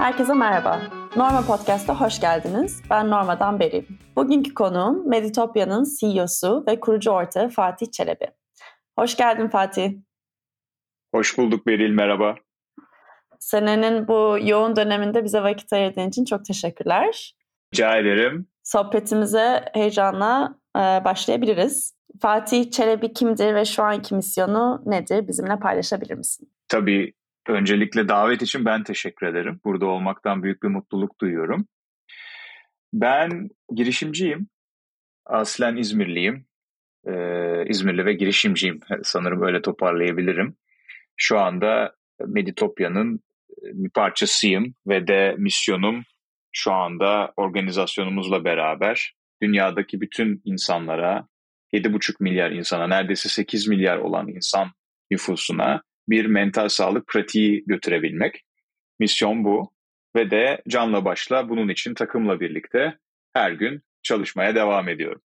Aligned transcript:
Herkese 0.00 0.34
merhaba. 0.34 0.80
Norma 1.16 1.46
Podcast'a 1.46 2.00
hoş 2.00 2.20
geldiniz. 2.20 2.82
Ben 2.90 3.10
Norma'dan 3.10 3.60
Beril. 3.60 3.84
Bugünkü 4.16 4.54
konuğum 4.54 5.08
Meditopya'nın 5.08 5.86
CEO'su 6.00 6.64
ve 6.68 6.80
kurucu 6.80 7.10
ortağı 7.10 7.48
Fatih 7.48 7.86
Çelebi. 7.92 8.26
Hoş 8.98 9.16
geldin 9.16 9.48
Fatih. 9.48 9.92
Hoş 11.14 11.38
bulduk 11.38 11.66
Beril, 11.66 11.90
merhaba. 11.90 12.34
Senenin 13.38 14.08
bu 14.08 14.38
yoğun 14.42 14.76
döneminde 14.76 15.24
bize 15.24 15.42
vakit 15.42 15.72
ayırdığın 15.72 16.08
için 16.08 16.24
çok 16.24 16.44
teşekkürler. 16.44 17.34
Rica 17.74 17.96
ederim. 17.96 18.46
Sohbetimize 18.62 19.64
heyecanla 19.74 20.54
e, 20.76 20.80
başlayabiliriz. 20.80 21.94
Fatih 22.20 22.70
Çelebi 22.70 23.12
kimdir 23.12 23.54
ve 23.54 23.64
şu 23.64 23.82
anki 23.82 24.14
misyonu 24.14 24.82
nedir? 24.86 25.28
Bizimle 25.28 25.58
paylaşabilir 25.58 26.14
misin? 26.14 26.52
Tabii 26.68 27.12
öncelikle 27.50 28.08
davet 28.08 28.42
için 28.42 28.64
ben 28.64 28.82
teşekkür 28.82 29.26
ederim. 29.26 29.60
Burada 29.64 29.86
olmaktan 29.86 30.42
büyük 30.42 30.62
bir 30.62 30.68
mutluluk 30.68 31.20
duyuyorum. 31.20 31.66
Ben 32.92 33.48
girişimciyim. 33.74 34.48
Aslen 35.26 35.76
İzmirliyim. 35.76 36.46
Ee, 37.06 37.64
İzmirli 37.68 38.06
ve 38.06 38.12
girişimciyim. 38.12 38.80
Sanırım 39.02 39.42
öyle 39.42 39.62
toparlayabilirim. 39.62 40.56
Şu 41.16 41.38
anda 41.38 41.94
Meditopya'nın 42.26 43.20
bir 43.62 43.90
parçasıyım 43.90 44.74
ve 44.86 45.06
de 45.06 45.34
misyonum 45.38 46.04
şu 46.52 46.72
anda 46.72 47.32
organizasyonumuzla 47.36 48.44
beraber 48.44 49.14
dünyadaki 49.42 50.00
bütün 50.00 50.42
insanlara 50.44 51.26
7,5 51.72 52.14
milyar 52.20 52.50
insana 52.50 52.86
neredeyse 52.86 53.28
8 53.28 53.68
milyar 53.68 53.96
olan 53.96 54.28
insan 54.28 54.70
nüfusuna 55.10 55.82
bir 56.10 56.26
mental 56.26 56.68
sağlık 56.68 57.06
pratiği 57.06 57.64
götürebilmek. 57.66 58.44
Misyon 58.98 59.44
bu 59.44 59.72
ve 60.16 60.30
de 60.30 60.62
canla 60.68 61.04
başla 61.04 61.48
bunun 61.48 61.68
için 61.68 61.94
takımla 61.94 62.40
birlikte 62.40 62.98
her 63.32 63.52
gün 63.52 63.82
çalışmaya 64.02 64.54
devam 64.54 64.88
ediyorum. 64.88 65.22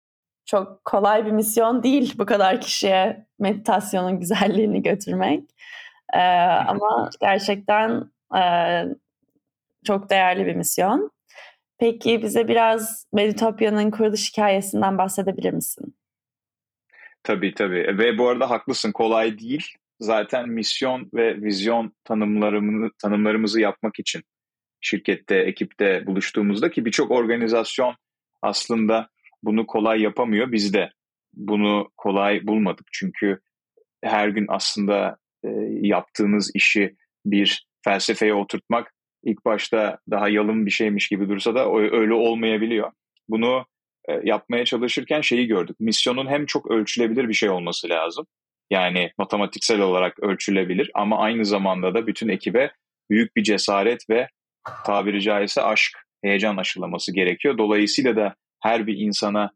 Çok 0.45 0.85
kolay 0.85 1.25
bir 1.25 1.31
misyon 1.31 1.83
değil 1.83 2.13
bu 2.17 2.25
kadar 2.25 2.61
kişiye 2.61 3.25
meditasyonun 3.39 4.19
güzelliğini 4.19 4.81
götürmek. 4.81 5.43
Ee, 6.13 6.19
ama 6.67 7.09
gerçekten 7.21 8.11
e, 8.37 8.43
çok 9.85 10.09
değerli 10.09 10.45
bir 10.45 10.55
misyon. 10.55 11.11
Peki 11.77 12.21
bize 12.21 12.47
biraz 12.47 13.05
Meditopya'nın 13.13 13.91
kuruluş 13.91 14.31
hikayesinden 14.31 14.97
bahsedebilir 14.97 15.53
misin? 15.53 15.95
Tabii 17.23 17.53
tabii 17.53 17.97
ve 17.97 18.17
bu 18.17 18.29
arada 18.29 18.49
haklısın 18.49 18.91
kolay 18.91 19.39
değil. 19.39 19.77
Zaten 19.99 20.49
misyon 20.49 21.09
ve 21.13 21.41
vizyon 21.41 21.93
tanımlarımızı, 22.03 22.93
tanımlarımızı 22.97 23.61
yapmak 23.61 23.99
için 23.99 24.23
şirkette, 24.81 25.35
ekipte 25.35 26.07
buluştuğumuzda 26.07 26.71
ki 26.71 26.85
birçok 26.85 27.11
organizasyon 27.11 27.95
aslında 28.41 29.09
bunu 29.43 29.67
kolay 29.67 30.01
yapamıyor. 30.01 30.51
Biz 30.51 30.73
de 30.73 30.91
bunu 31.33 31.91
kolay 31.97 32.47
bulmadık. 32.47 32.87
Çünkü 32.91 33.39
her 34.03 34.27
gün 34.27 34.45
aslında 34.49 35.17
e, 35.43 35.49
yaptığınız 35.81 36.51
işi 36.53 36.95
bir 37.25 37.67
felsefeye 37.83 38.33
oturtmak 38.33 38.93
ilk 39.23 39.45
başta 39.45 39.99
daha 40.11 40.29
yalın 40.29 40.65
bir 40.65 40.71
şeymiş 40.71 41.07
gibi 41.07 41.29
dursa 41.29 41.55
da 41.55 41.71
öyle 41.73 42.13
olmayabiliyor. 42.13 42.91
Bunu 43.29 43.65
e, 44.09 44.21
yapmaya 44.23 44.65
çalışırken 44.65 45.21
şeyi 45.21 45.47
gördük. 45.47 45.79
Misyonun 45.79 46.27
hem 46.27 46.45
çok 46.45 46.71
ölçülebilir 46.71 47.29
bir 47.29 47.33
şey 47.33 47.49
olması 47.49 47.89
lazım. 47.89 48.25
Yani 48.73 49.11
matematiksel 49.17 49.79
olarak 49.79 50.19
ölçülebilir 50.19 50.91
ama 50.93 51.19
aynı 51.19 51.45
zamanda 51.45 51.93
da 51.93 52.07
bütün 52.07 52.29
ekibe 52.29 52.71
büyük 53.09 53.35
bir 53.35 53.43
cesaret 53.43 54.09
ve 54.09 54.27
tabiri 54.85 55.21
caizse 55.21 55.61
aşk, 55.61 55.91
heyecan 56.23 56.57
aşılaması 56.57 57.13
gerekiyor. 57.13 57.57
Dolayısıyla 57.57 58.15
da 58.15 58.35
her 58.61 58.87
bir 58.87 58.97
insana 58.97 59.51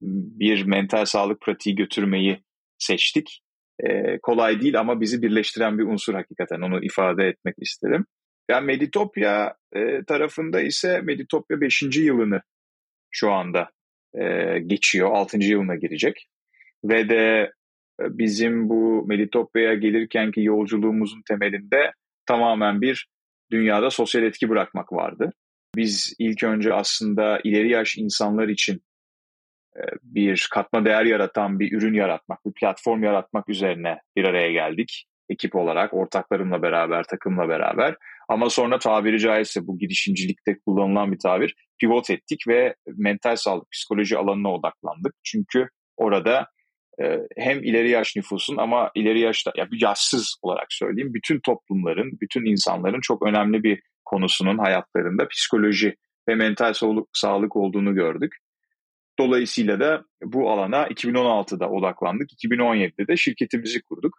bir 0.00 0.64
mental 0.64 1.04
sağlık 1.04 1.40
pratiği 1.40 1.76
götürmeyi 1.76 2.42
seçtik. 2.78 3.42
Ee, 3.84 4.18
kolay 4.22 4.60
değil 4.60 4.80
ama 4.80 5.00
bizi 5.00 5.22
birleştiren 5.22 5.78
bir 5.78 5.84
unsur 5.84 6.14
hakikaten 6.14 6.60
onu 6.60 6.84
ifade 6.84 7.26
etmek 7.26 7.54
isterim. 7.58 8.06
Yani 8.50 8.66
Meditopya 8.66 9.54
e, 9.76 10.04
tarafında 10.04 10.60
ise 10.60 11.00
Meditopya 11.00 11.60
5. 11.60 11.82
yılını 11.82 12.42
şu 13.10 13.32
anda 13.32 13.70
e, 14.14 14.58
geçiyor. 14.58 15.10
6. 15.12 15.38
yılına 15.38 15.76
girecek. 15.76 16.28
Ve 16.84 17.08
de 17.08 17.52
bizim 18.10 18.68
bu 18.68 19.04
Meditopya'ya 19.06 19.74
gelirkenki 19.74 20.42
yolculuğumuzun 20.42 21.22
temelinde 21.28 21.92
tamamen 22.26 22.80
bir 22.80 23.08
dünyada 23.52 23.90
sosyal 23.90 24.24
etki 24.24 24.48
bırakmak 24.48 24.92
vardı. 24.92 25.32
Biz 25.76 26.14
ilk 26.18 26.42
önce 26.42 26.74
aslında 26.74 27.40
ileri 27.44 27.70
yaş 27.70 27.96
insanlar 27.98 28.48
için 28.48 28.82
e, 29.76 29.80
bir 30.02 30.48
katma 30.52 30.84
değer 30.84 31.04
yaratan 31.04 31.60
bir 31.60 31.72
ürün 31.72 31.94
yaratmak, 31.94 32.46
bir 32.46 32.52
platform 32.52 33.02
yaratmak 33.02 33.48
üzerine 33.48 33.98
bir 34.16 34.24
araya 34.24 34.52
geldik. 34.52 35.06
Ekip 35.28 35.56
olarak, 35.56 35.94
ortaklarımla 35.94 36.62
beraber, 36.62 37.04
takımla 37.04 37.48
beraber. 37.48 37.96
Ama 38.28 38.50
sonra 38.50 38.78
tabiri 38.78 39.20
caizse 39.20 39.66
bu 39.66 39.78
girişimcilikte 39.78 40.58
kullanılan 40.66 41.12
bir 41.12 41.18
tabir 41.18 41.54
pivot 41.80 42.10
ettik 42.10 42.48
ve 42.48 42.74
mental 42.86 43.36
sağlık, 43.36 43.70
psikoloji 43.70 44.18
alanına 44.18 44.52
odaklandık. 44.54 45.14
Çünkü 45.22 45.68
orada 45.96 46.48
hem 47.36 47.64
ileri 47.64 47.90
yaş 47.90 48.16
nüfusun 48.16 48.56
ama 48.56 48.90
ileri 48.94 49.20
yaşta, 49.20 49.52
ya 49.56 49.68
yaşsız 49.72 50.36
olarak 50.42 50.66
söyleyeyim, 50.70 51.14
bütün 51.14 51.40
toplumların, 51.40 52.18
bütün 52.20 52.44
insanların 52.44 53.00
çok 53.00 53.26
önemli 53.26 53.62
bir 53.62 53.82
konusunun 54.04 54.58
hayatlarında 54.58 55.28
psikoloji 55.28 55.96
ve 56.28 56.34
mental 56.34 56.72
sağlık 57.12 57.56
olduğunu 57.56 57.94
gördük. 57.94 58.36
Dolayısıyla 59.18 59.80
da 59.80 60.04
bu 60.22 60.50
alana 60.50 60.86
2016'da 60.86 61.70
odaklandık. 61.70 62.30
2017'de 62.44 63.06
de 63.08 63.16
şirketimizi 63.16 63.82
kurduk. 63.82 64.14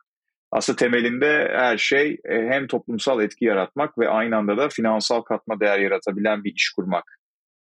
Aslında 0.51 0.77
temelinde 0.77 1.51
her 1.55 1.77
şey 1.77 2.17
e, 2.29 2.35
hem 2.35 2.67
toplumsal 2.67 3.21
etki 3.21 3.45
yaratmak 3.45 3.97
ve 3.97 4.09
aynı 4.09 4.37
anda 4.37 4.57
da 4.57 4.69
finansal 4.69 5.21
katma 5.21 5.59
değer 5.59 5.79
yaratabilen 5.79 6.43
bir 6.43 6.53
iş 6.55 6.73
kurmak 6.75 7.19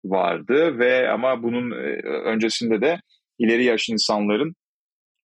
vardı 0.06 0.80
ve 0.80 1.10
ama 1.10 1.44
bunun 1.44 1.72
e, 1.72 2.02
öncesinde 2.04 2.82
de 2.82 3.02
ileri 3.40 3.64
yaş 3.64 3.90
insanların 3.90 4.56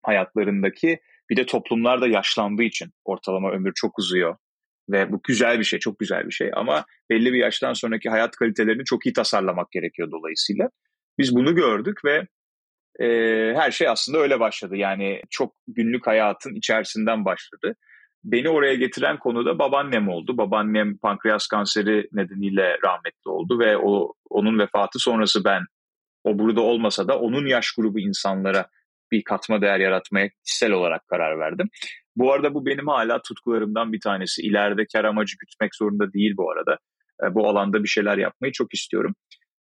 hayatlarındaki 0.03 1.00
bir 1.30 1.38
de 1.38 1.46
toplumlar 1.46 2.02
da 2.02 2.08
yaşlandığı 2.08 2.64
için 2.64 2.90
ortalama 3.06 3.52
ömür 3.52 3.72
çok 3.75 4.00
uzuyor 4.00 4.36
ve 4.90 5.12
bu 5.12 5.22
güzel 5.28 5.59
bir 5.59 5.64
şey, 5.64 5.80
çok 5.80 6.00
güzel 6.00 6.28
bir 6.28 6.31
şey 6.31 6.52
ama 6.56 6.86
belli 7.09 7.34
bir 7.34 7.38
yaştan 7.38 7.74
sonraki 7.74 8.09
hayat 8.09 8.36
kalitelerini 8.36 8.86
çok 8.86 9.06
iyi 9.06 9.14
tasarlamak 9.14 9.72
gerekiyor 9.72 10.12
dolayısıyla. 10.12 10.69
Biz 11.19 11.36
bunu 11.36 11.56
gördük 11.56 12.00
ve 12.06 12.28
e, 13.00 13.08
her 13.56 13.72
şey 13.72 13.88
aslında 13.88 14.18
öyle 14.18 14.40
başladı. 14.40 14.75
Yani 14.75 15.22
çok 15.30 15.56
günlük 15.68 16.08
hayatın 16.08 16.56
içerisinden 16.56 17.25
başladı. 17.25 17.75
Beni 18.24 18.50
oraya 18.50 18.75
getiren 18.75 19.20
konu 19.20 19.46
da 19.46 19.59
babaannem 19.59 20.09
oldu. 20.09 20.38
Babaannem 20.38 20.97
pankreas 20.97 21.47
kanseri 21.47 22.08
nedeniyle 22.12 22.78
rahmetli 22.84 23.30
oldu 23.31 23.59
ve 23.59 23.78
o 23.78 24.14
onun 24.30 24.59
vefatı 24.59 25.00
sonrası 25.00 25.44
ben 25.46 25.62
o 26.24 26.40
burada 26.40 26.62
olmasa 26.62 27.08
da 27.08 27.20
onun 27.20 27.46
yaş 27.46 27.72
grubu 27.72 28.00
insanlara 28.00 28.70
bir 29.13 29.24
katma 29.24 29.62
değer 29.62 29.79
yaratmaya 29.79 30.29
kişisel 30.46 30.72
olarak 30.72 31.07
karar 31.07 31.40
verdim. 31.40 31.69
Bu 32.16 32.34
arada 32.34 32.53
bu 32.53 32.66
benim 32.66 32.88
hala 32.88 33.22
tutkularımdan 33.22 33.94
bir 33.94 34.00
tanesi. 34.01 34.41
İleride 34.41 34.85
kar 34.94 35.03
amacı 35.03 35.35
gütmek 35.40 35.75
zorunda 35.75 36.13
değil 36.13 36.34
bu 36.38 36.51
arada. 36.51 36.78
E, 37.23 37.35
bu 37.35 37.47
alanda 37.47 37.84
bir 37.84 37.88
şeyler 37.88 38.18
yapmayı 38.18 38.53
çok 38.53 38.73
istiyorum. 38.73 39.16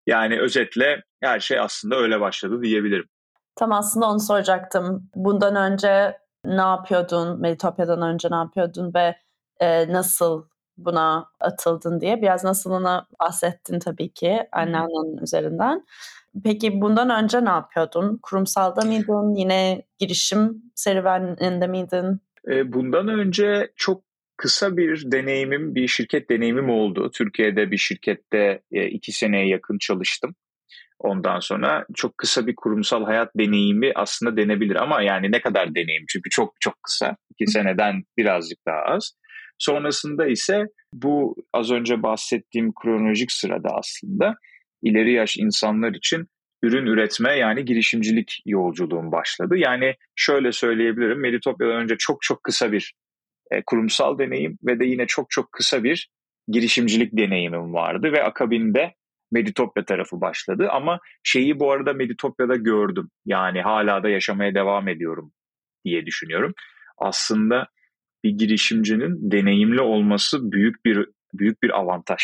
Yani 0.07 0.39
özetle 0.39 1.03
her 1.21 1.39
şey 1.39 1.59
aslında 1.59 1.95
öyle 1.95 2.19
başladı 2.19 2.61
diyebilirim. 2.61 3.05
Tam 3.55 3.71
aslında 3.71 4.05
onu 4.05 4.19
soracaktım. 4.19 5.09
Bundan 5.15 5.55
önce 5.55 6.17
ne 6.45 6.61
yapıyordun? 6.61 7.41
Meditopya'dan 7.41 8.01
önce 8.01 8.27
ne 8.31 8.35
yapıyordun 8.35 8.91
ve 8.95 9.15
e, 9.59 9.93
nasıl 9.93 10.45
buna 10.77 11.29
atıldın 11.39 12.01
diye. 12.01 12.21
Biraz 12.21 12.43
nasılına 12.43 13.07
bahsettin 13.19 13.79
tabii 13.79 14.13
ki 14.13 14.39
anneannenin 14.51 15.23
üzerinden. 15.23 15.85
Peki 16.43 16.81
bundan 16.81 17.23
önce 17.23 17.45
ne 17.45 17.49
yapıyordun? 17.49 18.19
Kurumsalda 18.21 18.81
mıydın? 18.81 19.35
Yine 19.35 19.81
girişim 19.99 20.63
serüveninde 20.75 21.67
miydin? 21.67 22.21
Bundan 22.65 23.07
önce 23.07 23.71
çok 23.75 24.03
kısa 24.37 24.77
bir 24.77 25.11
deneyimim, 25.11 25.75
bir 25.75 25.87
şirket 25.87 26.29
deneyimim 26.29 26.69
oldu. 26.69 27.11
Türkiye'de 27.13 27.71
bir 27.71 27.77
şirkette 27.77 28.61
iki 28.71 29.11
seneye 29.11 29.47
yakın 29.47 29.77
çalıştım. 29.77 30.35
Ondan 30.99 31.39
sonra 31.39 31.85
çok 31.95 32.17
kısa 32.17 32.47
bir 32.47 32.55
kurumsal 32.55 33.05
hayat 33.05 33.31
deneyimi 33.37 33.91
aslında 33.95 34.37
denebilir 34.37 34.75
ama 34.75 35.01
yani 35.01 35.31
ne 35.31 35.41
kadar 35.41 35.75
deneyim 35.75 36.05
çünkü 36.09 36.29
çok 36.29 36.53
çok 36.59 36.83
kısa. 36.83 37.15
iki 37.29 37.51
seneden 37.51 38.03
birazcık 38.17 38.59
daha 38.67 38.81
az. 38.95 39.13
Sonrasında 39.57 40.27
ise 40.27 40.65
bu 40.93 41.35
az 41.53 41.71
önce 41.71 42.03
bahsettiğim 42.03 42.73
kronolojik 42.81 43.31
sırada 43.31 43.69
aslında 43.69 44.35
ileri 44.81 45.13
yaş 45.13 45.37
insanlar 45.37 45.93
için 45.93 46.27
ürün 46.63 46.85
üretme 46.85 47.37
yani 47.37 47.65
girişimcilik 47.65 48.41
yolculuğum 48.45 49.11
başladı. 49.11 49.55
Yani 49.57 49.95
şöyle 50.15 50.51
söyleyebilirim 50.51 51.21
Meritopya'dan 51.21 51.81
önce 51.81 51.95
çok 51.99 52.21
çok 52.21 52.43
kısa 52.43 52.71
bir 52.71 52.93
e, 53.51 53.63
kurumsal 53.65 54.17
deneyim 54.17 54.57
ve 54.63 54.79
de 54.79 54.85
yine 54.85 55.07
çok 55.07 55.29
çok 55.29 55.51
kısa 55.51 55.83
bir 55.83 56.09
girişimcilik 56.47 57.17
deneyimim 57.17 57.73
vardı 57.73 58.11
ve 58.11 58.23
akabinde 58.23 58.93
Meditopya 59.31 59.85
tarafı 59.85 60.21
başladı 60.21 60.67
ama 60.71 60.99
şeyi 61.23 61.59
bu 61.59 61.71
arada 61.71 61.93
Meditopya'da 61.93 62.55
gördüm. 62.55 63.09
Yani 63.25 63.61
hala 63.61 64.03
da 64.03 64.09
yaşamaya 64.09 64.55
devam 64.55 64.87
ediyorum 64.87 65.31
diye 65.85 66.05
düşünüyorum. 66.05 66.53
Aslında 66.97 67.67
bir 68.23 68.31
girişimcinin 68.31 69.31
deneyimli 69.31 69.81
olması 69.81 70.51
büyük 70.51 70.85
bir 70.85 71.07
büyük 71.33 71.63
bir 71.63 71.79
avantaj. 71.79 72.21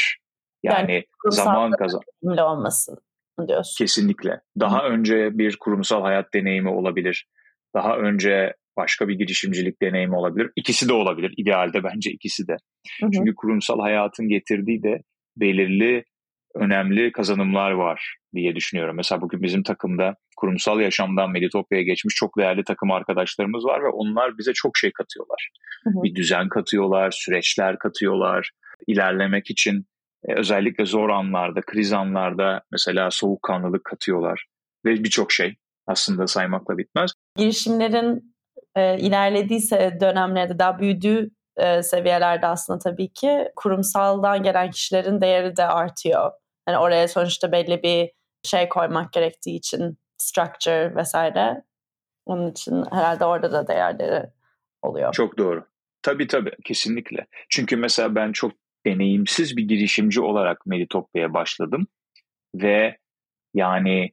Yani, 0.64 0.92
yani 0.92 1.04
zaman 1.30 1.72
kazan. 1.72 2.02
Deneyimli 2.24 2.42
olması 2.44 2.96
diyorsun. 3.48 3.84
Kesinlikle. 3.84 4.42
Daha 4.60 4.84
Hı. 4.84 4.88
önce 4.88 5.38
bir 5.38 5.58
kurumsal 5.60 6.02
hayat 6.02 6.34
deneyimi 6.34 6.70
olabilir. 6.70 7.28
Daha 7.76 7.98
önce 7.98 8.54
başka 8.78 9.08
bir 9.08 9.14
girişimcilik 9.14 9.82
deneyimi 9.82 10.16
olabilir. 10.16 10.52
İkisi 10.56 10.90
de 10.90 10.94
olabilir. 10.94 11.34
İdealde 11.38 11.84
bence 11.84 12.12
ikisi 12.12 12.48
de. 12.48 12.58
Hı 13.02 13.06
hı. 13.06 13.12
Çünkü 13.14 13.36
kurumsal 13.36 13.80
hayatın 13.80 14.28
getirdiği 14.28 14.84
de 14.84 15.02
belirli 15.38 16.04
önemli 16.56 17.12
kazanımlar 17.12 17.72
var 17.72 18.16
diye 18.36 18.56
düşünüyorum. 18.56 18.96
Mesela 18.96 19.22
bugün 19.22 19.42
bizim 19.42 19.64
takımda 19.64 20.16
kurumsal 20.38 20.80
yaşamdan 20.80 21.32
Meditopya'ya 21.32 21.84
geçmiş 21.84 22.16
çok 22.16 22.38
değerli 22.38 22.64
takım 22.64 22.92
arkadaşlarımız 22.92 23.66
var 23.66 23.84
ve 23.84 23.88
onlar 23.88 24.38
bize 24.38 24.54
çok 24.54 24.78
şey 24.78 24.92
katıyorlar. 24.92 25.50
Hı 25.84 25.90
hı. 25.90 26.04
Bir 26.04 26.16
düzen 26.16 26.50
katıyorlar, 26.50 27.12
süreçler 27.12 27.80
katıyorlar. 27.80 28.52
İlerlemek 28.88 29.50
için 29.50 29.86
e, 30.28 30.34
özellikle 30.34 30.86
zor 30.86 31.10
anlarda, 31.10 31.62
kriz 31.62 31.94
anlarda 31.94 32.62
mesela 32.72 33.12
soğukkanlılık 33.12 33.84
katıyorlar 33.84 34.46
ve 34.86 35.04
birçok 35.04 35.32
şey 35.32 35.56
aslında 35.88 36.28
saymakla 36.28 36.78
bitmez. 36.78 37.12
Girişimlerin 37.38 38.36
e, 38.76 39.00
ilerlediyse 39.00 39.98
dönemlerde 40.02 40.60
daha 40.60 40.80
büyüdüğü 40.80 41.30
e, 41.60 41.84
seviyelerde 41.84 42.48
aslında 42.48 42.80
tabii 42.80 43.14
ki 43.14 43.52
kurumsaldan 43.56 44.44
gelen 44.44 44.72
kişilerin 44.72 45.22
değeri 45.22 45.56
de 45.56 45.66
artıyor. 45.66 46.32
Yani 46.68 46.78
oraya 46.78 47.08
sonuçta 47.08 47.52
belli 47.52 47.84
bir 47.84 48.12
şey 48.44 48.70
koymak 48.70 49.14
gerektiği 49.14 49.56
için 49.56 49.98
structure 50.18 50.96
vesaire. 50.96 51.64
Onun 52.26 52.52
için 52.52 52.86
herhalde 52.92 53.26
orada 53.26 53.52
da 53.52 53.68
değerleri 53.68 54.30
oluyor. 54.82 55.14
Çok 55.14 55.38
doğru. 55.38 55.66
Tabii 56.02 56.28
tabii 56.28 56.52
kesinlikle. 56.66 57.28
Çünkü 57.50 57.78
mesela 57.78 58.16
ben 58.16 58.32
çok 58.32 58.52
deneyimsiz 58.86 59.58
bir 59.58 59.64
girişimci 59.64 60.22
olarak 60.22 60.66
Meditopya'ya 60.66 61.34
başladım 61.34 61.88
ve 62.56 62.98
yani 63.54 64.12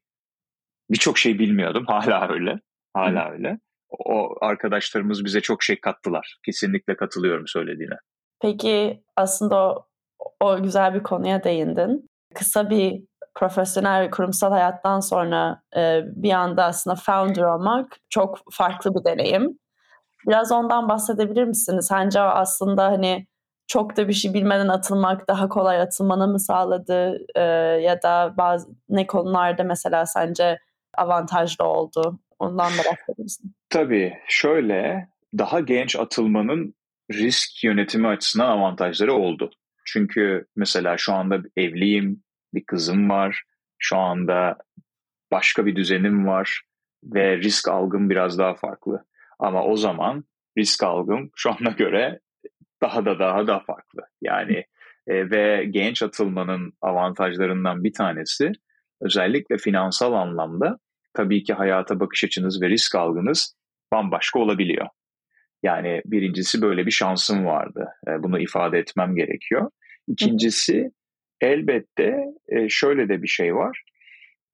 birçok 0.90 1.18
şey 1.18 1.38
bilmiyordum. 1.38 1.84
Hala 1.88 2.28
öyle. 2.28 2.60
Hala 2.94 3.28
Hı. 3.28 3.32
öyle. 3.32 3.58
O 3.90 4.34
arkadaşlarımız 4.40 5.24
bize 5.24 5.40
çok 5.40 5.62
şey 5.62 5.80
kattılar. 5.80 6.36
Kesinlikle 6.44 6.96
katılıyorum 6.96 7.46
söylediğine. 7.46 7.94
Peki 8.40 9.04
aslında 9.16 9.70
o, 9.72 9.86
o 10.40 10.62
güzel 10.62 10.94
bir 10.94 11.02
konuya 11.02 11.44
değindin. 11.44 12.10
Kısa 12.34 12.70
bir 12.70 13.04
profesyonel 13.34 14.00
ve 14.00 14.10
kurumsal 14.10 14.50
hayattan 14.50 15.00
sonra 15.00 15.62
e, 15.76 16.00
bir 16.06 16.32
anda 16.32 16.64
aslında 16.64 16.96
founder 16.96 17.42
olmak 17.42 17.96
çok 18.08 18.38
farklı 18.52 18.94
bir 18.94 19.04
deneyim. 19.04 19.58
Biraz 20.28 20.52
ondan 20.52 20.88
bahsedebilir 20.88 21.44
misiniz? 21.44 21.86
Sence 21.86 22.20
aslında 22.20 22.84
hani 22.84 23.26
çok 23.66 23.96
da 23.96 24.08
bir 24.08 24.12
şey 24.12 24.34
bilmeden 24.34 24.68
atılmak 24.68 25.28
daha 25.28 25.48
kolay 25.48 25.80
atılmanı 25.80 26.28
mı 26.28 26.40
sağladı 26.40 27.18
e, 27.34 27.40
ya 27.82 28.02
da 28.02 28.34
bazı 28.36 28.68
ne 28.88 29.06
konularda 29.06 29.64
mesela 29.64 30.06
sence 30.06 30.58
avantajlı 30.98 31.64
oldu? 31.64 32.18
Ondan 32.38 32.72
da 32.72 32.78
bahseder 32.78 33.18
misin? 33.18 33.54
Tabii 33.70 34.18
şöyle 34.28 35.08
daha 35.38 35.60
genç 35.60 35.96
atılmanın 35.96 36.74
risk 37.12 37.64
yönetimi 37.64 38.08
açısından 38.08 38.46
avantajları 38.48 39.12
oldu. 39.12 39.50
Çünkü 39.84 40.46
mesela 40.56 40.96
şu 40.96 41.12
anda 41.12 41.42
evliyim, 41.56 42.22
bir 42.54 42.64
kızım 42.64 43.10
var, 43.10 43.42
şu 43.78 43.96
anda 43.96 44.58
başka 45.32 45.66
bir 45.66 45.76
düzenim 45.76 46.26
var 46.26 46.62
ve 47.04 47.38
risk 47.38 47.68
algım 47.68 48.10
biraz 48.10 48.38
daha 48.38 48.54
farklı. 48.54 49.04
Ama 49.38 49.64
o 49.64 49.76
zaman 49.76 50.24
risk 50.58 50.82
algım 50.82 51.30
şu 51.36 51.50
ana 51.50 51.70
göre 51.70 52.20
daha 52.82 53.04
da 53.04 53.18
daha 53.18 53.46
da 53.46 53.60
farklı. 53.60 54.02
Yani 54.22 54.64
e, 55.06 55.30
ve 55.30 55.64
genç 55.70 56.02
atılmanın 56.02 56.72
avantajlarından 56.80 57.84
bir 57.84 57.92
tanesi 57.92 58.52
özellikle 59.00 59.58
finansal 59.58 60.12
anlamda 60.12 60.78
tabii 61.16 61.42
ki 61.42 61.52
hayata 61.52 62.00
bakış 62.00 62.24
açınız 62.24 62.62
ve 62.62 62.68
risk 62.68 62.94
algınız 62.94 63.56
bambaşka 63.92 64.38
olabiliyor. 64.38 64.86
Yani 65.62 66.02
birincisi 66.04 66.62
böyle 66.62 66.86
bir 66.86 66.90
şansım 66.90 67.46
vardı. 67.46 67.88
E, 68.08 68.22
bunu 68.22 68.40
ifade 68.40 68.78
etmem 68.78 69.16
gerekiyor. 69.16 69.70
İkincisi 70.08 70.90
elbette 71.40 72.24
e, 72.48 72.68
şöyle 72.68 73.08
de 73.08 73.22
bir 73.22 73.28
şey 73.28 73.54
var. 73.54 73.82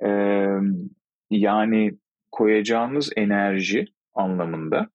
E, 0.04 0.08
yani 1.30 1.92
koyacağınız 2.30 3.10
enerji 3.16 3.86
anlamında 4.14 4.88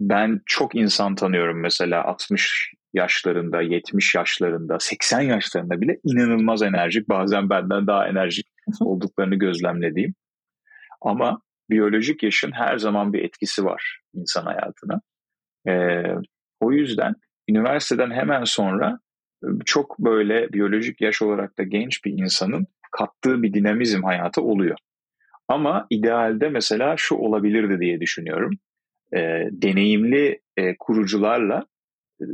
ben 0.00 0.40
çok 0.46 0.74
insan 0.74 1.14
tanıyorum 1.14 1.60
mesela 1.60 2.04
60 2.04 2.72
yaşlarında, 2.94 3.62
70 3.62 4.14
yaşlarında, 4.14 4.76
80 4.80 5.20
yaşlarında 5.20 5.80
bile 5.80 5.98
inanılmaz 6.04 6.62
enerjik, 6.62 7.08
bazen 7.08 7.50
benden 7.50 7.86
daha 7.86 8.08
enerjik 8.08 8.46
olduklarını 8.80 9.34
gözlemlediğim. 9.34 10.14
Ama 11.00 11.40
biyolojik 11.70 12.22
yaşın 12.22 12.52
her 12.52 12.78
zaman 12.78 13.12
bir 13.12 13.24
etkisi 13.24 13.64
var 13.64 14.00
insan 14.14 14.44
hayatına. 14.44 15.00
Ee, 15.68 16.02
o 16.60 16.72
yüzden 16.72 17.14
üniversiteden 17.48 18.10
hemen 18.10 18.44
sonra 18.44 18.98
çok 19.64 19.98
böyle 19.98 20.52
biyolojik 20.52 21.00
yaş 21.00 21.22
olarak 21.22 21.58
da 21.58 21.62
genç 21.62 22.04
bir 22.04 22.12
insanın 22.12 22.66
kattığı 22.90 23.42
bir 23.42 23.54
dinamizm 23.54 24.02
hayatı 24.02 24.42
oluyor. 24.42 24.76
Ama 25.48 25.86
idealde 25.90 26.48
mesela 26.48 26.94
şu 26.96 27.14
olabilirdi 27.14 27.80
diye 27.80 28.00
düşünüyorum 28.00 28.58
e, 29.12 29.18
deneyimli 29.52 30.40
e, 30.56 30.76
kurucularla 30.78 31.66
e, 32.20 32.26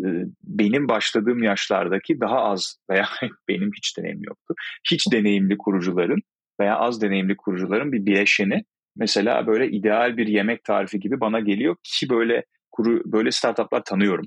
benim 0.42 0.88
başladığım 0.88 1.42
yaşlardaki 1.42 2.20
daha 2.20 2.36
az 2.36 2.78
veya 2.90 3.08
benim 3.48 3.70
hiç 3.76 3.98
deneyim 3.98 4.22
yoktu. 4.22 4.54
Hiç 4.90 5.12
deneyimli 5.12 5.58
kurucuların 5.58 6.22
veya 6.62 6.78
az 6.78 7.02
deneyimli 7.02 7.36
kurucuların 7.36 7.92
bir 7.92 8.06
bileşeni 8.06 8.64
mesela 8.96 9.46
böyle 9.46 9.68
ideal 9.68 10.16
bir 10.16 10.26
yemek 10.26 10.64
tarifi 10.64 11.00
gibi 11.00 11.20
bana 11.20 11.40
geliyor 11.40 11.76
ki 11.82 12.10
böyle 12.10 12.44
kuru 12.70 13.02
böyle 13.12 13.31
startuplar 13.31 13.84
tanıyorum. 13.84 14.26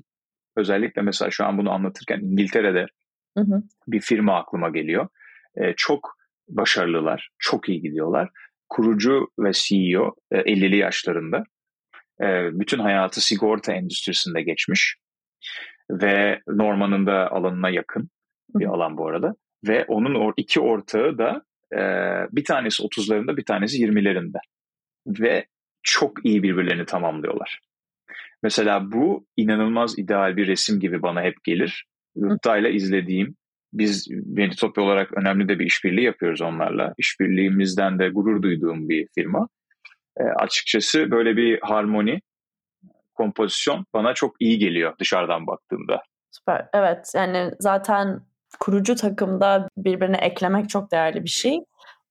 Özellikle 0.56 1.02
mesela 1.02 1.30
şu 1.30 1.44
an 1.44 1.58
bunu 1.58 1.72
anlatırken 1.72 2.20
İngiltere'de 2.20 2.86
hı 3.38 3.44
hı. 3.44 3.62
bir 3.88 4.00
firma 4.00 4.38
aklıma 4.38 4.68
geliyor. 4.68 5.08
Ee, 5.56 5.74
çok 5.76 6.16
başarılılar, 6.48 7.30
çok 7.38 7.68
iyi 7.68 7.82
gidiyorlar. 7.82 8.30
Kurucu 8.68 9.28
ve 9.38 9.50
CEO 9.52 10.14
e, 10.30 10.36
50'li 10.36 10.76
yaşlarında 10.76 11.44
e, 12.20 12.26
bütün 12.52 12.78
hayatı 12.78 13.20
sigorta 13.20 13.72
endüstrisinde 13.72 14.42
geçmiş 14.42 14.96
ve 15.90 16.40
Norman'ın 16.48 17.06
da 17.06 17.30
alanına 17.30 17.70
yakın 17.70 18.10
bir 18.54 18.66
alan 18.66 18.98
bu 18.98 19.08
arada 19.08 19.34
ve 19.68 19.84
onun 19.84 20.14
or 20.14 20.32
iki 20.36 20.60
ortağı 20.60 21.18
da 21.18 21.42
e, 21.72 21.80
bir 22.32 22.44
tanesi 22.44 22.82
30'larında 22.82 23.36
bir 23.36 23.44
tanesi 23.44 23.82
20'lerinde 23.82 24.38
ve 25.06 25.46
çok 25.82 26.26
iyi 26.26 26.42
birbirlerini 26.42 26.86
tamamlıyorlar. 26.86 27.60
Mesela 28.42 28.92
bu 28.92 29.26
inanılmaz 29.36 29.98
ideal 29.98 30.36
bir 30.36 30.46
resim 30.46 30.80
gibi 30.80 31.02
bana 31.02 31.22
hep 31.22 31.44
gelir. 31.44 31.86
Yurttayla 32.16 32.70
izlediğim, 32.70 33.36
biz 33.72 34.08
Meditopya 34.26 34.84
olarak 34.84 35.18
önemli 35.18 35.48
de 35.48 35.58
bir 35.58 35.66
işbirliği 35.66 36.04
yapıyoruz 36.04 36.40
onlarla. 36.40 36.94
İşbirliğimizden 36.98 37.98
de 37.98 38.08
gurur 38.08 38.42
duyduğum 38.42 38.88
bir 38.88 39.08
firma 39.14 39.48
e, 40.16 40.22
açıkçası 40.22 41.10
böyle 41.10 41.36
bir 41.36 41.58
harmoni, 41.62 42.20
kompozisyon 43.14 43.86
bana 43.94 44.14
çok 44.14 44.36
iyi 44.40 44.58
geliyor 44.58 44.94
dışarıdan 45.00 45.46
baktığımda. 45.46 46.02
Süper. 46.30 46.68
Evet 46.74 47.12
yani 47.16 47.50
zaten 47.60 48.20
kurucu 48.60 48.94
takımda 48.94 49.68
birbirine 49.76 50.16
eklemek 50.16 50.68
çok 50.68 50.92
değerli 50.92 51.24
bir 51.24 51.28
şey. 51.28 51.58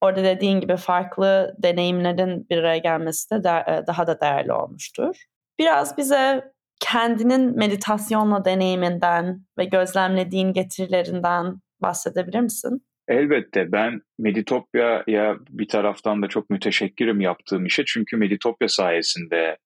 Orada 0.00 0.24
dediğin 0.24 0.60
gibi 0.60 0.76
farklı 0.76 1.54
deneyimlerin 1.58 2.46
bir 2.50 2.58
araya 2.58 2.78
gelmesi 2.78 3.30
de, 3.30 3.64
e, 3.68 3.86
daha 3.86 4.06
da 4.06 4.20
değerli 4.20 4.52
olmuştur. 4.52 5.16
Biraz 5.58 5.98
bize 5.98 6.44
kendinin 6.80 7.58
meditasyonla 7.58 8.44
deneyiminden 8.44 9.40
ve 9.58 9.64
gözlemlediğin 9.64 10.52
getirilerinden 10.52 11.60
bahsedebilir 11.82 12.40
misin? 12.40 12.82
Elbette 13.08 13.72
ben 13.72 14.00
Meditopya'ya 14.18 15.36
bir 15.50 15.68
taraftan 15.68 16.22
da 16.22 16.28
çok 16.28 16.50
müteşekkirim 16.50 17.20
yaptığım 17.20 17.66
işe. 17.66 17.84
Çünkü 17.84 18.16
Meditopya 18.16 18.68
sayesinde 18.68 19.56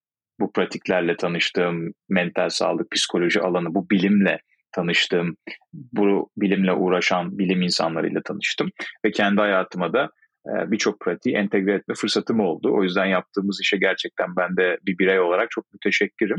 bu 0.41 0.53
pratiklerle 0.53 1.17
tanıştığım 1.17 1.93
mental 2.09 2.49
sağlık, 2.49 2.91
psikoloji 2.91 3.41
alanı, 3.41 3.75
bu 3.75 3.91
bilimle 3.91 4.39
tanıştığım, 4.73 5.37
bu 5.73 6.31
bilimle 6.37 6.73
uğraşan 6.73 7.39
bilim 7.39 7.63
insanlarıyla 7.63 8.23
tanıştım. 8.23 8.71
Ve 9.05 9.11
kendi 9.11 9.41
hayatıma 9.41 9.93
da 9.93 10.11
e, 10.47 10.71
birçok 10.71 11.01
pratiği 11.01 11.37
entegre 11.37 11.75
etme 11.75 11.95
fırsatım 11.95 12.41
oldu. 12.41 12.75
O 12.75 12.83
yüzden 12.83 13.07
yaptığımız 13.07 13.61
işe 13.63 13.77
gerçekten 13.77 14.37
ben 14.37 14.57
de 14.57 14.79
bir 14.87 14.99
birey 14.99 15.21
olarak 15.21 15.51
çok 15.51 15.73
müteşekkirim. 15.73 16.39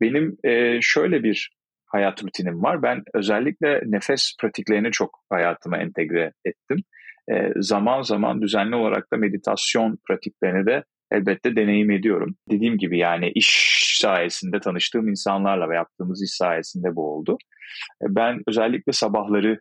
Benim 0.00 0.36
e, 0.44 0.78
şöyle 0.82 1.22
bir 1.22 1.50
hayat 1.86 2.24
rutinim 2.24 2.62
var. 2.62 2.82
Ben 2.82 3.02
özellikle 3.14 3.80
nefes 3.84 4.36
pratiklerini 4.40 4.90
çok 4.90 5.18
hayatıma 5.30 5.78
entegre 5.78 6.32
ettim. 6.44 6.78
E, 7.32 7.52
zaman 7.56 8.02
zaman 8.02 8.42
düzenli 8.42 8.76
olarak 8.76 9.12
da 9.12 9.16
meditasyon 9.16 9.98
pratiklerini 10.08 10.66
de 10.66 10.84
elbette 11.10 11.56
deneyim 11.56 11.90
ediyorum. 11.90 12.36
Dediğim 12.50 12.78
gibi 12.78 12.98
yani 12.98 13.32
iş 13.34 13.76
sayesinde 14.00 14.60
tanıştığım 14.60 15.08
insanlarla 15.08 15.70
ve 15.70 15.74
yaptığımız 15.74 16.22
iş 16.22 16.30
sayesinde 16.30 16.96
bu 16.96 17.14
oldu. 17.14 17.38
E, 18.02 18.06
ben 18.08 18.42
özellikle 18.46 18.92
sabahları 18.92 19.58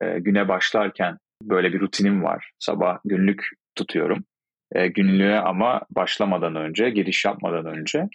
e, 0.00 0.18
güne 0.18 0.48
başlarken 0.48 1.18
böyle 1.42 1.72
bir 1.72 1.80
rutinim 1.80 2.22
var. 2.22 2.50
Sabah 2.58 2.98
günlük 3.04 3.48
tutuyorum. 3.74 4.24
E, 4.72 4.88
günlüğe 4.88 5.38
ama 5.38 5.82
başlamadan 5.90 6.56
önce, 6.56 6.90
giriş 6.90 7.24
yapmadan 7.24 7.66
önce 7.66 8.08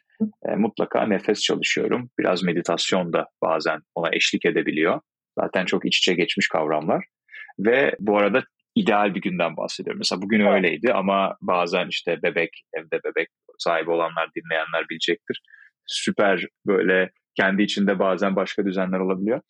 mutlaka 0.57 1.07
nefes 1.07 1.41
çalışıyorum. 1.41 2.09
Biraz 2.19 2.43
meditasyon 2.43 3.13
da 3.13 3.27
bazen 3.41 3.79
ona 3.95 4.09
eşlik 4.15 4.45
edebiliyor. 4.45 5.01
Zaten 5.39 5.65
çok 5.65 5.85
iç 5.85 5.97
içe 5.97 6.13
geçmiş 6.13 6.47
kavramlar. 6.47 7.05
Ve 7.59 7.95
bu 7.99 8.17
arada 8.17 8.43
ideal 8.75 9.15
bir 9.15 9.21
günden 9.21 9.57
bahsediyorum. 9.57 9.99
Mesela 9.99 10.21
bugün 10.21 10.45
öyleydi 10.45 10.93
ama 10.93 11.35
bazen 11.41 11.87
işte 11.87 12.19
bebek, 12.23 12.49
evde 12.73 12.99
bebek 13.03 13.27
sahibi 13.57 13.91
olanlar, 13.91 14.29
dinleyenler 14.35 14.89
bilecektir. 14.89 15.41
Süper 15.85 16.45
böyle 16.67 17.11
kendi 17.35 17.63
içinde 17.63 17.99
bazen 17.99 18.35
başka 18.35 18.65
düzenler 18.65 18.99
olabiliyor. 18.99 19.41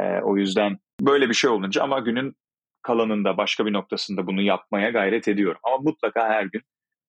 E, 0.00 0.02
o 0.22 0.36
yüzden 0.36 0.78
böyle 1.00 1.28
bir 1.28 1.34
şey 1.34 1.50
olunca 1.50 1.82
ama 1.82 1.98
günün 1.98 2.34
kalanında 2.82 3.36
başka 3.36 3.66
bir 3.66 3.72
noktasında 3.72 4.26
bunu 4.26 4.42
yapmaya 4.42 4.90
gayret 4.90 5.28
ediyorum. 5.28 5.60
Ama 5.64 5.76
mutlaka 5.76 6.28
her 6.28 6.44
gün 6.44 6.62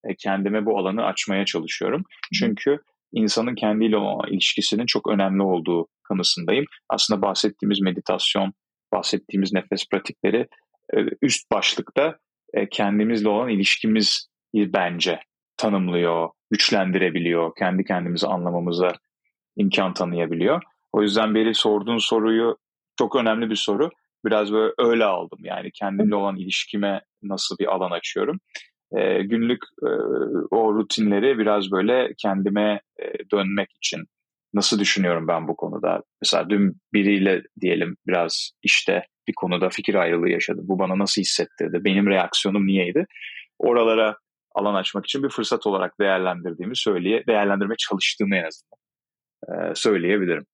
e, 0.04 0.14
kendime 0.18 0.66
bu 0.66 0.78
alanı 0.78 1.04
açmaya 1.04 1.44
çalışıyorum. 1.44 2.04
Çünkü 2.34 2.78
insanın 3.12 3.54
kendiyle 3.54 3.96
olan 3.96 4.32
ilişkisinin 4.32 4.86
çok 4.86 5.08
önemli 5.08 5.42
olduğu 5.42 5.86
kanısındayım. 6.08 6.64
Aslında 6.88 7.22
bahsettiğimiz 7.22 7.80
meditasyon, 7.80 8.52
bahsettiğimiz 8.92 9.52
nefes 9.52 9.88
pratikleri 9.88 10.46
üst 11.22 11.50
başlıkta 11.50 12.18
e, 12.54 12.68
kendimizle 12.68 13.28
olan 13.28 13.48
ilişkimiz 13.48 14.28
bence 14.54 15.20
tanımlıyor, 15.56 16.28
güçlendirebiliyor, 16.50 17.52
kendi 17.58 17.84
kendimizi 17.84 18.26
anlamamıza 18.26 18.92
imkan 19.56 19.94
tanıyabiliyor. 19.94 20.62
O 20.92 21.02
yüzden 21.02 21.34
beri 21.34 21.54
sorduğun 21.54 21.98
soruyu 21.98 22.56
çok 22.98 23.16
önemli 23.16 23.50
bir 23.50 23.56
soru. 23.56 23.90
Biraz 24.24 24.52
böyle 24.52 24.72
öyle 24.78 25.04
aldım 25.04 25.38
yani 25.42 25.70
kendimle 25.70 26.14
olan 26.14 26.36
ilişkime 26.36 27.00
nasıl 27.22 27.58
bir 27.58 27.74
alan 27.74 27.90
açıyorum. 27.90 28.40
E, 28.96 29.22
günlük 29.22 29.62
e, 29.82 29.90
o 30.50 30.74
rutinleri 30.74 31.38
biraz 31.38 31.70
böyle 31.70 32.14
kendime 32.18 32.80
e, 32.98 33.30
dönmek 33.32 33.72
için 33.76 34.04
nasıl 34.54 34.78
düşünüyorum 34.78 35.28
ben 35.28 35.48
bu 35.48 35.56
konuda? 35.56 36.02
Mesela 36.22 36.50
dün 36.50 36.80
biriyle 36.92 37.42
diyelim 37.60 37.96
biraz 38.06 38.50
işte 38.62 39.06
bir 39.28 39.32
konuda 39.36 39.68
fikir 39.68 39.94
ayrılığı 39.94 40.30
yaşadım. 40.30 40.64
Bu 40.68 40.78
bana 40.78 40.98
nasıl 40.98 41.22
hissettirdi? 41.22 41.84
Benim 41.84 42.06
reaksiyonum 42.06 42.66
niyeydi? 42.66 43.06
Oralara 43.58 44.16
alan 44.54 44.74
açmak 44.74 45.04
için 45.04 45.22
bir 45.22 45.28
fırsat 45.28 45.66
olarak 45.66 46.00
değerlendirdiğimi 46.00 46.76
söyleye, 46.76 47.26
değerlendirmeye 47.26 47.76
çalıştığımı 47.76 48.36
en 48.36 48.44
azından 48.44 49.70
e, 49.70 49.74
söyleyebilirim. 49.74 50.46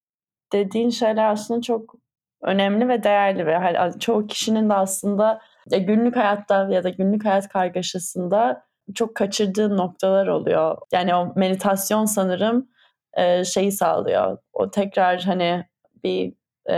Dediğin 0.52 0.90
şeyler 0.90 1.30
aslında 1.30 1.60
çok 1.60 1.94
önemli 2.42 2.88
ve 2.88 3.02
değerli 3.02 3.46
ve 3.46 3.58
çoğu 4.00 4.26
kişinin 4.26 4.68
de 4.68 4.74
aslında 4.74 5.40
ya 5.70 5.78
günlük 5.78 6.16
hayatta 6.16 6.68
ya 6.70 6.84
da 6.84 6.88
günlük 6.88 7.24
hayat 7.24 7.48
kargaşasında 7.48 8.64
çok 8.94 9.14
kaçırdığı 9.14 9.76
noktalar 9.76 10.26
oluyor. 10.26 10.78
Yani 10.92 11.14
o 11.14 11.32
meditasyon 11.36 12.04
sanırım 12.04 12.68
e, 13.16 13.44
şeyi 13.44 13.72
sağlıyor. 13.72 14.38
O 14.52 14.70
tekrar 14.70 15.22
hani 15.22 15.64
bir 16.04 16.32
e, 16.70 16.76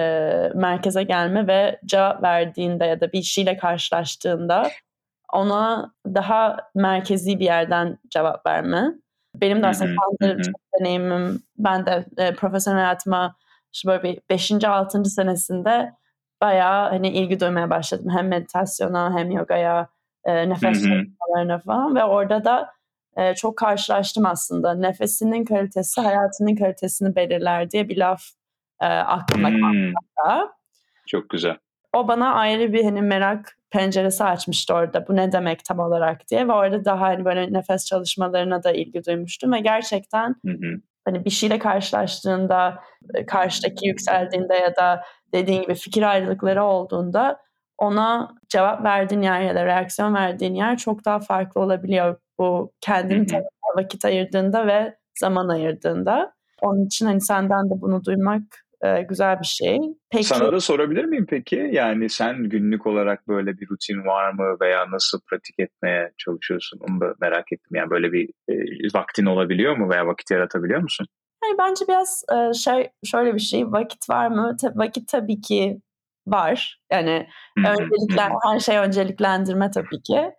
merkeze 0.55 1.03
gelme 1.03 1.47
ve 1.47 1.81
cevap 1.87 2.23
verdiğinde 2.23 2.85
ya 2.85 3.01
da 3.01 3.13
bir 3.13 3.23
şeyle 3.23 3.57
karşılaştığında 3.57 4.71
ona 5.33 5.93
daha 6.07 6.57
merkezi 6.75 7.41
bir 7.41 7.45
yerden 7.45 7.99
cevap 8.11 8.47
verme. 8.47 8.95
Benim 9.35 9.63
de 9.63 9.67
aslında 9.67 9.95
kendi 10.21 10.43
deneyimim, 10.81 11.43
ben 11.59 11.87
de 11.87 12.07
e, 12.17 12.35
profesyonel 12.35 12.81
hayatıma 12.81 13.37
işte 13.73 13.89
böyle 13.89 14.03
bir 14.03 14.21
5. 14.31 14.65
6. 14.65 15.05
senesinde 15.05 15.93
bayağı 16.41 16.89
hani 16.89 17.09
ilgi 17.09 17.41
duymaya 17.41 17.71
başladım. 17.71 18.11
Hem 18.17 18.29
meditasyona 18.29 19.19
hem 19.19 19.31
yogaya, 19.31 19.89
e, 20.25 20.49
nefes 20.49 20.83
çalışmalarına 20.83 21.59
falan 21.59 21.95
ve 21.95 22.05
orada 22.05 22.45
da 22.45 22.73
e, 23.17 23.35
çok 23.35 23.59
karşılaştım 23.59 24.27
aslında. 24.27 24.75
Nefesinin 24.75 25.45
kalitesi 25.45 26.01
hayatının 26.01 26.57
kalitesini 26.57 27.17
belirler 27.17 27.71
diye 27.71 27.89
bir 27.89 27.97
laf 27.97 28.23
e, 28.83 28.87
aklımda 28.87 29.49
hmm. 29.49 29.93
Çok 31.07 31.29
güzel. 31.31 31.57
O 31.93 32.09
bana 32.09 32.35
ayrı 32.35 32.73
bir 32.73 32.85
hani 32.85 33.03
merak 33.03 33.57
penceresi 33.71 34.25
açmıştı 34.25 34.75
orada. 34.75 35.09
Bu 35.09 35.17
ne 35.17 35.33
demek 35.33 35.65
tam 35.65 35.79
olarak 35.79 36.29
diye 36.31 36.49
ve 36.49 36.53
orada 36.53 36.85
daha 36.85 37.01
hani 37.01 37.25
böyle 37.25 37.53
nefes 37.53 37.87
çalışmalarına 37.87 38.63
da 38.63 38.73
ilgi 38.73 39.05
duymuştum 39.05 39.53
ve 39.53 39.61
gerçekten 39.61 40.29
hı 40.29 40.53
hı. 40.53 40.81
hani 41.05 41.25
bir 41.25 41.31
şeyle 41.31 41.59
karşılaştığında 41.59 42.83
e, 43.15 43.27
karşıdaki 43.27 43.89
yükseldiğinde 43.89 44.55
ya 44.55 44.77
da 44.77 45.03
dediğin 45.35 45.63
gibi 45.63 45.75
fikir 45.75 46.03
ayrılıkları 46.03 46.65
olduğunda 46.65 47.41
ona 47.79 48.35
cevap 48.49 48.85
verdiğin 48.85 49.23
yer 49.23 49.41
ya 49.41 49.55
da 49.55 49.67
reaksiyon 49.67 50.15
verdiğin 50.15 50.55
yer 50.55 50.77
çok 50.77 51.05
daha 51.05 51.21
farklı 51.21 51.61
olabiliyor. 51.61 52.17
Bu 52.39 52.73
kendini 52.81 53.27
vakit 53.77 54.05
ayırdığında 54.05 54.67
ve 54.67 54.97
zaman 55.19 55.49
ayırdığında. 55.49 56.33
Onun 56.63 56.87
için 56.87 57.07
hani 57.07 57.21
senden 57.21 57.71
de 57.71 57.81
bunu 57.81 58.05
duymak 58.05 58.43
e, 58.83 59.03
güzel 59.03 59.41
bir 59.41 59.47
şey. 59.47 59.79
Peki, 60.11 60.25
Sana 60.25 60.53
da 60.53 60.61
sorabilir 60.61 61.05
miyim 61.05 61.27
peki? 61.29 61.69
Yani 61.73 62.09
sen 62.09 62.49
günlük 62.49 62.87
olarak 62.87 63.29
böyle 63.29 63.59
bir 63.59 63.69
rutin 63.71 64.07
var 64.07 64.33
mı 64.33 64.57
veya 64.61 64.91
nasıl 64.91 65.21
pratik 65.21 65.61
etmeye 65.61 66.13
çalışıyorsun? 66.19 66.81
Onu 66.89 67.01
da 67.01 67.15
merak 67.21 67.53
ettim. 67.53 67.71
Yani 67.77 67.91
böyle 67.91 68.13
bir 68.13 68.31
e, 68.49 68.55
vaktin 68.95 69.27
olabiliyor 69.27 69.77
mu 69.77 69.91
veya 69.91 70.07
vakit 70.07 70.31
yaratabiliyor 70.31 70.81
musun? 70.81 71.07
Yani 71.45 71.59
bence 71.59 71.85
biraz 71.89 72.25
e, 72.33 72.55
şey 72.55 72.91
şöyle 73.05 73.35
bir 73.35 73.41
şey 73.41 73.73
vakit 73.73 74.11
var 74.11 74.29
mı? 74.29 74.57
Tabii, 74.61 74.79
vakit 74.79 75.09
tabii 75.09 75.41
ki 75.41 75.81
var. 76.27 76.81
Yani 76.93 77.27
öncelikler 77.59 78.33
her 78.45 78.59
şey 78.59 78.79
önceliklendirme 78.79 79.71
tabii 79.71 80.03
ki. 80.03 80.33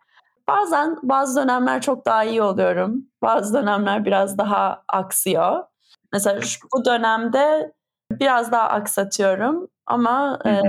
Bazen 0.47 0.97
bazı 1.03 1.41
dönemler 1.41 1.81
çok 1.81 2.05
daha 2.05 2.23
iyi 2.23 2.41
oluyorum. 2.41 3.05
Bazı 3.21 3.53
dönemler 3.53 4.05
biraz 4.05 4.37
daha 4.37 4.83
aksıyor. 4.87 5.63
Mesela 6.13 6.41
şu, 6.41 6.59
bu 6.75 6.85
dönemde 6.85 7.73
biraz 8.19 8.51
daha 8.51 8.69
aksatıyorum 8.69 9.67
ama 9.85 10.39
e, 10.45 10.61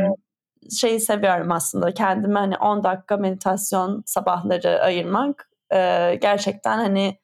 şeyi 0.71 1.01
seviyorum 1.01 1.53
aslında 1.53 1.95
kendime 1.95 2.39
hani 2.39 2.57
10 2.57 2.85
dakika 2.85 3.17
meditasyon 3.17 4.03
sabahları 4.07 4.83
ayırmak 4.83 5.51
e, 5.73 6.15
gerçekten 6.15 6.79
hani 6.79 7.19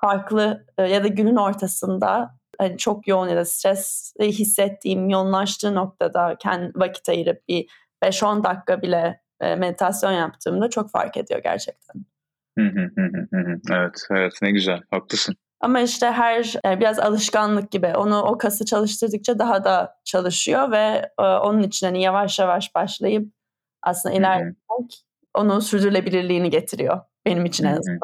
farklı 0.00 0.66
e, 0.78 0.82
ya 0.82 1.04
da 1.04 1.08
günün 1.08 1.36
ortasında 1.36 2.40
hani 2.58 2.78
çok 2.78 3.08
yoğun 3.08 3.28
ya 3.28 3.36
da 3.36 3.44
stres 3.44 4.14
hissettiğim 4.20 5.08
yoğunlaştığı 5.08 5.74
noktada 5.74 6.36
kendi 6.38 6.72
vakit 6.74 7.08
ayırıp 7.08 7.48
bir 7.48 7.66
5-10 8.02 8.44
dakika 8.44 8.82
bile 8.82 9.20
e, 9.40 9.54
meditasyon 9.56 10.12
yaptığımda 10.12 10.70
çok 10.70 10.90
fark 10.90 11.16
ediyor 11.16 11.40
gerçekten. 11.42 12.04
evet, 13.70 14.06
evet 14.10 14.32
ne 14.42 14.50
güzel, 14.50 14.80
haklısın. 14.90 15.36
Ama 15.60 15.80
işte 15.80 16.06
her 16.06 16.54
e, 16.66 16.80
biraz 16.80 16.98
alışkanlık 16.98 17.70
gibi 17.70 17.86
onu 17.86 18.22
o 18.22 18.38
kası 18.38 18.64
çalıştırdıkça 18.64 19.38
daha 19.38 19.64
da 19.64 20.00
çalışıyor 20.04 20.70
ve 20.70 21.10
e, 21.18 21.22
onun 21.22 21.62
için 21.62 21.86
hani 21.86 22.02
yavaş 22.02 22.38
yavaş 22.38 22.74
başlayıp 22.74 23.32
aslında 23.82 24.14
ilerlemek 24.14 24.56
onu 25.34 25.60
sürdürülebilirliğini 25.60 26.50
getiriyor 26.50 27.00
benim 27.26 27.44
için 27.44 27.64
en 27.64 27.76
azından. 27.76 28.00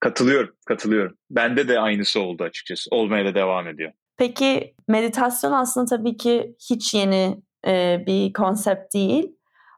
Katılıyorum, 0.00 0.54
katılıyorum. 0.66 1.16
Bende 1.30 1.68
de 1.68 1.80
aynısı 1.80 2.20
oldu 2.20 2.44
açıkçası. 2.44 2.90
Olmaya 2.90 3.24
da 3.24 3.34
devam 3.34 3.68
ediyor. 3.68 3.92
Peki 4.16 4.74
meditasyon 4.88 5.52
aslında 5.52 5.86
tabii 5.86 6.16
ki 6.16 6.56
hiç 6.70 6.94
yeni 6.94 7.42
e, 7.66 8.04
bir 8.06 8.32
konsept 8.32 8.94
değil. 8.94 9.36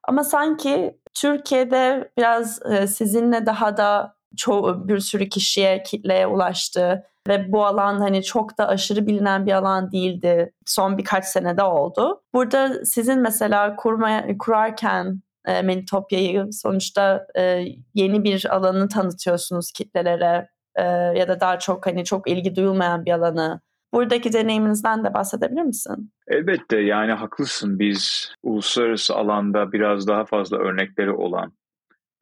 Ama 0.09 0.25
sanki 0.25 0.99
Türkiye'de 1.14 2.12
biraz 2.19 2.61
e, 2.73 2.87
sizinle 2.87 3.47
daha 3.47 3.76
da 3.76 4.13
çoğu 4.37 4.88
bir 4.88 4.99
sürü 4.99 5.29
kişiye, 5.29 5.83
kitleye 5.83 6.26
ulaştı 6.26 7.05
ve 7.29 7.53
bu 7.53 7.67
alan 7.67 8.00
hani 8.00 8.23
çok 8.23 8.59
da 8.59 8.69
aşırı 8.69 9.07
bilinen 9.07 9.47
bir 9.47 9.53
alan 9.53 9.93
değildi. 9.93 10.53
Son 10.67 10.99
birkaç 10.99 11.25
senede 11.25 11.62
oldu. 11.62 12.23
Burada 12.35 12.85
sizin 12.85 13.19
mesela 13.19 13.76
kurmaya, 13.76 14.38
kurarken 14.38 15.23
e, 15.47 15.62
Menitopya'yı 15.62 16.53
sonuçta 16.53 17.26
e, 17.38 17.64
yeni 17.95 18.25
bir 18.25 18.55
alanı 18.55 18.88
tanıtıyorsunuz 18.88 19.73
kitlelere 19.73 20.49
e, 20.75 20.83
ya 21.19 21.29
da 21.29 21.41
daha 21.41 21.59
çok 21.59 21.87
hani 21.87 22.05
çok 22.05 22.31
ilgi 22.31 22.57
duyulmayan 22.57 23.05
bir 23.05 23.12
alanı. 23.12 23.61
Buradaki 23.93 24.33
deneyiminizden 24.33 25.05
de 25.05 25.14
bahsedebilir 25.14 25.62
misin? 25.62 26.12
Elbette 26.29 26.81
yani 26.81 27.12
haklısın. 27.12 27.79
Biz 27.79 28.33
uluslararası 28.43 29.14
alanda 29.14 29.73
biraz 29.73 30.09
daha 30.09 30.25
fazla 30.25 30.57
örnekleri 30.57 31.12
olan 31.12 31.53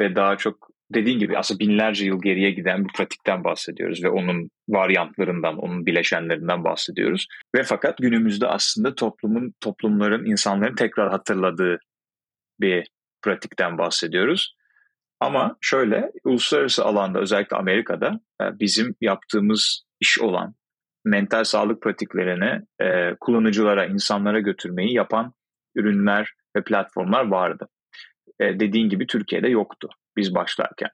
ve 0.00 0.16
daha 0.16 0.37
çok 0.37 0.72
dediğin 0.94 1.18
gibi 1.18 1.38
aslında 1.38 1.58
binlerce 1.61 2.04
yıl 2.06 2.22
geriye 2.22 2.50
giden 2.50 2.84
bir 2.84 2.92
pratikten 2.92 3.44
bahsediyoruz 3.44 4.04
ve 4.04 4.08
onun 4.08 4.50
varyantlarından, 4.68 5.56
onun 5.56 5.87
bileşenlerinden 5.87 6.64
bahsediyoruz. 6.64 7.26
Ve 7.56 7.62
fakat 7.62 7.99
günümüzde 7.99 8.46
aslında 8.46 8.94
toplumun, 8.94 9.54
toplumların, 9.61 10.25
insanların 10.25 10.75
tekrar 10.75 11.11
hatırladığı 11.11 11.78
bir 12.61 12.87
pratikten 13.22 13.78
bahsediyoruz. 13.78 14.54
Ama 15.20 15.56
şöyle 15.61 16.11
uluslararası 16.25 16.84
alanda 16.84 17.20
özellikle 17.20 17.56
Amerika'da 17.56 18.20
e, 18.42 18.44
bizim 18.61 18.94
yaptığımız 19.00 19.84
iş 20.00 20.20
olan 20.20 20.54
mental 21.04 21.44
sağlık 21.44 21.82
pratiklerini 21.82 22.62
e, 22.80 23.14
kullanıcılara, 23.20 23.87
insanlara 23.87 24.40
götürmeyi 24.40 24.94
yapan 24.94 25.32
ürünler 25.75 26.32
ve 26.56 26.64
platformlar 26.64 27.28
vardı. 27.28 27.68
E, 28.40 28.61
dediğin 28.61 28.88
gibi 28.88 29.06
Türkiye'de 29.06 29.49
yoktu 29.49 29.88
biz 30.16 30.35
başlarken. 30.35 30.88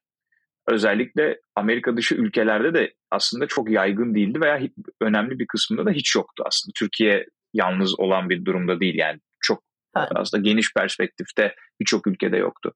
Özellikle 0.69 1.41
Amerika 1.55 1.97
dışı 1.97 2.15
ülkelerde 2.15 2.75
de 2.75 2.95
aslında 3.11 3.47
çok 3.47 3.71
yaygın 3.71 4.15
değildi 4.15 4.41
veya 4.41 4.61
önemli 5.01 5.39
bir 5.39 5.47
kısmında 5.47 5.87
da 5.87 5.91
hiç 5.91 6.17
yoktu 6.17 6.43
aslında. 6.47 6.73
Türkiye 6.79 7.27
yalnız 7.55 8.01
olan 8.01 8.31
bir 8.31 8.45
durumda 8.45 8.81
değil 8.81 8.95
yani 8.95 9.21
çok 9.41 9.63
evet. 9.97 10.09
aslında 10.15 10.43
geniş 10.43 10.75
perspektifte 10.75 11.55
birçok 11.81 12.07
ülkede 12.07 12.37
yoktu. 12.37 12.73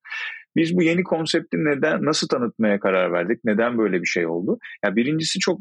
Biz 0.57 0.77
bu 0.77 0.83
yeni 0.83 1.03
konsepti 1.03 1.57
neden 1.57 2.05
nasıl 2.05 2.29
tanıtmaya 2.29 2.81
karar 2.81 3.13
verdik? 3.13 3.41
Neden 3.45 3.79
böyle 3.79 4.01
bir 4.01 4.07
şey 4.07 4.27
oldu? 4.27 4.59
Ya 4.85 4.97
birincisi 4.97 5.39
çok 5.39 5.61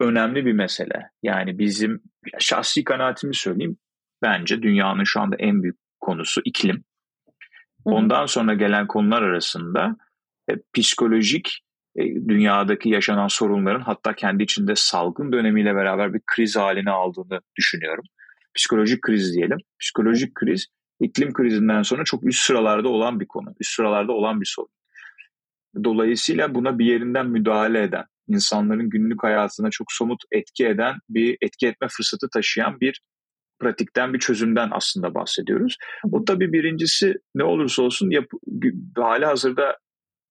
önemli 0.00 0.46
bir 0.46 0.52
mesele. 0.52 1.10
Yani 1.22 1.58
bizim 1.58 2.00
şahsi 2.38 2.84
kanaatimi 2.84 3.34
söyleyeyim. 3.34 3.76
Bence 4.22 4.62
dünyanın 4.62 5.04
şu 5.04 5.20
anda 5.20 5.36
en 5.38 5.62
büyük 5.62 5.76
konusu 6.00 6.40
iklim. 6.44 6.84
Ondan 7.84 8.26
sonra 8.26 8.54
gelen 8.54 8.86
konular 8.86 9.22
arasında 9.22 9.96
psikolojik 10.72 11.60
e, 11.96 12.02
dünyadaki 12.04 12.88
yaşanan 12.88 13.28
sorunların 13.28 13.80
hatta 13.80 14.14
kendi 14.14 14.42
içinde 14.42 14.72
salgın 14.76 15.32
dönemiyle 15.32 15.74
beraber 15.74 16.14
bir 16.14 16.20
kriz 16.26 16.56
haline 16.56 16.90
aldığını 16.90 17.40
düşünüyorum. 17.56 18.04
Psikolojik 18.54 19.02
kriz 19.02 19.34
diyelim. 19.34 19.58
Psikolojik 19.80 20.34
kriz 20.34 20.66
iklim 21.00 21.32
krizinden 21.32 21.82
sonra 21.82 22.04
çok 22.04 22.26
üst 22.26 22.44
sıralarda 22.44 22.88
olan 22.88 23.20
bir 23.20 23.26
konu. 23.26 23.54
Üst 23.60 23.74
sıralarda 23.74 24.12
olan 24.12 24.40
bir 24.40 24.52
sorun. 24.54 24.70
Dolayısıyla 25.84 26.54
buna 26.54 26.78
bir 26.78 26.86
yerinden 26.86 27.26
müdahale 27.26 27.82
eden, 27.82 28.04
insanların 28.28 28.90
günlük 28.90 29.22
hayatına 29.22 29.70
çok 29.70 29.92
somut 29.92 30.22
etki 30.32 30.66
eden 30.66 30.94
bir 31.08 31.36
etki 31.40 31.66
etme 31.66 31.88
fırsatı 31.90 32.28
taşıyan 32.32 32.80
bir 32.80 33.00
pratikten 33.60 34.14
bir 34.14 34.18
çözümden 34.18 34.68
aslında 34.72 35.14
bahsediyoruz. 35.14 35.76
O 36.12 36.24
tabii 36.24 36.52
birincisi 36.52 37.14
ne 37.34 37.44
olursa 37.44 37.82
olsun 37.82 38.10
yap, 38.10 38.24
hali 38.96 39.24
hazırda 39.24 39.78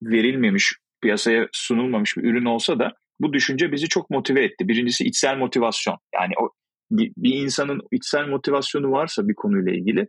verilmemiş, 0.02 0.74
piyasaya 1.02 1.48
sunulmamış 1.52 2.18
bir 2.18 2.24
ürün 2.24 2.46
olsa 2.46 2.80
da 2.80 2.94
bu 3.20 3.34
düşünce 3.34 3.72
bizi 3.72 3.88
çok 3.88 4.10
motive 4.10 4.44
etti. 4.44 4.68
Birincisi 4.68 5.04
içsel 5.04 5.38
motivasyon. 5.38 5.98
Yani 6.14 6.34
o 6.42 6.50
bir, 6.92 7.12
bir 7.18 7.34
insanın 7.34 7.82
içsel 7.92 8.28
motivasyonu 8.28 8.92
varsa 8.92 9.28
bir 9.28 9.36
konuyla 9.36 9.72
ilgili 9.72 10.08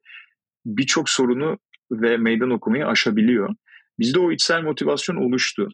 birçok 0.67 1.11
sorunu 1.11 1.59
ve 1.93 2.17
meydan 2.17 2.51
okumayı 2.51 2.87
aşabiliyor. 2.87 3.55
Bizde 3.99 4.19
o 4.19 4.33
içsel 4.33 4.63
motivasyon 4.63 5.17
oluştu. 5.17 5.69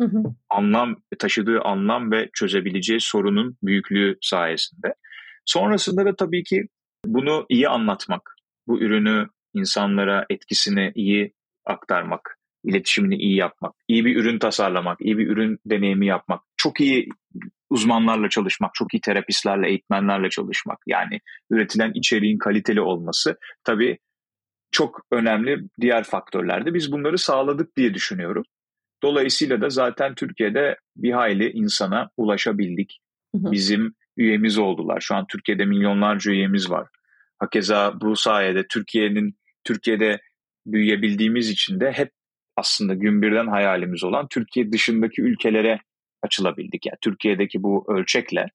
Hı 0.00 0.06
hı. 0.06 0.22
Anlam 0.50 0.96
taşıdığı 1.18 1.60
anlam 1.60 2.12
ve 2.12 2.30
çözebileceği 2.34 3.00
sorunun 3.00 3.56
büyüklüğü 3.62 4.18
sayesinde. 4.20 4.94
Sonrasında 5.44 6.04
da 6.04 6.16
tabii 6.16 6.42
ki 6.42 6.66
bunu 7.06 7.46
iyi 7.48 7.68
anlatmak, 7.68 8.34
bu 8.66 8.80
ürünü 8.80 9.28
insanlara 9.54 10.26
etkisini 10.30 10.92
iyi 10.94 11.32
aktarmak, 11.64 12.38
iletişimini 12.64 13.16
iyi 13.16 13.36
yapmak, 13.36 13.74
iyi 13.88 14.04
bir 14.04 14.16
ürün 14.16 14.38
tasarlamak, 14.38 15.00
iyi 15.00 15.18
bir 15.18 15.26
ürün 15.26 15.58
deneyimi 15.66 16.06
yapmak, 16.06 16.40
çok 16.56 16.80
iyi 16.80 17.08
uzmanlarla 17.70 18.28
çalışmak, 18.28 18.70
çok 18.74 18.94
iyi 18.94 19.00
terapistlerle, 19.00 19.68
eğitmenlerle 19.68 20.30
çalışmak. 20.30 20.78
Yani 20.86 21.20
üretilen 21.50 21.92
içeriğin 21.94 22.38
kaliteli 22.38 22.80
olması 22.80 23.38
tabii 23.64 23.98
çok 24.70 25.00
önemli 25.12 25.58
diğer 25.80 26.04
faktörlerdi. 26.04 26.74
Biz 26.74 26.92
bunları 26.92 27.18
sağladık 27.18 27.76
diye 27.76 27.94
düşünüyorum. 27.94 28.44
Dolayısıyla 29.02 29.60
da 29.60 29.70
zaten 29.70 30.14
Türkiye'de 30.14 30.76
bir 30.96 31.12
hayli 31.12 31.50
insana 31.50 32.10
ulaşabildik. 32.16 33.00
Bizim 33.34 33.94
üyemiz 34.16 34.58
oldular. 34.58 35.00
Şu 35.00 35.14
an 35.14 35.26
Türkiye'de 35.26 35.64
milyonlarca 35.64 36.32
üyemiz 36.32 36.70
var. 36.70 36.88
Hakeza 37.38 38.00
bu 38.00 38.16
sayede 38.16 38.66
Türkiye'nin 38.66 39.38
Türkiye'de 39.64 40.20
büyüyebildiğimiz 40.66 41.50
için 41.50 41.80
de 41.80 41.92
hep 41.92 42.10
aslında 42.60 42.94
gün 42.94 43.22
birden 43.22 43.46
hayalimiz 43.46 44.04
olan 44.04 44.26
Türkiye 44.28 44.72
dışındaki 44.72 45.22
ülkelere 45.22 45.80
açılabildik. 46.22 46.86
Yani 46.86 46.98
Türkiye'deki 47.00 47.62
bu 47.62 47.84
ölçekle, 47.88 48.46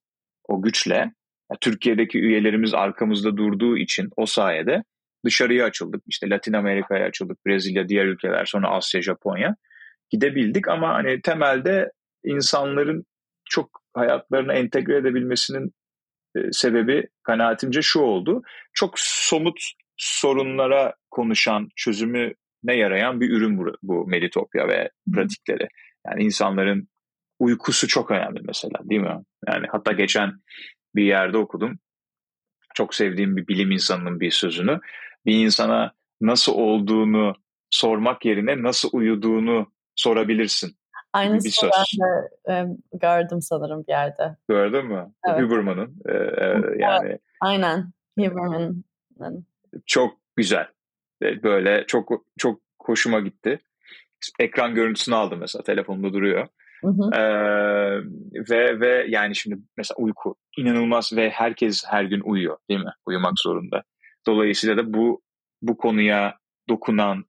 o 0.47 0.61
güçle, 0.61 0.95
yani 0.95 1.59
Türkiye'deki 1.61 2.19
üyelerimiz 2.19 2.73
arkamızda 2.73 3.37
durduğu 3.37 3.77
için 3.77 4.09
o 4.17 4.25
sayede 4.25 4.83
dışarıya 5.25 5.65
açıldık. 5.65 6.03
İşte 6.07 6.29
Latin 6.29 6.53
Amerika'ya 6.53 7.05
açıldık, 7.05 7.45
Brezilya, 7.45 7.89
diğer 7.89 8.05
ülkeler, 8.05 8.45
sonra 8.45 8.69
Asya, 8.69 9.01
Japonya 9.01 9.55
gidebildik 10.09 10.67
ama 10.67 10.93
hani 10.93 11.21
temelde 11.21 11.91
insanların 12.23 13.05
çok 13.49 13.81
hayatlarına 13.93 14.53
entegre 14.53 14.97
edebilmesinin 14.97 15.71
e, 16.35 16.39
sebebi 16.51 17.07
kanaatimce 17.23 17.81
şu 17.81 17.99
oldu. 17.99 18.41
Çok 18.73 18.93
somut 18.99 19.59
sorunlara 19.97 20.93
konuşan, 21.11 21.69
çözümü 21.75 22.33
ne 22.65 22.75
yarayan 22.75 23.21
bir 23.21 23.30
ürün 23.30 23.58
bu, 23.58 23.78
bu 23.84 24.08
Meditopya 24.08 24.67
ve 24.67 24.89
pratikleri. 25.13 25.67
Yani 26.08 26.23
insanların 26.23 26.88
uykusu 27.39 27.88
çok 27.88 28.12
önemli 28.12 28.41
mesela 28.47 28.80
değil 28.84 29.01
mi? 29.01 29.23
Yani 29.47 29.67
hatta 29.71 29.91
geçen 29.91 30.34
bir 30.95 31.04
yerde 31.04 31.38
okudum. 31.38 31.80
Çok 32.73 32.95
sevdiğim 32.95 33.38
bir 33.38 33.47
bilim 33.47 33.71
insanının 33.71 34.19
bir 34.19 34.32
sözünü. 34.32 34.80
Bir 35.25 35.45
insana 35.45 35.91
nasıl 36.21 36.54
olduğunu 36.54 37.34
sormak 37.69 38.25
yerine 38.25 38.63
nasıl 38.63 38.89
uyuduğunu 38.93 39.71
sorabilirsin. 39.95 40.75
Aynı 41.13 41.43
bir 41.43 41.49
söz. 41.49 41.71
ben 41.71 42.08
de 42.08 42.30
e, 42.54 42.65
gördüm 42.97 43.41
sanırım 43.41 43.84
bir 43.88 43.91
yerde. 43.91 44.36
Gördün 44.49 44.86
mü? 44.86 45.12
Evet. 45.28 45.41
Huberman'ın 45.41 46.01
e, 46.06 46.13
e, 46.13 46.62
yani. 46.80 47.19
Aynen. 47.41 47.91
Huberman'ın. 48.19 48.86
Çok 49.86 50.17
güzel. 50.36 50.67
Böyle 51.43 51.83
çok 51.88 52.09
çok 52.38 52.61
hoşuma 52.81 53.19
gitti. 53.19 53.59
Ekran 54.39 54.75
görüntüsünü 54.75 55.15
aldım 55.15 55.39
mesela 55.39 55.63
telefonumda 55.63 56.13
duruyor. 56.13 56.47
Hı 56.81 56.88
hı. 56.88 57.15
Ee, 57.15 58.01
ve 58.49 58.79
ve 58.79 59.05
yani 59.09 59.35
şimdi 59.35 59.57
mesela 59.77 59.95
uyku 59.97 60.35
inanılmaz 60.57 61.13
ve 61.15 61.29
herkes 61.29 61.83
her 61.88 62.03
gün 62.03 62.21
uyuyor 62.21 62.57
değil 62.69 62.79
mi? 62.79 62.91
Uyumak 63.05 63.33
zorunda. 63.38 63.83
Dolayısıyla 64.27 64.77
da 64.77 64.93
bu 64.93 65.21
bu 65.61 65.77
konuya 65.77 66.38
dokunan 66.69 67.25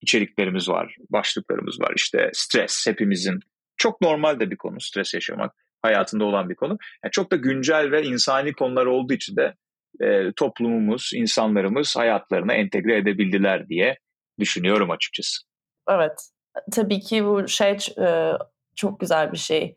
içeriklerimiz 0.00 0.68
var, 0.68 0.96
başlıklarımız 1.10 1.80
var. 1.80 1.92
İşte 1.96 2.30
stres 2.32 2.86
hepimizin 2.86 3.40
çok 3.76 4.00
normal 4.00 4.40
de 4.40 4.50
bir 4.50 4.56
konu 4.56 4.80
stres 4.80 5.14
yaşamak 5.14 5.54
hayatında 5.82 6.24
olan 6.24 6.48
bir 6.48 6.54
konu. 6.54 6.78
Yani 7.04 7.10
çok 7.12 7.32
da 7.32 7.36
güncel 7.36 7.90
ve 7.90 8.02
insani 8.02 8.52
konular 8.52 8.86
olduğu 8.86 9.12
için 9.14 9.36
de 9.36 9.54
e, 10.00 10.32
toplumumuz, 10.36 11.10
insanlarımız 11.14 11.96
hayatlarına 11.96 12.52
entegre 12.52 12.98
edebildiler 12.98 13.68
diye 13.68 13.98
düşünüyorum 14.38 14.90
açıkçası. 14.90 15.42
Evet. 15.90 16.30
Tabii 16.72 17.00
ki 17.00 17.24
bu 17.24 17.48
şey 17.48 17.78
e, 17.98 18.32
çok 18.76 19.00
güzel 19.00 19.32
bir 19.32 19.36
şey. 19.36 19.76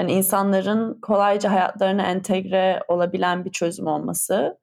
Yani 0.00 0.12
insanların 0.12 1.00
kolayca 1.00 1.52
hayatlarına 1.52 2.02
entegre 2.02 2.80
olabilen 2.88 3.44
bir 3.44 3.52
çözüm 3.52 3.86
olması 3.86 4.58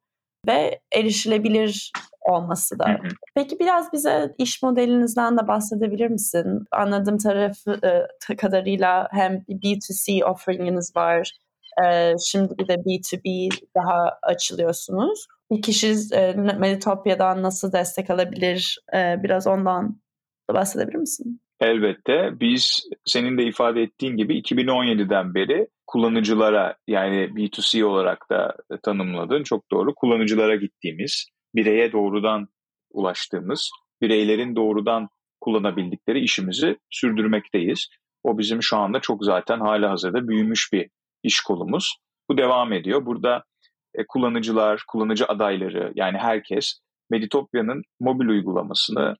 ve 0.48 0.80
erişilebilir 0.92 1.92
olması 2.22 2.80
da. 2.80 3.02
Peki 3.36 3.60
biraz 3.60 3.94
bize 3.94 4.36
iş 4.38 4.64
modelinizden 4.64 5.38
de 5.38 5.48
bahsedebilir 5.48 6.08
misin? 6.08 6.66
Anladığım 6.72 7.18
tarafı 7.18 7.80
e, 8.32 8.36
kadarıyla 8.36 9.08
hem 9.12 9.34
B2C 9.34 10.26
offeringiniz 10.26 10.96
var, 10.96 11.32
e, 11.86 12.14
şimdi 12.26 12.54
bir 12.58 12.68
de 12.68 12.74
B2B 12.74 13.50
daha 13.76 14.20
açılıyorsunuz. 14.24 15.28
Bir 15.52 15.62
kişi 15.62 15.96
e, 16.14 16.34
Meditopya'dan 16.34 17.44
nasıl 17.44 17.74
destek 17.74 18.10
alabilir? 18.10 18.80
E, 18.94 19.24
biraz 19.24 19.48
ondan 19.48 20.02
da 20.50 20.54
bahsedebilir 20.54 20.98
misin? 20.98 21.42
Elbette. 21.60 22.40
Biz 22.40 22.90
senin 23.06 23.38
de 23.38 23.44
ifade 23.44 23.82
ettiğin 23.82 24.18
gibi 24.18 24.40
2017'den 24.40 25.34
beri 25.34 25.68
kullanıcılara 25.88 26.76
yani 26.88 27.16
B2C 27.16 27.84
olarak 27.84 28.30
da 28.32 28.56
tanımladın 28.84 29.44
çok 29.44 29.72
doğru 29.72 29.96
kullanıcılara 29.96 30.56
gittiğimiz 30.56 31.26
bireye 31.56 31.92
doğrudan 31.92 32.48
ulaştığımız, 32.92 33.70
bireylerin 34.02 34.56
doğrudan 34.56 35.08
kullanabildikleri 35.42 36.20
işimizi 36.20 36.78
sürdürmekteyiz. 36.90 37.88
O 38.24 38.38
bizim 38.38 38.64
şu 38.64 38.78
anda 38.78 39.00
çok 39.00 39.26
zaten 39.26 39.60
hala 39.60 39.92
hazırda 39.92 40.28
büyümüş 40.28 40.74
bir 40.74 40.90
iş 41.24 41.42
kolumuz. 41.42 41.96
Bu 42.30 42.38
devam 42.38 42.74
ediyor. 42.74 43.06
Burada 43.06 43.44
e, 43.96 44.08
kullanıcılar, 44.08 44.84
kullanıcı 44.88 45.26
adayları 45.26 45.92
yani 45.96 46.18
herkes 46.18 46.80
Meditopya'nın 47.10 47.82
mobil 48.00 48.28
uygulamasını 48.28 49.16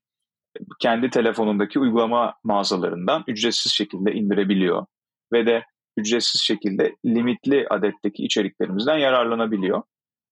kendi 0.80 1.10
telefonundaki 1.10 1.78
uygulama 1.78 2.34
mağazalarından 2.44 3.24
ücretsiz 3.26 3.72
şekilde 3.72 4.12
indirebiliyor 4.12 4.86
ve 5.32 5.46
de 5.46 5.64
ücretsiz 5.96 6.40
şekilde 6.40 6.96
limitli 7.06 7.66
adetteki 7.70 8.24
içeriklerimizden 8.24 8.98
yararlanabiliyor. 8.98 9.82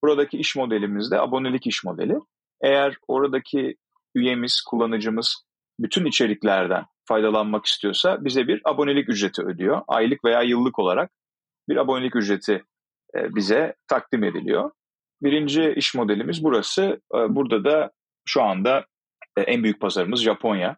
Buradaki 0.03 0.39
iş 0.39 0.57
modelimiz 0.57 1.11
de 1.11 1.21
abonelik 1.21 1.67
iş 1.67 1.85
modeli. 1.85 2.15
Eğer 2.63 2.97
oradaki 3.09 3.77
üyemiz, 4.15 4.63
kullanıcımız 4.71 5.45
bütün 5.81 6.07
içeriklerden 6.07 6.85
faydalanmak 7.05 7.67
istiyorsa 7.67 8.25
bize 8.25 8.49
bir 8.49 8.61
abonelik 8.65 9.09
ücreti 9.09 9.43
ödüyor. 9.43 9.83
Aylık 9.89 10.25
veya 10.25 10.43
yıllık 10.43 10.79
olarak 10.79 11.11
bir 11.69 11.77
abonelik 11.77 12.17
ücreti 12.17 12.65
e, 13.17 13.35
bize 13.35 13.75
takdim 13.89 14.25
ediliyor. 14.25 14.71
Birinci 15.23 15.73
iş 15.77 15.95
modelimiz 15.95 16.45
burası. 16.45 17.01
E, 17.15 17.19
burada 17.35 17.65
da 17.65 17.91
şu 18.25 18.43
anda 18.43 18.87
e, 19.37 19.41
en 19.41 19.63
büyük 19.63 19.81
pazarımız 19.81 20.23
Japonya. 20.23 20.77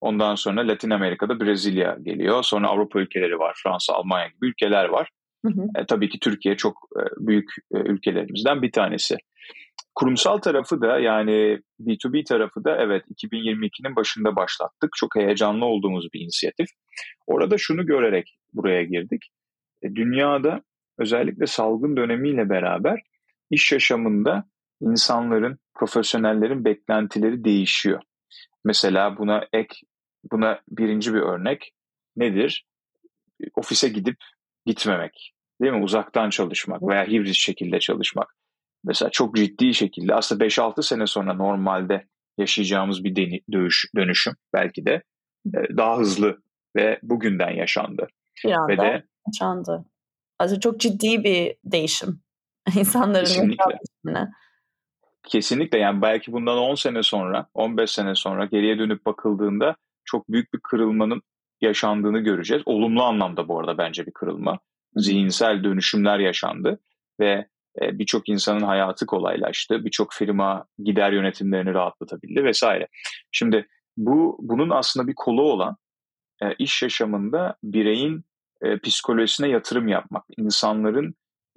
Ondan 0.00 0.34
sonra 0.34 0.68
Latin 0.68 0.90
Amerika'da 0.90 1.40
Brezilya 1.40 1.96
geliyor. 2.02 2.42
Sonra 2.42 2.68
Avrupa 2.68 3.00
ülkeleri 3.00 3.38
var. 3.38 3.60
Fransa, 3.62 3.94
Almanya 3.94 4.26
gibi 4.26 4.46
ülkeler 4.46 4.84
var. 4.84 5.08
Hı 5.46 5.52
hı. 5.52 5.66
E, 5.76 5.86
tabii 5.86 6.08
ki 6.08 6.18
Türkiye 6.20 6.56
çok 6.56 6.76
e, 6.96 7.02
büyük 7.26 7.50
e, 7.74 7.78
ülkelerimizden 7.78 8.62
bir 8.62 8.72
tanesi. 8.72 9.16
Kurumsal 9.94 10.38
tarafı 10.38 10.80
da 10.80 10.98
yani 10.98 11.60
B2B 11.80 12.24
tarafı 12.24 12.64
da 12.64 12.76
evet 12.76 13.04
2022'nin 13.22 13.96
başında 13.96 14.36
başlattık. 14.36 14.90
Çok 14.96 15.16
heyecanlı 15.16 15.64
olduğumuz 15.64 16.12
bir 16.14 16.20
inisiyatif. 16.20 16.68
Orada 17.26 17.58
şunu 17.58 17.86
görerek 17.86 18.38
buraya 18.52 18.82
girdik. 18.82 19.30
E, 19.82 19.94
dünyada 19.94 20.62
özellikle 20.98 21.46
salgın 21.46 21.96
dönemiyle 21.96 22.50
beraber 22.50 23.02
iş 23.50 23.72
yaşamında 23.72 24.44
insanların, 24.80 25.58
profesyonellerin 25.74 26.64
beklentileri 26.64 27.44
değişiyor. 27.44 28.00
Mesela 28.64 29.18
buna 29.18 29.46
ek, 29.52 29.74
buna 30.32 30.60
birinci 30.68 31.14
bir 31.14 31.20
örnek 31.20 31.72
nedir? 32.16 32.66
Ofise 33.54 33.88
gidip 33.88 34.16
gitmemek, 34.66 35.32
değil 35.62 35.72
mi? 35.72 35.82
Uzaktan 35.82 36.30
çalışmak 36.30 36.82
veya 36.82 37.06
hibrit 37.06 37.34
şekilde 37.34 37.78
çalışmak. 37.78 38.36
Mesela 38.84 39.10
çok 39.10 39.36
ciddi 39.36 39.74
şekilde 39.74 40.14
aslında 40.14 40.44
5-6 40.44 40.82
sene 40.82 41.06
sonra 41.06 41.34
normalde 41.34 42.06
yaşayacağımız 42.38 43.04
bir 43.04 43.16
dönüş, 43.52 43.84
dönüşüm 43.96 44.34
belki 44.52 44.86
de 44.86 45.02
e, 45.46 45.76
daha 45.76 45.98
hızlı 45.98 46.42
ve 46.76 46.98
bugünden 47.02 47.50
yaşandı. 47.50 48.08
Bir 48.44 48.52
anda 48.52 48.72
ve 48.72 48.78
de, 48.78 49.04
yaşandı. 49.30 49.84
Aslında 50.38 50.60
çok 50.60 50.80
ciddi 50.80 51.24
bir 51.24 51.56
değişim 51.64 52.20
insanların 52.76 53.24
kesinlikle. 53.24 54.28
Kesinlikle 55.28 55.78
yani 55.78 56.02
belki 56.02 56.32
bundan 56.32 56.58
10 56.58 56.74
sene 56.74 57.02
sonra, 57.02 57.46
15 57.54 57.90
sene 57.90 58.14
sonra 58.14 58.44
geriye 58.44 58.78
dönüp 58.78 59.06
bakıldığında 59.06 59.76
çok 60.04 60.28
büyük 60.28 60.54
bir 60.54 60.60
kırılmanın 60.60 61.22
yaşandığını 61.60 62.18
göreceğiz. 62.18 62.62
Olumlu 62.66 63.02
anlamda 63.02 63.48
bu 63.48 63.58
arada 63.58 63.78
bence 63.78 64.06
bir 64.06 64.12
kırılma. 64.12 64.58
Zihinsel 64.96 65.64
dönüşümler 65.64 66.18
yaşandı 66.18 66.80
ve 67.20 67.46
e, 67.80 67.98
birçok 67.98 68.28
insanın 68.28 68.60
hayatı 68.60 69.06
kolaylaştı. 69.06 69.84
Birçok 69.84 70.12
firma 70.12 70.64
gider 70.78 71.12
yönetimlerini 71.12 71.74
rahatlatabildi 71.74 72.44
vesaire. 72.44 72.88
Şimdi 73.32 73.66
bu 73.96 74.38
bunun 74.40 74.70
aslında 74.70 75.06
bir 75.06 75.14
kolu 75.14 75.42
olan 75.42 75.76
e, 76.42 76.54
iş 76.54 76.82
yaşamında 76.82 77.56
bireyin 77.62 78.24
e, 78.62 78.78
psikolojisine 78.78 79.48
yatırım 79.48 79.88
yapmak. 79.88 80.24
insanların 80.36 81.14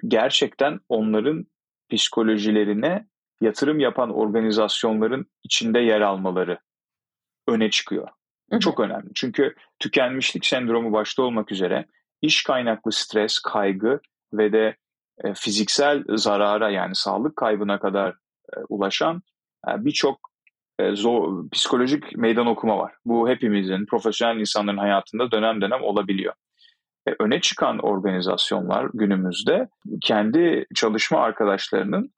gerçekten 0.07 0.79
onların 0.89 1.45
psikolojilerine 1.89 3.07
yatırım 3.41 3.79
yapan 3.79 4.09
organizasyonların 4.09 5.25
içinde 5.43 5.79
yer 5.79 6.01
almaları 6.01 6.59
öne 7.47 7.69
çıkıyor. 7.69 8.07
Hı 8.49 8.55
hı. 8.55 8.59
Çok 8.59 8.79
önemli. 8.79 9.09
Çünkü 9.15 9.55
tükenmişlik 9.79 10.45
sendromu 10.45 10.93
başta 10.93 11.23
olmak 11.23 11.51
üzere 11.51 11.85
iş 12.21 12.43
kaynaklı 12.43 12.91
stres, 12.91 13.39
kaygı 13.39 13.99
ve 14.33 14.53
de 14.53 14.77
e, 15.23 15.33
fiziksel 15.33 16.03
zarara 16.09 16.69
yani 16.69 16.95
sağlık 16.95 17.35
kaybına 17.35 17.79
kadar 17.79 18.09
e, 18.53 18.59
ulaşan 18.69 19.21
e, 19.67 19.85
birçok 19.85 20.19
e, 20.79 20.95
zor, 20.95 21.49
psikolojik 21.49 22.17
meydan 22.17 22.47
okuma 22.47 22.77
var. 22.77 22.93
Bu 23.05 23.29
hepimizin, 23.29 23.85
profesyonel 23.85 24.39
insanların 24.39 24.77
hayatında 24.77 25.31
dönem 25.31 25.61
dönem 25.61 25.83
olabiliyor. 25.83 26.33
E, 27.07 27.15
öne 27.19 27.41
çıkan 27.41 27.79
organizasyonlar 27.79 28.89
günümüzde 28.93 29.69
kendi 30.01 30.65
çalışma 30.75 31.19
arkadaşlarının 31.19 32.13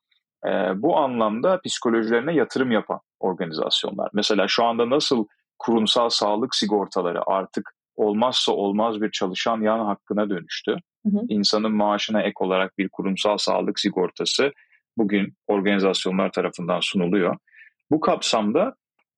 e, 0.46 0.50
bu 0.76 0.98
anlamda 0.98 1.62
psikolojilerine 1.66 2.34
yatırım 2.34 2.72
yapan 2.72 3.00
organizasyonlar. 3.20 4.10
Mesela 4.14 4.48
şu 4.48 4.66
anda 4.66 4.90
nasıl 4.90 5.26
kurumsal 5.60 6.10
sağlık 6.10 6.56
sigortaları 6.56 7.30
artık 7.30 7.72
olmazsa 7.96 8.52
olmaz 8.52 9.02
bir 9.02 9.12
çalışan 9.12 9.62
yan 9.62 9.86
hakkına 9.86 10.30
dönüştü. 10.30 10.78
Hı 11.06 11.10
hı. 11.10 11.22
İnsanın 11.30 11.72
maaşına 11.72 12.22
ek 12.22 12.34
olarak 12.40 12.78
bir 12.78 12.90
kurumsal 12.90 13.38
sağlık 13.38 13.80
sigortası 13.80 14.52
bugün 14.98 15.34
organizasyonlar 15.48 16.32
tarafından 16.32 16.80
sunuluyor. 16.80 17.38
Bu 17.92 18.00
kapsamda 18.00 18.76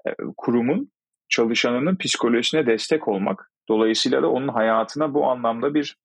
e, 0.08 0.12
kurumun 0.38 0.92
çalışanının 1.30 1.96
psikolojisine 1.96 2.66
destek 2.66 3.08
olmak, 3.08 3.52
dolayısıyla 3.70 4.24
da 4.24 4.32
onun 4.32 4.48
hayatına 4.48 5.14
bu 5.14 5.26
anlamda 5.32 5.74
bir 5.74 5.98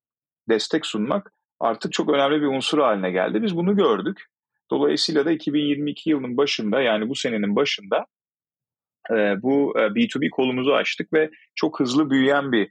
destek 0.48 0.86
sunmak 0.86 1.32
artık 1.60 1.92
çok 1.92 2.10
önemli 2.10 2.40
bir 2.40 2.46
unsur 2.46 2.78
haline 2.78 3.10
geldi. 3.10 3.42
Biz 3.42 3.56
bunu 3.56 3.76
gördük. 3.76 4.26
Dolayısıyla 4.70 5.24
da 5.24 5.32
2022 5.32 6.10
yılının 6.10 6.36
başında 6.36 6.80
yani 6.82 7.08
bu 7.08 7.14
senenin 7.14 7.56
başında 7.56 8.06
e, 9.10 9.14
bu 9.42 9.74
e, 9.78 9.80
B2B 9.80 10.30
kolumuzu 10.30 10.72
açtık 10.72 11.12
ve 11.12 11.30
çok 11.54 11.80
hızlı 11.80 12.10
büyüyen 12.10 12.52
bir 12.52 12.70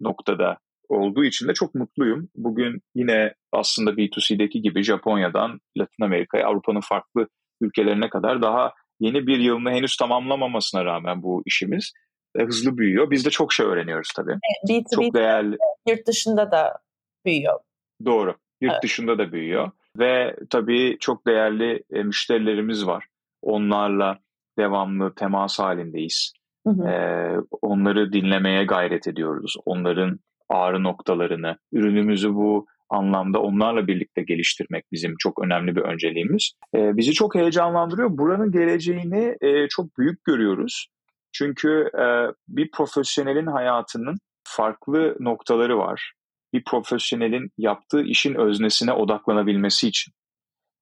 noktada 0.00 0.58
olduğu 0.88 1.24
için 1.24 1.48
de 1.48 1.54
çok 1.54 1.74
mutluyum. 1.74 2.28
Bugün 2.36 2.82
yine 2.94 3.34
aslında 3.52 3.90
B2C'deki 3.90 4.62
gibi 4.62 4.82
Japonya'dan 4.82 5.60
Latin 5.78 6.04
Amerika'ya, 6.04 6.46
Avrupa'nın 6.46 6.80
farklı 6.80 7.28
ülkelerine 7.60 8.10
kadar 8.10 8.42
daha 8.42 8.72
yeni 9.00 9.26
bir 9.26 9.38
yılını 9.38 9.70
henüz 9.70 9.96
tamamlamamasına 9.96 10.84
rağmen 10.84 11.22
bu 11.22 11.42
işimiz 11.46 11.92
e, 12.38 12.42
hızlı 12.42 12.78
büyüyor. 12.78 13.10
Biz 13.10 13.24
de 13.24 13.30
çok 13.30 13.52
şey 13.52 13.66
öğreniyoruz 13.66 14.08
tabii. 14.16 14.38
B2B 14.68 14.94
çok 14.94 15.14
değerli. 15.14 15.56
Yurt 15.88 16.06
dışında 16.06 16.50
da 16.50 16.78
büyüyor. 17.24 17.60
Doğru. 18.04 18.34
Yurt 18.60 18.72
evet. 18.72 18.82
dışında 18.82 19.18
da 19.18 19.32
büyüyor. 19.32 19.70
Ve 19.98 20.36
tabii 20.50 20.96
çok 21.00 21.26
değerli 21.26 21.82
e, 21.92 22.02
müşterilerimiz 22.02 22.86
var. 22.86 23.06
Onlarla 23.42 24.18
devamlı 24.58 25.14
temas 25.14 25.58
halindeyiz. 25.58 26.32
Hı 26.66 26.70
hı. 26.70 26.88
Ee, 26.88 27.36
onları 27.62 28.12
dinlemeye 28.12 28.64
gayret 28.64 29.08
ediyoruz. 29.08 29.56
Onların 29.64 30.18
ağrı 30.48 30.82
noktalarını, 30.82 31.56
ürünümüzü 31.72 32.34
bu 32.34 32.66
anlamda 32.90 33.42
onlarla 33.42 33.86
birlikte 33.86 34.22
geliştirmek 34.22 34.84
bizim 34.92 35.14
çok 35.18 35.44
önemli 35.44 35.76
bir 35.76 35.80
önceliğimiz. 35.80 36.52
Ee, 36.74 36.96
bizi 36.96 37.12
çok 37.12 37.34
heyecanlandırıyor. 37.34 38.18
Buranın 38.18 38.52
geleceğini 38.52 39.36
e, 39.40 39.68
çok 39.68 39.98
büyük 39.98 40.24
görüyoruz. 40.24 40.86
Çünkü 41.32 41.90
e, 41.98 42.04
bir 42.48 42.70
profesyonelin 42.70 43.46
hayatının 43.46 44.16
farklı 44.44 45.16
noktaları 45.20 45.78
var. 45.78 46.12
Bir 46.52 46.64
profesyonelin 46.64 47.50
yaptığı 47.58 48.02
işin 48.02 48.34
öznesine 48.34 48.92
odaklanabilmesi 48.92 49.88
için. 49.88 50.12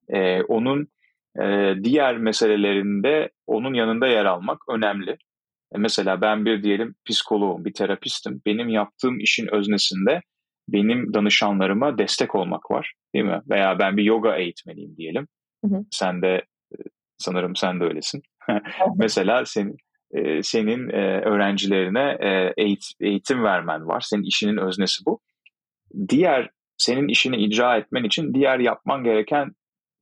E, 0.09 0.43
onun 0.43 0.89
e, 1.43 1.75
diğer 1.85 2.19
meselelerinde 2.19 3.31
onun 3.47 3.75
yanında 3.75 4.07
yer 4.07 4.25
almak 4.25 4.59
önemli. 4.69 5.11
E, 5.75 5.79
mesela 5.79 6.21
ben 6.21 6.45
bir 6.45 6.63
diyelim 6.63 6.95
psikoloğum, 7.09 7.65
bir 7.65 7.73
terapistim. 7.73 8.43
Benim 8.47 8.69
yaptığım 8.69 9.21
işin 9.21 9.55
öznesinde 9.55 10.21
benim 10.69 11.15
danışanlarıma 11.15 11.99
destek 11.99 12.35
olmak 12.35 12.71
var 12.71 12.95
değil 13.15 13.25
mi? 13.25 13.41
Veya 13.51 13.79
ben 13.79 13.97
bir 13.97 14.05
yoga 14.05 14.37
eğitmeniyim 14.37 14.97
diyelim. 14.97 15.29
Hı 15.65 15.77
hı. 15.77 15.85
Sen 15.91 16.23
de 16.23 16.35
e, 16.73 16.77
sanırım 17.19 17.57
sen 17.57 17.81
de 17.81 17.85
öylesin. 17.85 18.23
Mesela 18.97 19.45
senin 19.47 19.77
e, 20.15 20.43
senin 20.43 20.89
e, 20.89 21.21
öğrencilerine 21.21 22.17
e, 22.21 22.53
eğit, 22.57 22.85
eğitim 23.01 23.45
vermen 23.45 23.89
var. 23.89 24.01
Senin 24.01 24.23
işinin 24.23 24.57
öznesi 24.57 25.07
bu. 25.07 25.21
Diğer 26.09 26.51
senin 26.77 27.09
işini 27.09 27.37
icra 27.37 27.77
etmen 27.77 28.05
için 28.05 28.35
diğer 28.35 28.59
yapman 28.59 29.05
gereken 29.05 29.51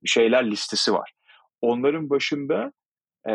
şeyler 0.05 0.51
listesi 0.51 0.93
var. 0.93 1.11
Onların 1.61 2.09
başında 2.09 2.71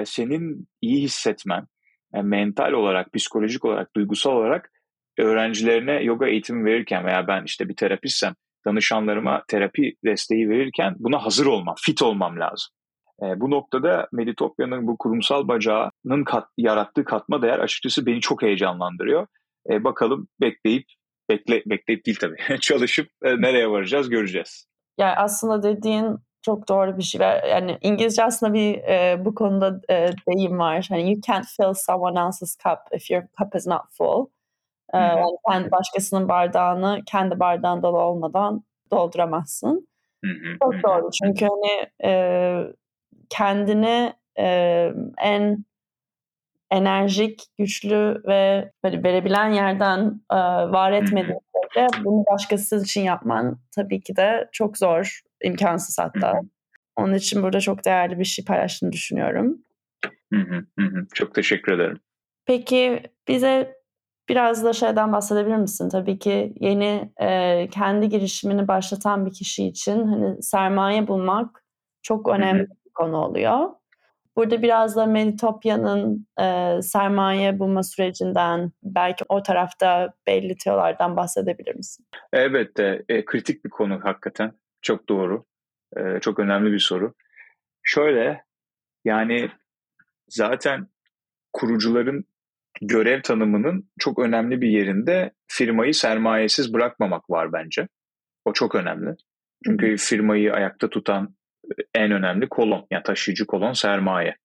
senin 0.05 0.69
iyi 0.81 1.03
hissetmen, 1.03 1.67
mental 2.13 2.73
olarak, 2.73 3.13
psikolojik 3.13 3.65
olarak, 3.65 3.97
duygusal 3.97 4.33
olarak 4.33 4.71
öğrencilerine 5.19 6.03
yoga 6.03 6.27
eğitimi 6.27 6.65
verirken 6.65 7.05
veya 7.05 7.29
ben 7.29 7.45
işte 7.45 7.69
bir 7.69 7.77
terapistsem 7.77 8.35
danışanlarıma 8.67 9.43
terapi 9.49 9.95
desteği 10.05 10.49
verirken 10.49 10.95
buna 10.99 11.25
hazır 11.25 11.47
olmam, 11.47 11.75
fit 11.79 12.03
olmam 12.03 12.41
lazım. 12.41 12.73
E, 13.23 13.41
bu 13.41 13.51
noktada 13.51 14.09
Meditopya'nın 14.13 14.87
bu 14.87 14.99
kurumsal 14.99 15.49
bacağının 15.49 16.25
kat, 16.25 16.49
yarattığı 16.59 17.05
katma 17.05 17.43
değer 17.43 17.59
açıkçası 17.59 18.07
beni 18.07 18.21
çok 18.21 18.43
heyecanlandırıyor. 18.43 19.27
E, 19.71 19.85
bakalım 19.85 20.29
bekleyip, 20.41 20.87
bekle, 21.31 21.63
bekleyip 21.67 22.07
değil 22.07 22.19
tabii, 22.21 22.37
çalışıp 22.61 23.09
e, 23.23 23.41
nereye 23.41 23.71
varacağız 23.71 24.09
göreceğiz. 24.09 24.67
Yani 24.99 25.15
aslında 25.17 25.63
dediğin 25.63 26.19
Çok 26.45 26.69
doğru 26.69 26.99
bir 26.99 27.03
şey 27.03 27.21
yani 27.51 27.79
İngilizce 27.81 28.25
aslında 28.25 28.55
bir 28.55 28.75
e, 28.79 29.25
bu 29.25 29.35
konuda 29.35 29.81
e, 29.91 30.11
deyim 30.29 30.59
var. 30.59 30.87
Hani 30.89 31.11
you 31.13 31.21
can't 31.21 31.47
fill 31.47 31.75
someone 31.75 32.21
else's 32.21 32.57
cup 32.57 32.79
if 32.93 33.11
your 33.11 33.23
cup 33.39 33.55
is 33.55 33.67
not 33.67 33.83
full. 33.99 34.27
E, 34.95 34.99
yani 34.99 35.37
sen 35.51 35.71
başkasının 35.71 36.29
bardağını 36.29 37.01
kendi 37.07 37.41
bardağın 37.41 37.83
dolu 37.83 37.99
olmadan 37.99 38.65
dolduramazsın. 38.91 39.89
Çok 40.63 40.73
doğru 40.73 41.11
çünkü 41.23 41.47
hani 41.47 41.91
e, 42.05 42.13
kendini 43.37 44.13
e, 44.39 44.47
en 45.19 45.65
enerjik, 46.71 47.43
güçlü 47.59 48.23
ve 48.27 48.71
böyle 48.85 49.03
verebilen 49.03 49.53
yerden 49.53 50.21
e, 50.33 50.37
var 50.71 50.93
etmediğin 50.93 51.39
bunu 52.05 52.25
başkası 52.33 52.83
için 52.83 53.01
yapman 53.01 53.59
tabii 53.75 54.01
ki 54.01 54.17
de 54.17 54.49
çok 54.53 54.79
zor, 54.79 55.21
imkansız 55.45 55.99
hatta. 55.99 56.41
Onun 56.97 57.15
için 57.15 57.43
burada 57.43 57.61
çok 57.61 57.85
değerli 57.85 58.19
bir 58.19 58.25
şey 58.25 58.45
paylaştığını 58.45 58.93
düşünüyorum. 58.93 59.59
Çok 61.15 61.35
teşekkür 61.35 61.73
ederim. 61.73 62.01
Peki 62.47 63.03
bize 63.29 63.77
biraz 64.29 64.65
da 64.65 64.73
şeyden 64.73 65.13
bahsedebilir 65.13 65.57
misin? 65.57 65.89
Tabii 65.89 66.19
ki 66.19 66.55
yeni 66.61 67.13
e, 67.21 67.69
kendi 67.71 68.09
girişimini 68.09 68.69
başlatan 68.69 69.27
bir 69.27 69.33
kişi 69.33 69.67
için 69.67 70.07
hani 70.07 70.43
sermaye 70.43 71.09
bulmak 71.09 71.65
çok 72.03 72.29
önemli 72.29 72.67
konu 72.95 73.17
oluyor. 73.17 73.71
Burada 74.37 74.63
biraz 74.63 74.97
da 74.97 75.07
Meditopya'nın 75.07 76.27
e, 76.41 76.79
sermaye 76.83 77.59
bulma 77.59 77.83
sürecinden 77.83 78.73
belki 78.83 79.25
o 79.29 79.43
tarafta 79.43 80.15
belli 80.27 80.57
teolardan 80.57 81.17
bahsedebilir 81.17 81.75
misin? 81.75 82.07
Evet, 82.33 82.81
e, 83.09 83.25
kritik 83.25 83.65
bir 83.65 83.71
konu 83.71 84.01
hakikaten. 84.03 84.53
Çok 84.83 85.09
doğru. 85.09 85.45
E, 85.97 86.21
çok 86.21 86.39
önemli 86.39 86.73
bir 86.73 86.79
soru. 86.79 87.15
Şöyle 87.83 88.45
yani 89.05 89.51
zaten 90.29 90.89
kurucuların 91.53 92.25
görev 92.83 93.23
tanımının 93.23 93.91
çok 93.99 94.19
önemli 94.19 94.61
bir 94.61 94.69
yerinde 94.69 95.33
firmayı 95.47 95.95
sermayesiz 95.95 96.75
bırakmamak 96.75 97.31
var 97.31 97.53
bence. 97.53 97.89
O 98.45 98.53
çok 98.53 98.75
önemli. 98.75 99.17
Çünkü 99.65 99.97
firmayı 99.97 100.55
ayakta 100.55 100.91
tutan 100.91 101.35
en 101.95 102.11
önemli 102.11 102.49
kolon, 102.49 102.87
yani 102.91 103.03
taşıyıcı 103.03 103.47
kolon 103.47 103.73
sermaye. 103.73 104.37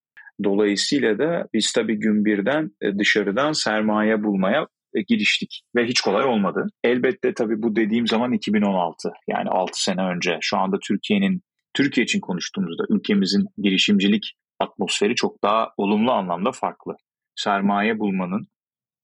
Dolayısıyla 0.44 1.18
da 1.18 1.48
biz 1.54 1.72
tabii 1.72 1.98
gün 1.98 2.24
birden 2.24 2.70
e, 2.82 2.98
dışarıdan 2.98 3.52
sermaye 3.52 4.24
bulmaya 4.24 4.66
e, 4.94 5.02
giriştik 5.02 5.62
ve 5.76 5.86
hiç 5.86 6.00
kolay 6.00 6.24
olmadı. 6.24 6.66
Elbette 6.84 7.34
tabii 7.34 7.62
bu 7.62 7.76
dediğim 7.76 8.06
zaman 8.06 8.32
2016 8.32 9.12
yani 9.28 9.48
6 9.48 9.82
sene 9.82 10.02
önce 10.02 10.38
şu 10.40 10.58
anda 10.58 10.76
Türkiye'nin 10.88 11.42
Türkiye 11.74 12.04
için 12.04 12.20
konuştuğumuzda 12.20 12.84
ülkemizin 12.88 13.46
girişimcilik 13.58 14.32
atmosferi 14.60 15.14
çok 15.14 15.42
daha 15.42 15.68
olumlu 15.76 16.12
anlamda 16.12 16.52
farklı. 16.52 16.96
Sermaye 17.36 17.98
bulmanın 17.98 18.46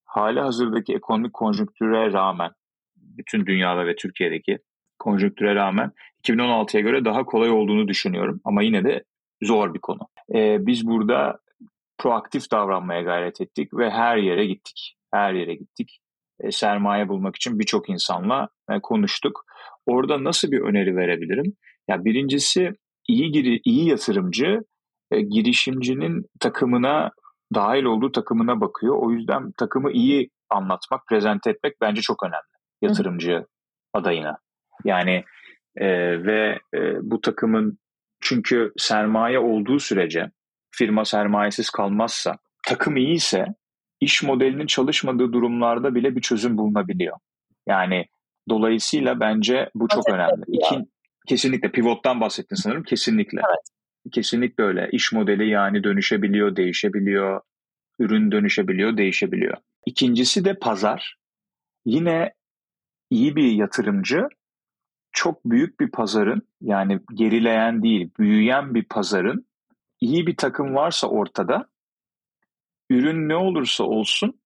hali 0.05 0.41
hazırdaki 0.41 0.95
ekonomik 0.95 1.33
konjonktüre 1.33 2.13
rağmen 2.13 2.51
bütün 2.97 3.47
dünyada 3.47 3.87
ve 3.87 3.97
Türkiye'deki 3.97 4.59
konjonktüre 5.07 5.55
rağmen 5.55 5.93
2016'ya 6.25 6.83
göre 6.83 7.05
daha 7.05 7.25
kolay 7.25 7.51
olduğunu 7.51 7.89
düşünüyorum 7.89 8.41
ama 8.45 8.63
yine 8.63 8.85
de 8.85 9.05
zor 9.43 9.75
bir 9.75 9.79
konu. 9.79 10.01
Ee, 10.35 10.67
biz 10.67 10.87
burada 10.87 11.39
proaktif 11.99 12.51
davranmaya 12.51 13.03
gayret 13.03 13.41
ettik 13.41 13.75
ve 13.75 13.91
her 13.91 14.17
yere 14.17 14.47
gittik. 14.47 14.97
Her 15.15 15.33
yere 15.35 15.55
gittik. 15.55 15.99
E, 16.41 16.51
sermaye 16.51 17.09
bulmak 17.09 17.37
için 17.37 17.59
birçok 17.59 17.89
insanla 17.91 18.49
e, 18.71 18.81
konuştuk. 18.83 19.45
Orada 19.87 20.25
nasıl 20.25 20.51
bir 20.51 20.61
öneri 20.61 20.97
verebilirim? 20.97 21.53
Ya 21.89 22.05
birincisi 22.05 22.73
iyi 23.09 23.33
giri, 23.33 23.61
iyi 23.65 23.89
yatırımcı 23.89 24.61
e, 25.11 25.21
girişimcinin 25.21 26.25
takımına 26.41 27.11
dahil 27.55 27.85
olduğu 27.85 28.13
takımına 28.13 28.61
bakıyor. 28.61 28.97
O 28.99 29.11
yüzden 29.11 29.53
takımı 29.53 29.93
iyi 29.93 30.31
anlatmak, 30.51 31.07
prezente 31.09 31.51
etmek 31.51 31.75
bence 31.81 32.01
çok 32.01 32.23
önemli 32.23 32.57
yatırımcı 32.83 33.33
Hı. 33.33 33.45
adayına. 33.93 34.39
Yani 34.85 35.25
e, 35.77 35.87
ve 36.25 36.59
e, 36.75 36.81
bu 37.03 37.21
takımın 37.21 37.79
çünkü 38.21 38.73
sermaye 38.77 39.39
olduğu 39.39 39.79
sürece 39.79 40.31
firma 40.71 41.05
sermayesiz 41.05 41.71
kalmazsa, 41.71 42.39
takım 42.67 42.97
iyiyse 42.97 43.47
iş 44.01 44.23
modelinin 44.23 44.67
çalışmadığı 44.67 45.33
durumlarda 45.33 45.95
bile 45.95 46.17
bir 46.17 46.21
çözüm 46.21 46.59
bulunabiliyor. 46.59 47.17
Yani 47.67 48.07
dolayısıyla 48.49 49.21
bence 49.21 49.71
bu 49.75 49.89
çok 49.89 50.09
önemli. 50.09 50.43
İki, 50.49 50.85
kesinlikle 51.27 51.71
pivottan 51.71 52.21
bahsettin 52.21 52.57
sanırım. 52.57 52.83
Kesinlikle. 52.83 53.41
Evet. 53.49 53.67
Kesinlikle 54.13 54.65
öyle. 54.65 54.89
İş 54.93 55.13
modeli 55.13 55.49
yani 55.49 55.85
dönüşebiliyor, 55.85 56.57
değişebiliyor. 56.57 57.41
Ürün 57.99 58.33
dönüşebiliyor, 58.33 58.97
değişebiliyor. 58.97 59.57
İkincisi 59.87 60.45
de 60.45 60.59
pazar. 60.59 61.17
Yine 61.85 62.33
iyi 63.11 63.37
bir 63.37 63.53
yatırımcı 63.53 64.29
çok 65.17 65.45
büyük 65.45 65.81
bir 65.81 65.91
pazarın 65.91 66.43
yani 66.61 67.01
gerileyen 67.15 67.83
değil 67.83 68.11
büyüyen 68.19 68.75
bir 68.75 68.85
pazarın 68.85 69.47
iyi 70.01 70.27
bir 70.27 70.37
takım 70.37 70.75
varsa 70.75 71.07
ortada 71.07 71.69
ürün 72.91 73.29
ne 73.29 73.37
olursa 73.37 73.85
olsun 73.85 74.41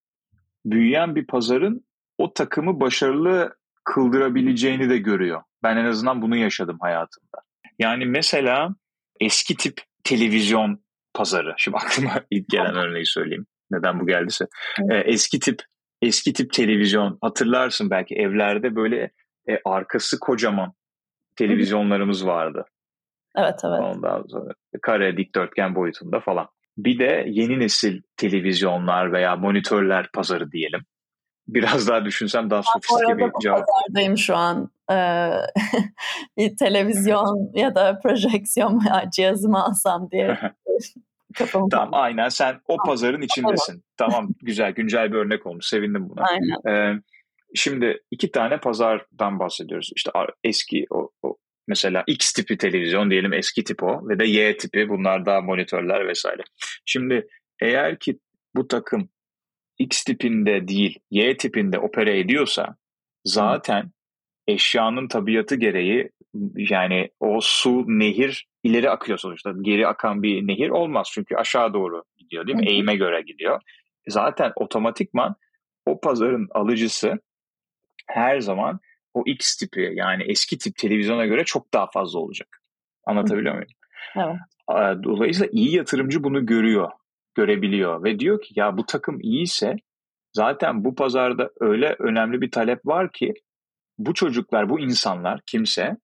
büyüyen 0.64 1.14
bir 1.16 1.26
pazarın 1.26 1.84
o 2.18 2.34
takımı 2.34 2.80
başarılı 2.80 3.56
kıldırabileceğini 3.84 4.90
de 4.90 4.98
görüyor. 4.98 5.42
Ben 5.62 5.76
en 5.76 5.84
azından 5.84 6.22
bunu 6.22 6.36
yaşadım 6.36 6.78
hayatımda. 6.80 7.38
Yani 7.78 8.06
mesela 8.06 8.74
eski 9.20 9.56
tip 9.56 9.80
televizyon 10.04 10.82
pazarı. 11.14 11.54
Şimdi 11.56 11.76
aklıma 11.76 12.22
ilk 12.30 12.48
gelen 12.48 12.76
örneği 12.76 13.06
söyleyeyim. 13.06 13.46
Neden 13.70 14.00
bu 14.00 14.06
geldiyse. 14.06 14.46
Ee, 14.90 14.96
eski 14.96 15.40
tip 15.40 15.62
eski 16.02 16.32
tip 16.32 16.52
televizyon 16.52 17.18
hatırlarsın 17.20 17.90
belki 17.90 18.14
evlerde 18.14 18.76
böyle 18.76 19.10
e, 19.48 19.60
arkası 19.64 20.18
kocaman 20.20 20.72
televizyonlarımız 21.36 22.26
vardı. 22.26 22.64
Evet 23.36 23.60
evet. 23.64 23.80
Ondan 23.80 24.24
sonra 24.28 24.52
kare 24.82 25.16
dikdörtgen 25.16 25.74
boyutunda 25.74 26.20
falan. 26.20 26.48
Bir 26.78 26.98
de 26.98 27.24
yeni 27.28 27.60
nesil 27.60 28.02
televizyonlar 28.16 29.12
veya 29.12 29.36
monitörler 29.36 30.08
pazarı 30.12 30.52
diyelim. 30.52 30.80
Biraz 31.48 31.88
daha 31.88 32.04
düşünsem 32.04 32.50
daha 32.50 32.62
sofistike 32.62 33.18
bir 33.18 33.30
cevap. 33.42 33.64
Pazardayım 33.66 34.18
şu 34.18 34.36
an. 34.36 34.70
Ee, 34.90 35.30
bir 36.36 36.56
televizyon 36.56 37.50
ya 37.54 37.74
da 37.74 37.98
projeksiyon 37.98 38.82
cihazımı 39.12 39.64
alsam 39.64 40.10
diye. 40.10 40.38
tamam 41.70 41.88
aynen 41.92 42.28
sen 42.28 42.60
o 42.68 42.76
pazarın 42.86 43.22
içindesin. 43.22 43.84
Tamam. 43.96 44.12
tamam 44.12 44.30
güzel 44.42 44.72
güncel 44.72 45.12
bir 45.12 45.16
örnek 45.16 45.46
olmuş 45.46 45.66
sevindim 45.66 46.08
buna. 46.08 46.24
Aynen. 46.24 46.94
Ee, 46.94 47.00
Şimdi 47.54 47.98
iki 48.10 48.30
tane 48.30 48.60
pazardan 48.60 49.38
bahsediyoruz. 49.38 49.90
İşte 49.96 50.10
eski 50.44 50.86
o, 50.90 51.10
o 51.22 51.36
mesela 51.68 52.04
X 52.06 52.32
tipi 52.32 52.58
televizyon 52.58 53.10
diyelim 53.10 53.32
eski 53.32 53.64
tip 53.64 53.82
o 53.82 54.08
ve 54.08 54.18
de 54.18 54.24
Y 54.24 54.56
tipi 54.56 54.88
bunlar 54.88 55.26
daha 55.26 55.40
monitörler 55.40 56.08
vesaire. 56.08 56.42
Şimdi 56.84 57.26
eğer 57.60 57.98
ki 57.98 58.18
bu 58.54 58.68
takım 58.68 59.08
X 59.78 60.04
tipinde 60.04 60.68
değil 60.68 60.98
Y 61.10 61.36
tipinde 61.36 61.78
opera 61.78 62.10
ediyorsa 62.10 62.76
zaten 63.24 63.90
eşyanın 64.46 65.08
tabiatı 65.08 65.56
gereği 65.56 66.10
yani 66.56 67.08
o 67.20 67.38
su 67.42 67.84
nehir 67.88 68.46
ileri 68.62 68.90
akıyor 68.90 69.18
sonuçta. 69.18 69.52
Geri 69.62 69.86
akan 69.86 70.22
bir 70.22 70.46
nehir 70.46 70.70
olmaz 70.70 71.08
çünkü 71.12 71.36
aşağı 71.36 71.74
doğru 71.74 72.02
gidiyor 72.18 72.46
değil 72.46 72.58
mi? 72.58 72.68
Eğime 72.68 72.96
göre 72.96 73.22
gidiyor. 73.22 73.60
Zaten 74.08 74.52
otomatikman 74.56 75.36
o 75.86 76.00
pazarın 76.00 76.48
alıcısı 76.50 77.18
her 78.10 78.40
zaman 78.40 78.80
o 79.14 79.22
X 79.26 79.56
tipi 79.56 79.92
yani 79.94 80.22
eski 80.22 80.58
tip 80.58 80.76
televizyona 80.76 81.26
göre 81.26 81.44
çok 81.44 81.74
daha 81.74 81.86
fazla 81.90 82.18
olacak. 82.18 82.62
Anlatabiliyor 83.06 83.54
muyum? 83.54 83.68
Evet. 84.16 85.04
Dolayısıyla 85.04 85.50
iyi 85.52 85.76
yatırımcı 85.76 86.24
bunu 86.24 86.46
görüyor, 86.46 86.90
görebiliyor 87.34 88.04
ve 88.04 88.18
diyor 88.18 88.42
ki 88.42 88.52
ya 88.56 88.76
bu 88.76 88.86
takım 88.86 89.20
iyiyse 89.20 89.76
zaten 90.32 90.84
bu 90.84 90.94
pazarda 90.94 91.50
öyle 91.60 91.96
önemli 91.98 92.40
bir 92.40 92.50
talep 92.50 92.86
var 92.86 93.12
ki 93.12 93.34
bu 93.98 94.14
çocuklar, 94.14 94.70
bu 94.70 94.80
insanlar 94.80 95.40
kimse 95.46 95.96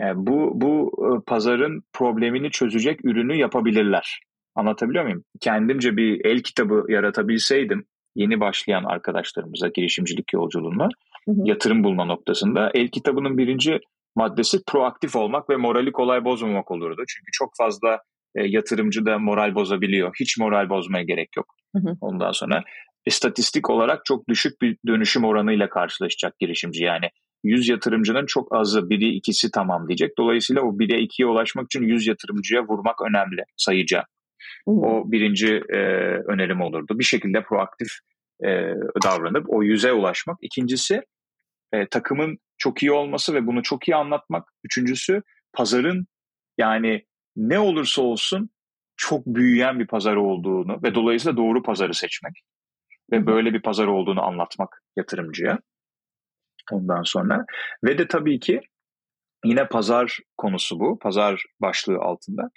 e, 0.00 0.04
bu 0.14 0.52
bu 0.54 0.92
e, 0.98 1.24
pazarın 1.26 1.82
problemini 1.92 2.50
çözecek 2.50 3.04
ürünü 3.04 3.36
yapabilirler. 3.36 4.20
Anlatabiliyor 4.54 5.04
muyum? 5.04 5.24
Kendimce 5.40 5.96
bir 5.96 6.24
el 6.24 6.42
kitabı 6.42 6.84
yaratabilseydim 6.88 7.86
yeni 8.14 8.40
başlayan 8.40 8.84
arkadaşlarımıza 8.84 9.68
girişimcilik 9.68 10.32
yolculuğunda 10.32 10.88
hı 11.24 11.32
hı. 11.32 11.40
yatırım 11.44 11.84
bulma 11.84 12.04
noktasında 12.04 12.70
el 12.74 12.88
kitabının 12.88 13.38
birinci 13.38 13.80
maddesi 14.16 14.58
proaktif 14.66 15.16
olmak 15.16 15.50
ve 15.50 15.56
morali 15.56 15.92
kolay 15.92 16.24
bozmamak 16.24 16.70
olurdu. 16.70 17.02
Çünkü 17.08 17.30
çok 17.32 17.50
fazla 17.58 18.00
e, 18.34 18.46
yatırımcı 18.46 19.06
da 19.06 19.18
moral 19.18 19.54
bozabiliyor. 19.54 20.12
Hiç 20.20 20.38
moral 20.38 20.68
bozmaya 20.68 21.04
gerek 21.04 21.28
yok. 21.36 21.46
Hı 21.76 21.88
hı. 21.88 21.96
Ondan 22.00 22.32
sonra 22.32 22.62
istatistik 23.06 23.70
olarak 23.70 24.04
çok 24.04 24.28
düşük 24.28 24.62
bir 24.62 24.76
dönüşüm 24.86 25.24
oranıyla 25.24 25.68
karşılaşacak 25.68 26.38
girişimci. 26.38 26.84
Yani 26.84 27.08
100 27.44 27.68
yatırımcının 27.68 28.26
çok 28.26 28.56
azı 28.56 28.90
biri 28.90 29.08
ikisi 29.08 29.50
tamam 29.50 29.88
diyecek. 29.88 30.18
Dolayısıyla 30.18 30.62
o 30.62 30.78
1'e 30.78 30.98
2'ye 30.98 31.26
ulaşmak 31.26 31.64
için 31.64 31.82
100 31.82 32.06
yatırımcıya 32.06 32.62
vurmak 32.62 32.96
önemli 33.02 33.42
sayıca. 33.56 34.04
O 34.66 35.12
birinci 35.12 35.62
e, 35.68 35.78
önerim 36.26 36.60
olurdu. 36.60 36.98
Bir 36.98 37.04
şekilde 37.04 37.42
proaktif 37.42 37.88
e, 38.44 38.48
davranıp 39.04 39.46
o 39.48 39.62
yüze 39.62 39.92
ulaşmak. 39.92 40.36
İkincisi 40.40 41.02
e, 41.72 41.86
takımın 41.88 42.38
çok 42.58 42.82
iyi 42.82 42.92
olması 42.92 43.34
ve 43.34 43.46
bunu 43.46 43.62
çok 43.62 43.88
iyi 43.88 43.96
anlatmak. 43.96 44.52
Üçüncüsü 44.64 45.22
pazarın 45.52 46.06
yani 46.58 47.06
ne 47.36 47.58
olursa 47.58 48.02
olsun 48.02 48.50
çok 48.96 49.26
büyüyen 49.26 49.78
bir 49.78 49.86
pazar 49.86 50.16
olduğunu 50.16 50.82
ve 50.82 50.94
dolayısıyla 50.94 51.36
doğru 51.36 51.62
pazarı 51.62 51.94
seçmek 51.94 52.32
ve 53.12 53.26
böyle 53.26 53.52
bir 53.52 53.62
pazar 53.62 53.86
olduğunu 53.86 54.22
anlatmak 54.22 54.82
yatırımcıya 54.96 55.58
ondan 56.70 57.02
sonra 57.02 57.44
ve 57.84 57.98
de 57.98 58.08
tabii 58.08 58.40
ki 58.40 58.60
yine 59.44 59.68
pazar 59.68 60.18
konusu 60.36 60.80
bu 60.80 60.98
pazar 60.98 61.44
başlığı 61.60 61.98
altında 61.98 62.50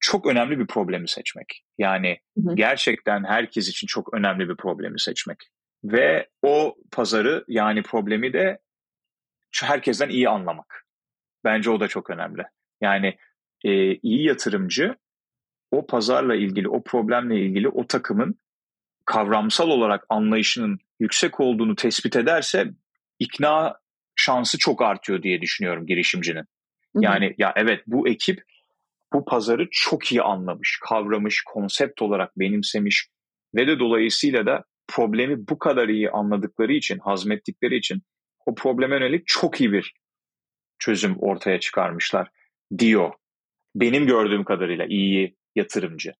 çok 0.00 0.26
önemli 0.26 0.58
bir 0.58 0.66
problemi 0.66 1.08
seçmek 1.08 1.64
yani 1.78 2.18
hı 2.38 2.50
hı. 2.50 2.54
gerçekten 2.54 3.24
herkes 3.24 3.68
için 3.68 3.86
çok 3.86 4.14
önemli 4.14 4.48
bir 4.48 4.56
problemi 4.56 5.00
seçmek 5.00 5.38
ve 5.84 6.28
o 6.42 6.76
pazarı 6.90 7.44
yani 7.48 7.82
problemi 7.82 8.32
de 8.32 8.58
herkesten 9.62 10.08
iyi 10.08 10.28
anlamak. 10.28 10.86
Bence 11.44 11.70
o 11.70 11.80
da 11.80 11.88
çok 11.88 12.10
önemli. 12.10 12.42
Yani 12.80 13.18
e, 13.64 13.94
iyi 13.94 14.26
yatırımcı 14.26 14.96
o 15.70 15.86
pazarla 15.86 16.34
ilgili, 16.34 16.68
o 16.68 16.82
problemle 16.82 17.40
ilgili 17.40 17.68
o 17.68 17.86
takımın 17.86 18.38
kavramsal 19.04 19.68
olarak 19.68 20.06
anlayışının 20.08 20.78
yüksek 21.00 21.40
olduğunu 21.40 21.76
tespit 21.76 22.16
ederse 22.16 22.66
ikna 23.18 23.76
şansı 24.16 24.58
çok 24.58 24.82
artıyor 24.82 25.22
diye 25.22 25.40
düşünüyorum 25.40 25.86
girişimcinin. 25.86 26.44
Yani 27.00 27.34
ya 27.38 27.52
evet 27.56 27.82
bu 27.86 28.08
ekip 28.08 28.44
bu 29.12 29.24
pazarı 29.24 29.68
çok 29.70 30.12
iyi 30.12 30.22
anlamış, 30.22 30.78
kavramış, 30.82 31.42
konsept 31.46 32.02
olarak 32.02 32.38
benimsemiş 32.38 33.08
ve 33.54 33.66
de 33.66 33.78
dolayısıyla 33.78 34.46
da 34.46 34.64
problemi 34.92 35.48
bu 35.48 35.58
kadar 35.58 35.88
iyi 35.88 36.10
anladıkları 36.10 36.72
için, 36.72 36.98
hazmettikleri 36.98 37.76
için 37.76 38.02
o 38.46 38.54
probleme 38.54 38.94
yönelik 38.94 39.26
çok 39.26 39.60
iyi 39.60 39.72
bir 39.72 39.94
çözüm 40.78 41.16
ortaya 41.18 41.60
çıkarmışlar 41.60 42.28
diyor. 42.78 43.12
Benim 43.74 44.06
gördüğüm 44.06 44.44
kadarıyla 44.44 44.86
iyi 44.88 45.36
yatırımcı. 45.54 46.12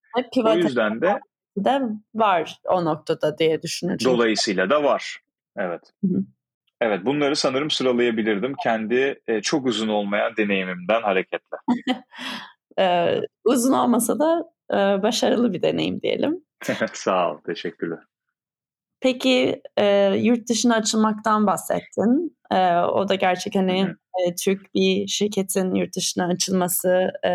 o 0.44 0.54
yüzden 0.54 1.00
de 1.00 1.20
de 1.56 1.80
var 2.14 2.58
o 2.64 2.84
noktada 2.84 3.38
diye 3.38 3.62
düşünüyorum. 3.62 4.04
Dolayısıyla 4.04 4.70
da 4.70 4.84
var. 4.84 5.20
Evet. 5.56 5.80
Hı 6.04 6.08
hı. 6.08 6.22
Evet 6.80 7.04
bunları 7.04 7.36
sanırım 7.36 7.70
sıralayabilirdim 7.70 8.54
kendi 8.62 9.22
e, 9.26 9.40
çok 9.40 9.66
uzun 9.66 9.88
olmayan 9.88 10.36
deneyimimden 10.36 11.02
hareketle. 11.02 11.56
ee, 12.78 13.20
uzun 13.44 13.72
olmasa 13.72 14.18
da 14.18 14.44
e, 14.70 15.02
başarılı 15.02 15.52
bir 15.52 15.62
deneyim 15.62 16.00
diyelim. 16.02 16.44
Sağ 16.92 17.32
ol, 17.32 17.38
teşekkürler. 17.46 17.98
Peki 19.02 19.62
e, 19.76 20.14
yurt 20.16 20.48
dışına 20.48 20.74
açılmaktan 20.76 21.46
bahsettin. 21.46 22.36
E, 22.52 22.76
o 22.76 23.08
da 23.08 23.14
gerçek 23.14 23.54
hani 23.54 23.80
e, 24.20 24.34
Türk 24.34 24.74
bir 24.74 25.06
şirketin 25.06 25.74
yurt 25.74 25.96
dışına 25.96 26.26
açılması 26.26 27.10
e, 27.22 27.30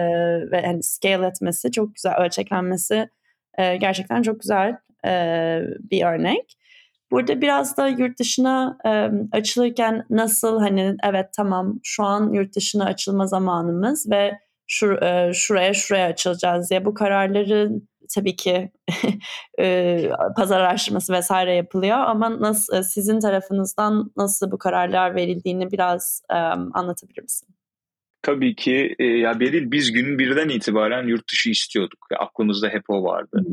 ve 0.52 0.62
hani 0.66 0.84
scale 0.84 1.28
etmesi 1.28 1.72
çok 1.72 1.96
güzel, 1.96 2.16
ölçeklenmesi 2.18 3.10
e, 3.58 3.78
gerçekten 3.78 4.22
çok 4.22 4.42
güzel 4.42 4.78
e, 5.06 5.12
bir 5.92 6.06
örnek. 6.06 6.58
Burada 7.12 7.42
biraz 7.42 7.78
da 7.78 7.88
yurt 7.88 8.20
dışına 8.20 8.78
e, 8.86 9.10
açılırken 9.38 10.06
nasıl 10.10 10.60
hani 10.60 10.96
evet 11.04 11.26
tamam 11.36 11.80
şu 11.84 12.04
an 12.04 12.34
yurt 12.34 12.56
dışına 12.56 12.86
açılma 12.86 13.28
zamanımız 13.28 14.12
ve 14.12 14.40
şur, 14.68 15.02
e, 15.02 15.34
şuraya 15.34 15.74
şuraya 15.74 16.08
açılacağız 16.08 16.70
diye 16.70 16.86
bu 16.86 16.94
kararların 16.94 17.88
tabii 18.16 18.36
ki 18.36 18.72
e, 19.60 20.10
pazar 20.36 20.60
araştırması 20.60 21.14
vesaire 21.14 21.56
yapılıyor 21.56 21.98
ama 21.98 22.42
nasıl 22.42 22.84
sizin 22.84 23.20
tarafınızdan 23.20 24.12
nasıl 24.18 24.52
bu 24.52 24.58
kararlar 24.58 25.16
verildiğini 25.16 25.72
biraz 25.72 26.22
e, 26.30 26.36
anlatabilir 26.74 27.22
misin? 27.22 27.48
Tabii 28.22 28.56
ki 28.56 28.96
e, 29.00 29.04
ya 29.04 29.40
Beril 29.40 29.72
biz 29.72 29.92
günün 29.92 30.20
birden 30.20 30.50
itibaren 30.50 31.08
yurt 31.08 31.32
dışı 31.32 31.50
istiyorduk. 31.50 32.08
Aklımızda 32.18 32.70
hep 32.70 32.84
o 32.90 33.04
vardı. 33.04 33.44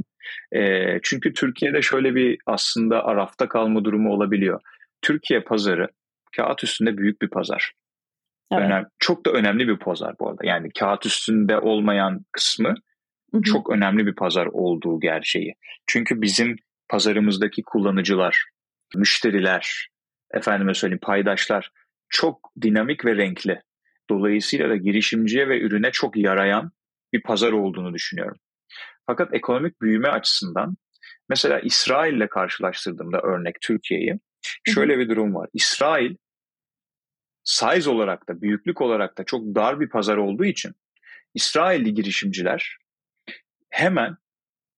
E, 0.52 0.60
çünkü 1.02 1.32
Türkiye'de 1.32 1.82
şöyle 1.82 2.14
bir 2.14 2.38
aslında 2.46 3.04
arafta 3.04 3.48
kalma 3.48 3.84
durumu 3.84 4.12
olabiliyor. 4.12 4.60
Türkiye 5.02 5.40
pazarı 5.40 5.88
kağıt 6.36 6.64
üstünde 6.64 6.98
büyük 6.98 7.22
bir 7.22 7.28
pazar. 7.28 7.72
Evet. 8.52 8.62
Önemli, 8.62 8.86
çok 8.98 9.26
da 9.26 9.30
önemli 9.30 9.68
bir 9.68 9.78
pazar 9.78 10.14
bu 10.20 10.28
arada. 10.28 10.46
Yani 10.46 10.68
kağıt 10.78 11.06
üstünde 11.06 11.58
olmayan 11.58 12.24
kısmı 12.32 12.74
Hı-hı. 13.32 13.42
çok 13.42 13.70
önemli 13.70 14.06
bir 14.06 14.14
pazar 14.14 14.46
olduğu 14.46 15.00
gerçeği. 15.00 15.54
Çünkü 15.86 16.22
bizim 16.22 16.56
pazarımızdaki 16.88 17.62
kullanıcılar, 17.62 18.44
müşteriler, 18.94 19.88
efendime 20.34 20.74
söyleyeyim 20.74 21.00
paydaşlar 21.02 21.70
çok 22.08 22.52
dinamik 22.62 23.04
ve 23.04 23.16
renkli. 23.16 23.60
Dolayısıyla 24.10 24.68
da 24.68 24.76
girişimciye 24.76 25.48
ve 25.48 25.60
ürüne 25.60 25.90
çok 25.90 26.16
yarayan 26.16 26.70
bir 27.12 27.22
pazar 27.22 27.52
olduğunu 27.52 27.94
düşünüyorum. 27.94 28.36
Fakat 29.06 29.34
ekonomik 29.34 29.82
büyüme 29.82 30.08
açısından 30.08 30.76
mesela 31.28 31.60
İsrail 31.60 32.14
ile 32.14 32.28
karşılaştırdığımda 32.28 33.20
örnek 33.20 33.56
Türkiye'yi 33.60 34.20
şöyle 34.64 34.98
bir 34.98 35.08
durum 35.08 35.34
var. 35.34 35.48
İsrail 35.52 36.16
size 37.44 37.90
olarak 37.90 38.28
da 38.28 38.40
büyüklük 38.40 38.80
olarak 38.80 39.18
da 39.18 39.24
çok 39.24 39.42
dar 39.42 39.80
bir 39.80 39.88
pazar 39.88 40.16
olduğu 40.16 40.44
için 40.44 40.72
İsrailli 41.34 41.94
girişimciler 41.94 42.78
hemen 43.70 44.16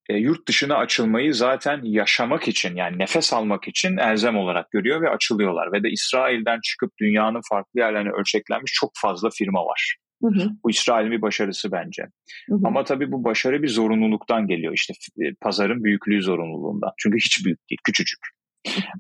e, 0.09 0.17
yurt 0.17 0.49
dışına 0.49 0.77
açılmayı 0.77 1.35
zaten 1.35 1.81
yaşamak 1.83 2.49
için 2.49 2.77
yani 2.77 2.99
nefes 2.99 3.33
almak 3.33 3.69
için 3.69 3.97
elzem 3.97 4.37
olarak 4.37 4.71
görüyor 4.71 5.03
ve 5.03 5.11
açılıyorlar. 5.11 5.73
Ve 5.73 5.83
de 5.83 5.91
İsrail'den 5.91 6.61
çıkıp 6.65 6.93
dünyanın 7.01 7.41
farklı 7.51 7.81
yerlerine 7.81 8.11
ölçeklenmiş 8.11 8.73
çok 8.73 8.91
fazla 8.95 9.31
firma 9.31 9.65
var. 9.65 9.97
Hı 10.23 10.29
hı. 10.29 10.51
Bu 10.65 10.71
İsrail'in 10.71 11.13
bir 11.13 11.23
başarısı 11.23 11.73
bence. 11.73 12.03
Hı 12.49 12.55
hı. 12.55 12.61
Ama 12.65 12.85
tabii 12.85 13.13
bu 13.13 13.25
başarı 13.25 13.63
bir 13.63 13.69
zorunluluktan 13.69 14.47
geliyor. 14.47 14.73
İşte 14.73 14.95
e, 15.21 15.35
pazarın 15.41 15.85
büyüklüğü 15.85 16.23
zorunluluğundan. 16.23 16.91
Çünkü 16.99 17.17
hiç 17.17 17.45
büyük 17.45 17.71
değil, 17.71 17.79
küçücük. 17.85 18.36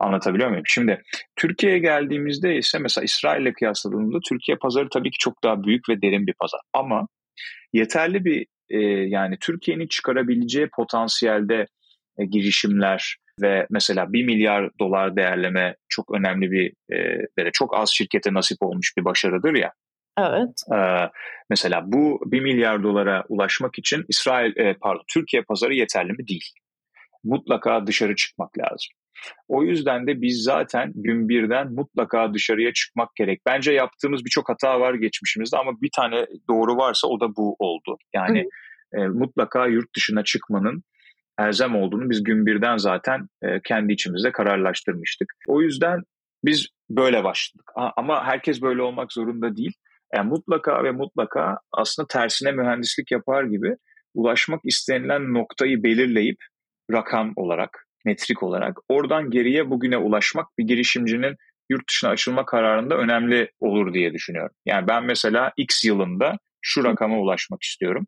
Anlatabiliyor 0.00 0.48
muyum? 0.48 0.64
Şimdi 0.66 1.02
Türkiye'ye 1.36 1.78
geldiğimizde 1.78 2.56
ise 2.56 2.78
mesela 2.78 3.04
İsrail 3.04 3.42
ile 3.42 3.52
kıyasladığımızda 3.52 4.18
Türkiye 4.28 4.56
pazarı 4.56 4.88
tabii 4.88 5.10
ki 5.10 5.18
çok 5.18 5.44
daha 5.44 5.62
büyük 5.62 5.88
ve 5.88 6.02
derin 6.02 6.26
bir 6.26 6.34
pazar. 6.34 6.60
Ama 6.72 7.08
yeterli 7.72 8.24
bir 8.24 8.46
e, 8.70 8.78
yani 9.08 9.36
Türkiye'nin 9.40 9.86
çıkarabileceği 9.86 10.68
potansiyelde 10.76 11.66
e, 12.18 12.24
girişimler 12.24 13.16
ve 13.42 13.66
mesela 13.70 14.12
1 14.12 14.24
milyar 14.24 14.70
dolar 14.80 15.16
değerleme 15.16 15.76
çok 15.88 16.14
önemli 16.14 16.50
bir 16.50 16.72
e, 17.38 17.50
çok 17.52 17.76
az 17.76 17.90
şirkete 17.90 18.34
nasip 18.34 18.62
olmuş 18.62 18.92
bir 18.98 19.04
başarıdır 19.04 19.54
ya. 19.54 19.72
Evet. 20.18 20.62
Ee, 20.74 21.10
mesela 21.50 21.82
bu 21.86 22.20
1 22.26 22.40
milyar 22.40 22.82
dolara 22.82 23.24
ulaşmak 23.28 23.78
için 23.78 24.04
İsrail 24.08 24.56
e, 24.56 24.74
pardon 24.80 25.04
Türkiye 25.08 25.42
pazarı 25.42 25.74
yeterli 25.74 26.12
mi 26.12 26.28
değil. 26.28 26.50
Mutlaka 27.24 27.86
dışarı 27.86 28.16
çıkmak 28.16 28.58
lazım. 28.58 28.94
O 29.48 29.62
yüzden 29.62 30.06
de 30.06 30.22
biz 30.22 30.42
zaten 30.42 30.92
gün 30.94 31.28
birden 31.28 31.72
mutlaka 31.72 32.34
dışarıya 32.34 32.72
çıkmak 32.72 33.16
gerek. 33.16 33.40
Bence 33.46 33.72
yaptığımız 33.72 34.24
birçok 34.24 34.48
hata 34.48 34.80
var 34.80 34.94
geçmişimizde 34.94 35.56
ama 35.58 35.72
bir 35.82 35.90
tane 35.96 36.26
doğru 36.48 36.76
varsa 36.76 37.08
o 37.08 37.20
da 37.20 37.36
bu 37.36 37.56
oldu. 37.58 37.96
Yani 38.14 38.48
e, 38.92 38.98
mutlaka 38.98 39.66
yurt 39.66 39.96
dışına 39.96 40.24
çıkmanın 40.24 40.82
elzem 41.38 41.76
olduğunu 41.76 42.10
biz 42.10 42.24
gün 42.24 42.46
birden 42.46 42.76
zaten 42.76 43.28
e, 43.42 43.60
kendi 43.64 43.92
içimizde 43.92 44.32
kararlaştırmıştık. 44.32 45.28
O 45.46 45.62
yüzden 45.62 46.00
biz 46.44 46.66
böyle 46.90 47.24
başladık. 47.24 47.70
Ama 47.96 48.24
herkes 48.24 48.62
böyle 48.62 48.82
olmak 48.82 49.12
zorunda 49.12 49.56
değil. 49.56 49.72
Yani 50.14 50.28
mutlaka 50.28 50.84
ve 50.84 50.90
mutlaka 50.90 51.58
aslında 51.72 52.06
tersine 52.06 52.52
mühendislik 52.52 53.10
yapar 53.12 53.44
gibi 53.44 53.76
ulaşmak 54.14 54.60
istenilen 54.64 55.34
noktayı 55.34 55.82
belirleyip 55.82 56.36
rakam 56.92 57.32
olarak 57.36 57.85
metrik 58.06 58.42
olarak. 58.42 58.78
Oradan 58.88 59.30
geriye 59.30 59.70
bugüne 59.70 59.96
ulaşmak 59.96 60.46
bir 60.58 60.64
girişimcinin 60.64 61.36
yurt 61.70 61.88
dışına 61.88 62.10
açılma 62.10 62.44
kararında 62.44 62.96
önemli 62.96 63.50
olur 63.60 63.94
diye 63.94 64.12
düşünüyorum. 64.12 64.56
Yani 64.66 64.88
ben 64.88 65.04
mesela 65.04 65.52
X 65.56 65.84
yılında 65.84 66.38
şu 66.60 66.84
rakama 66.84 67.18
ulaşmak 67.18 67.62
istiyorum 67.62 68.06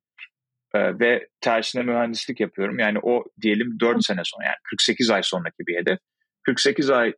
ee, 0.75 0.99
ve 0.99 1.29
tersine 1.41 1.83
mühendislik 1.83 2.41
yapıyorum. 2.41 2.79
Yani 2.79 2.99
o 3.03 3.25
diyelim 3.43 3.81
4 3.81 4.05
sene 4.05 4.21
sonra 4.25 4.45
yani 4.45 4.57
48 4.71 5.11
ay 5.11 5.23
sonraki 5.23 5.67
bir 5.67 5.77
hedef. 5.77 5.99
48 6.43 6.91
ay 6.91 7.13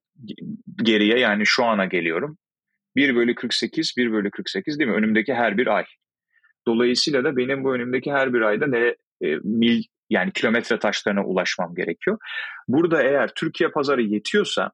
geriye 0.82 1.18
yani 1.18 1.42
şu 1.46 1.64
ana 1.64 1.84
geliyorum. 1.84 2.38
1 2.96 3.14
bölü 3.16 3.34
48, 3.34 3.94
1 3.96 4.12
bölü 4.12 4.30
48 4.30 4.78
değil 4.78 4.90
mi? 4.90 4.96
Önümdeki 4.96 5.34
her 5.34 5.58
bir 5.58 5.66
ay. 5.66 5.84
Dolayısıyla 6.66 7.24
da 7.24 7.36
benim 7.36 7.64
bu 7.64 7.74
önümdeki 7.74 8.12
her 8.12 8.34
bir 8.34 8.40
ayda 8.40 8.66
ne 8.66 8.96
e, 9.22 9.36
mil 9.44 9.82
yani 10.10 10.32
kilometre 10.32 10.78
taşlarına 10.78 11.24
ulaşmam 11.24 11.74
gerekiyor. 11.74 12.18
Burada 12.68 13.02
eğer 13.02 13.30
Türkiye 13.34 13.70
pazarı 13.70 14.02
yetiyorsa 14.02 14.70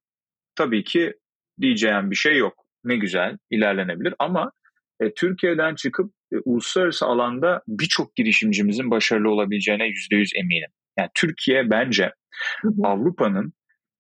tabii 0.54 0.84
ki 0.84 1.14
diyeceğim 1.60 2.10
bir 2.10 2.16
şey 2.16 2.36
yok. 2.36 2.66
ne 2.84 2.96
güzel 2.96 3.38
ilerlenebilir 3.50 4.14
ama 4.18 4.52
e, 5.00 5.14
Türkiye'den 5.14 5.74
çıkıp 5.74 6.12
e, 6.32 6.36
uluslararası 6.44 7.06
alanda 7.06 7.62
birçok 7.68 8.16
girişimcimizin 8.16 8.90
başarılı 8.90 9.30
olabileceğine 9.30 9.86
yüzde 9.86 10.16
yüz 10.16 10.32
eminim. 10.36 10.70
Yani 10.98 11.10
Türkiye 11.14 11.70
bence 11.70 12.12
Avrupa'nın 12.84 13.52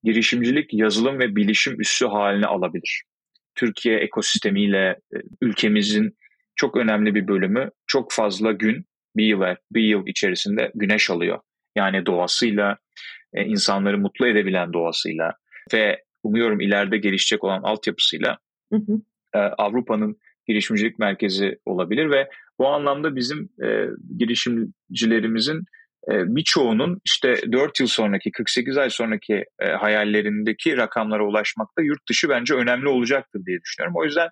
girişimcilik, 0.02 0.74
yazılım 0.74 1.18
ve 1.18 1.36
bilişim 1.36 1.80
üssü 1.80 2.06
haline 2.06 2.46
alabilir. 2.46 3.02
Türkiye 3.54 3.98
ekosistemiyle 3.98 5.00
e, 5.14 5.16
ülkemizin 5.40 6.16
çok 6.56 6.76
önemli 6.76 7.14
bir 7.14 7.28
bölümü 7.28 7.70
çok 7.86 8.12
fazla 8.12 8.52
gün 8.52 8.86
bir 9.16 9.24
yıl, 9.24 9.40
bir 9.72 9.82
yıl 9.82 10.06
içerisinde 10.06 10.70
güneş 10.74 11.10
alıyor. 11.10 11.38
Yani 11.76 12.06
doğasıyla, 12.06 12.76
e, 13.34 13.44
insanları 13.44 13.98
mutlu 13.98 14.26
edebilen 14.28 14.72
doğasıyla 14.72 15.32
ve 15.74 16.02
umuyorum 16.22 16.60
ileride 16.60 16.98
gelişecek 16.98 17.44
olan 17.44 17.62
altyapısıyla 17.62 18.38
hı 18.72 18.76
hı. 18.76 19.00
E, 19.34 19.38
Avrupa'nın 19.38 20.16
girişimcilik 20.48 20.98
merkezi 20.98 21.58
olabilir 21.66 22.10
ve 22.10 22.28
bu 22.58 22.68
anlamda 22.68 23.16
bizim 23.16 23.48
e, 23.64 23.86
girişimcilerimizin 24.18 25.64
e, 26.12 26.14
birçoğunun 26.36 27.00
işte 27.04 27.52
4 27.52 27.80
yıl 27.80 27.86
sonraki, 27.86 28.30
48 28.30 28.78
ay 28.78 28.90
sonraki 28.90 29.44
e, 29.60 29.68
hayallerindeki 29.68 30.76
rakamlara 30.76 31.26
ulaşmakta 31.26 31.82
yurt 31.82 32.08
dışı 32.10 32.28
bence 32.28 32.54
önemli 32.54 32.88
olacaktır 32.88 33.40
diye 33.46 33.58
düşünüyorum. 33.60 33.96
O 33.96 34.04
yüzden 34.04 34.28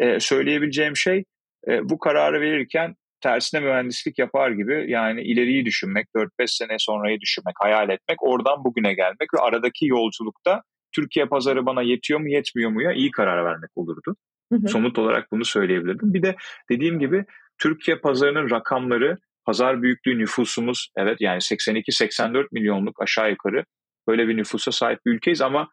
e, 0.00 0.20
söyleyebileceğim 0.20 0.96
şey 0.96 1.24
e, 1.68 1.88
bu 1.88 1.98
kararı 1.98 2.40
verirken 2.40 2.94
tersine 3.20 3.60
mühendislik 3.60 4.18
yapar 4.18 4.50
gibi 4.50 4.84
yani 4.88 5.22
ileriyi 5.22 5.64
düşünmek, 5.64 6.06
4-5 6.16 6.28
sene 6.46 6.76
sonrayı 6.78 7.20
düşünmek, 7.20 7.54
hayal 7.60 7.90
etmek, 7.90 8.22
oradan 8.22 8.64
bugüne 8.64 8.94
gelmek 8.94 9.34
ve 9.34 9.38
aradaki 9.38 9.86
yolculukta 9.86 10.62
Türkiye 10.94 11.26
pazarı 11.26 11.66
bana 11.66 11.82
yetiyor 11.82 12.20
mu 12.20 12.28
yetmiyor 12.28 12.70
mu 12.70 12.82
ya 12.82 12.92
iyi 12.92 13.10
karar 13.10 13.44
vermek 13.44 13.70
olurdu. 13.76 14.16
Hı 14.52 14.58
hı. 14.58 14.68
Somut 14.68 14.98
olarak 14.98 15.32
bunu 15.32 15.44
söyleyebilirdim. 15.44 16.14
Bir 16.14 16.22
de 16.22 16.36
dediğim 16.70 16.98
gibi 16.98 17.24
Türkiye 17.58 17.98
pazarının 17.98 18.50
rakamları, 18.50 19.16
pazar 19.44 19.82
büyüklüğü 19.82 20.18
nüfusumuz 20.18 20.88
evet 20.96 21.20
yani 21.20 21.38
82-84 21.38 22.46
milyonluk 22.52 23.02
aşağı 23.02 23.30
yukarı 23.30 23.64
böyle 24.08 24.28
bir 24.28 24.36
nüfusa 24.36 24.72
sahip 24.72 24.98
bir 25.06 25.10
ülkeyiz 25.10 25.40
ama 25.40 25.68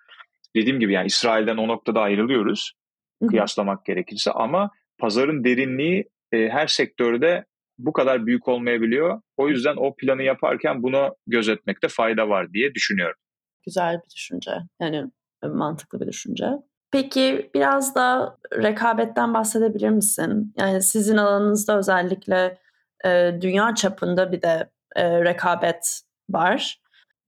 dediğim 0.56 0.80
gibi 0.80 0.94
yani 0.94 1.08
İsrail'den 1.08 1.58
o 1.58 1.68
noktada 1.68 2.02
ayrılıyoruz 2.02 2.74
hı 3.22 3.26
hı. 3.26 3.30
kıyaslamak 3.30 3.86
gerekirse 3.86 4.32
ama 4.32 4.72
pazarın 4.98 5.44
derinliği 5.44 6.10
e, 6.34 6.50
her 6.50 6.68
sektörde 6.68 7.46
bu 7.78 7.94
kadar 7.94 8.26
büyük 8.26 8.48
olmayabiliyor. 8.48 9.22
O 9.38 9.50
yüzden 9.50 9.76
o 9.78 9.96
planı 9.96 10.24
yaparken 10.24 10.84
bunu 10.84 11.16
gözetmekte 11.28 11.88
fayda 11.88 12.30
var 12.30 12.54
diye 12.54 12.74
düşünüyorum. 12.74 13.18
Güzel 13.66 13.96
bir 13.96 14.16
düşünce. 14.16 14.52
Yani 14.82 15.04
e, 15.44 15.48
mantıklı 15.48 16.00
bir 16.00 16.08
düşünce. 16.08 16.46
Peki 16.92 17.52
biraz 17.56 17.96
da 17.96 18.38
rekabetten 18.54 19.34
bahsedebilir 19.34 19.90
misin? 19.90 20.54
Yani 20.58 20.82
sizin 20.82 21.18
alanınızda 21.18 21.78
özellikle 21.78 22.58
e, 23.06 23.32
dünya 23.42 23.76
çapında 23.76 24.32
bir 24.32 24.42
de 24.42 24.70
e, 24.96 25.24
rekabet 25.24 26.02
var 26.30 26.82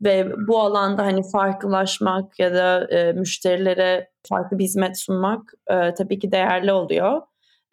ve 0.04 0.32
bu 0.48 0.60
alanda 0.60 1.06
hani 1.06 1.22
farklılaşmak 1.32 2.40
ya 2.40 2.54
da 2.56 2.88
e, 2.88 3.14
müşterilere 3.14 4.10
farklı 4.30 4.60
bir 4.60 4.64
hizmet 4.64 5.00
sunmak 5.00 5.54
e, 5.68 5.94
tabii 5.94 6.20
ki 6.20 6.32
değerli 6.32 6.72
oluyor. 6.72 7.22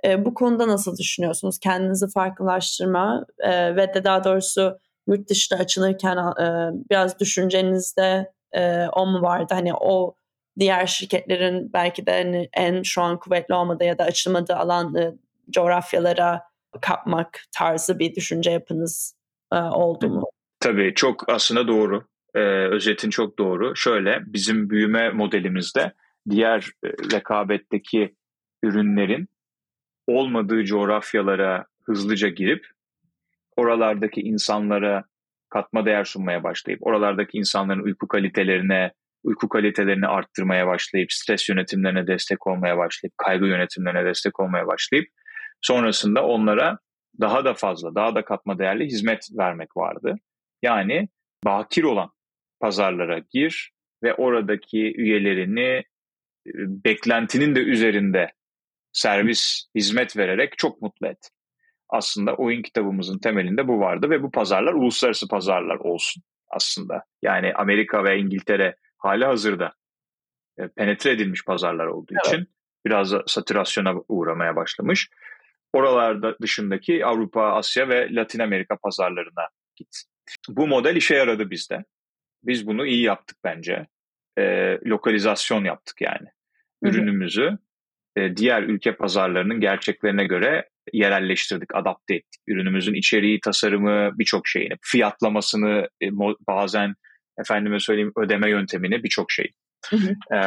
E, 0.04 0.24
bu 0.24 0.34
konuda 0.34 0.68
nasıl 0.68 0.96
düşünüyorsunuz? 0.96 1.58
Kendinizi 1.58 2.08
farklılaştırma 2.08 3.26
e, 3.38 3.76
ve 3.76 3.94
de 3.94 4.04
daha 4.04 4.24
doğrusu 4.24 4.78
yurt 5.06 5.28
dışına 5.28 5.58
açılırken 5.58 6.16
e, 6.16 6.70
biraz 6.90 7.20
düşüncenizde 7.20 8.32
e, 8.52 8.86
o 8.92 9.06
mu 9.06 9.22
vardı? 9.22 9.54
Hani 9.54 9.74
o 9.74 10.14
diğer 10.58 10.86
şirketlerin 10.86 11.72
belki 11.72 12.06
de 12.06 12.12
hani 12.12 12.48
en 12.52 12.82
şu 12.82 13.02
an 13.02 13.18
kuvvetli 13.18 13.54
olmadığı 13.54 13.84
ya 13.84 13.98
da 13.98 14.04
açılmadığı 14.04 14.56
alan 14.56 14.94
e, 14.94 15.12
coğrafyalara 15.50 16.42
kapmak 16.80 17.40
tarzı 17.58 17.98
bir 17.98 18.14
düşünce 18.14 18.50
yapınız 18.50 19.16
e, 19.52 19.56
oldu 19.56 20.08
mu? 20.08 20.24
Tabii 20.60 20.92
çok 20.94 21.28
aslında 21.28 21.68
doğru. 21.68 22.04
Ee, 22.34 22.40
özetin 22.70 23.10
çok 23.10 23.38
doğru. 23.38 23.76
Şöyle 23.76 24.18
bizim 24.26 24.70
büyüme 24.70 25.10
modelimizde 25.10 25.92
diğer 26.30 26.70
e, 26.84 26.88
rekabetteki 26.88 28.14
ürünlerin 28.62 29.28
olmadığı 30.06 30.64
coğrafyalara 30.64 31.66
hızlıca 31.84 32.28
girip 32.28 32.66
oralardaki 33.56 34.20
insanlara 34.20 35.04
katma 35.48 35.86
değer 35.86 36.04
sunmaya 36.04 36.42
başlayıp 36.42 36.86
oralardaki 36.86 37.38
insanların 37.38 37.82
uyku 37.82 38.08
kalitelerine 38.08 38.92
uyku 39.24 39.48
kalitelerini 39.48 40.06
arttırmaya 40.06 40.66
başlayıp 40.66 41.12
stres 41.12 41.48
yönetimlerine 41.48 42.06
destek 42.06 42.46
olmaya 42.46 42.78
başlayıp 42.78 43.18
kaygı 43.18 43.46
yönetimlerine 43.46 44.04
destek 44.04 44.40
olmaya 44.40 44.66
başlayıp 44.66 45.08
sonrasında 45.60 46.26
onlara 46.26 46.78
daha 47.20 47.44
da 47.44 47.54
fazla 47.54 47.94
daha 47.94 48.14
da 48.14 48.24
katma 48.24 48.58
değerli 48.58 48.86
hizmet 48.86 49.28
vermek 49.38 49.76
vardı. 49.76 50.16
Yani 50.62 51.08
bakir 51.44 51.84
olan 51.84 52.10
pazarlara 52.60 53.18
gir 53.18 53.72
ve 54.02 54.14
oradaki 54.14 54.94
üyelerini 54.96 55.84
e, 56.46 56.52
beklentinin 56.84 57.54
de 57.54 57.60
üzerinde 57.60 58.32
servis, 58.92 59.64
hizmet 59.74 60.16
vererek 60.16 60.58
çok 60.58 60.82
mutlu 60.82 61.06
et. 61.06 61.30
Aslında 61.88 62.34
oyun 62.34 62.62
kitabımızın 62.62 63.18
temelinde 63.18 63.68
bu 63.68 63.80
vardı 63.80 64.10
ve 64.10 64.22
bu 64.22 64.30
pazarlar 64.30 64.72
uluslararası 64.72 65.28
pazarlar 65.28 65.76
olsun 65.76 66.22
aslında. 66.50 67.04
Yani 67.22 67.54
Amerika 67.54 68.04
ve 68.04 68.18
İngiltere 68.18 68.76
hali 68.98 69.24
hazırda 69.24 69.72
e, 70.58 70.68
penetre 70.68 71.10
edilmiş 71.10 71.44
pazarlar 71.44 71.86
olduğu 71.86 72.12
evet. 72.12 72.26
için 72.26 72.48
biraz 72.86 73.12
da 73.12 73.22
satürasyona 73.26 73.94
uğramaya 74.08 74.56
başlamış. 74.56 75.10
Oralarda 75.72 76.38
dışındaki 76.42 77.06
Avrupa, 77.06 77.42
Asya 77.42 77.88
ve 77.88 78.14
Latin 78.14 78.38
Amerika 78.38 78.76
pazarlarına 78.76 79.48
git. 79.76 80.02
Bu 80.48 80.66
model 80.66 80.96
işe 80.96 81.14
yaradı 81.14 81.50
bizde. 81.50 81.84
Biz 82.44 82.66
bunu 82.66 82.86
iyi 82.86 83.02
yaptık 83.02 83.36
bence. 83.44 83.86
E, 84.38 84.42
lokalizasyon 84.86 85.64
yaptık 85.64 86.00
yani. 86.00 86.28
Ürünümüzü 86.82 87.58
e, 88.16 88.36
diğer 88.36 88.62
ülke 88.62 88.96
pazarlarının 88.96 89.60
gerçeklerine 89.60 90.24
göre 90.24 90.68
yerelleştirdik, 90.92 91.74
adapte 91.74 92.14
ettik. 92.14 92.40
Ürünümüzün 92.48 92.94
içeriği, 92.94 93.40
tasarımı, 93.40 94.18
birçok 94.18 94.48
şeyini, 94.48 94.74
fiyatlamasını, 94.82 95.88
e, 96.02 96.06
bazen 96.48 96.94
efendime 97.38 97.80
söyleyeyim 97.80 98.12
ödeme 98.16 98.50
yöntemini, 98.50 99.04
birçok 99.04 99.32
şey. 99.32 99.52
E, 100.32 100.38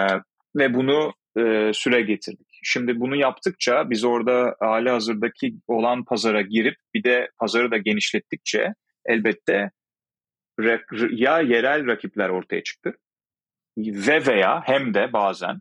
ve 0.55 0.73
bunu 0.73 1.13
e, 1.37 1.71
süre 1.73 2.01
getirdik. 2.01 2.47
Şimdi 2.63 2.99
bunu 2.99 3.15
yaptıkça 3.15 3.89
biz 3.89 4.03
orada 4.03 4.55
hali 4.59 4.89
hazırdaki 4.89 5.53
olan 5.67 6.03
pazara 6.05 6.41
girip 6.41 6.75
bir 6.93 7.03
de 7.03 7.29
pazarı 7.39 7.71
da 7.71 7.77
genişlettikçe 7.77 8.73
elbette 9.05 9.71
ya 11.11 11.39
yerel 11.39 11.87
rakipler 11.87 12.29
ortaya 12.29 12.63
çıktı 12.63 12.97
ve 13.77 14.25
veya 14.25 14.61
hem 14.65 14.93
de 14.93 15.13
bazen 15.13 15.59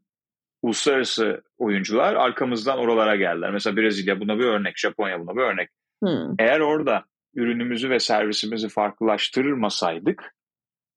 uluslararası 0.65 1.43
oyuncular 1.59 2.15
arkamızdan 2.15 2.79
oralara 2.79 3.17
geldiler. 3.17 3.51
Mesela 3.51 3.77
Brezilya 3.77 4.21
buna 4.21 4.39
bir 4.39 4.45
örnek, 4.45 4.79
Japonya 4.79 5.21
buna 5.21 5.37
bir 5.37 5.43
örnek. 5.43 5.69
Hmm. 6.03 6.35
Eğer 6.39 6.61
orada 6.61 7.05
ürünümüzü 7.35 7.91
ve 7.91 8.01
servisimizi 8.01 8.69
farklılaştırmasaydık 8.69 10.35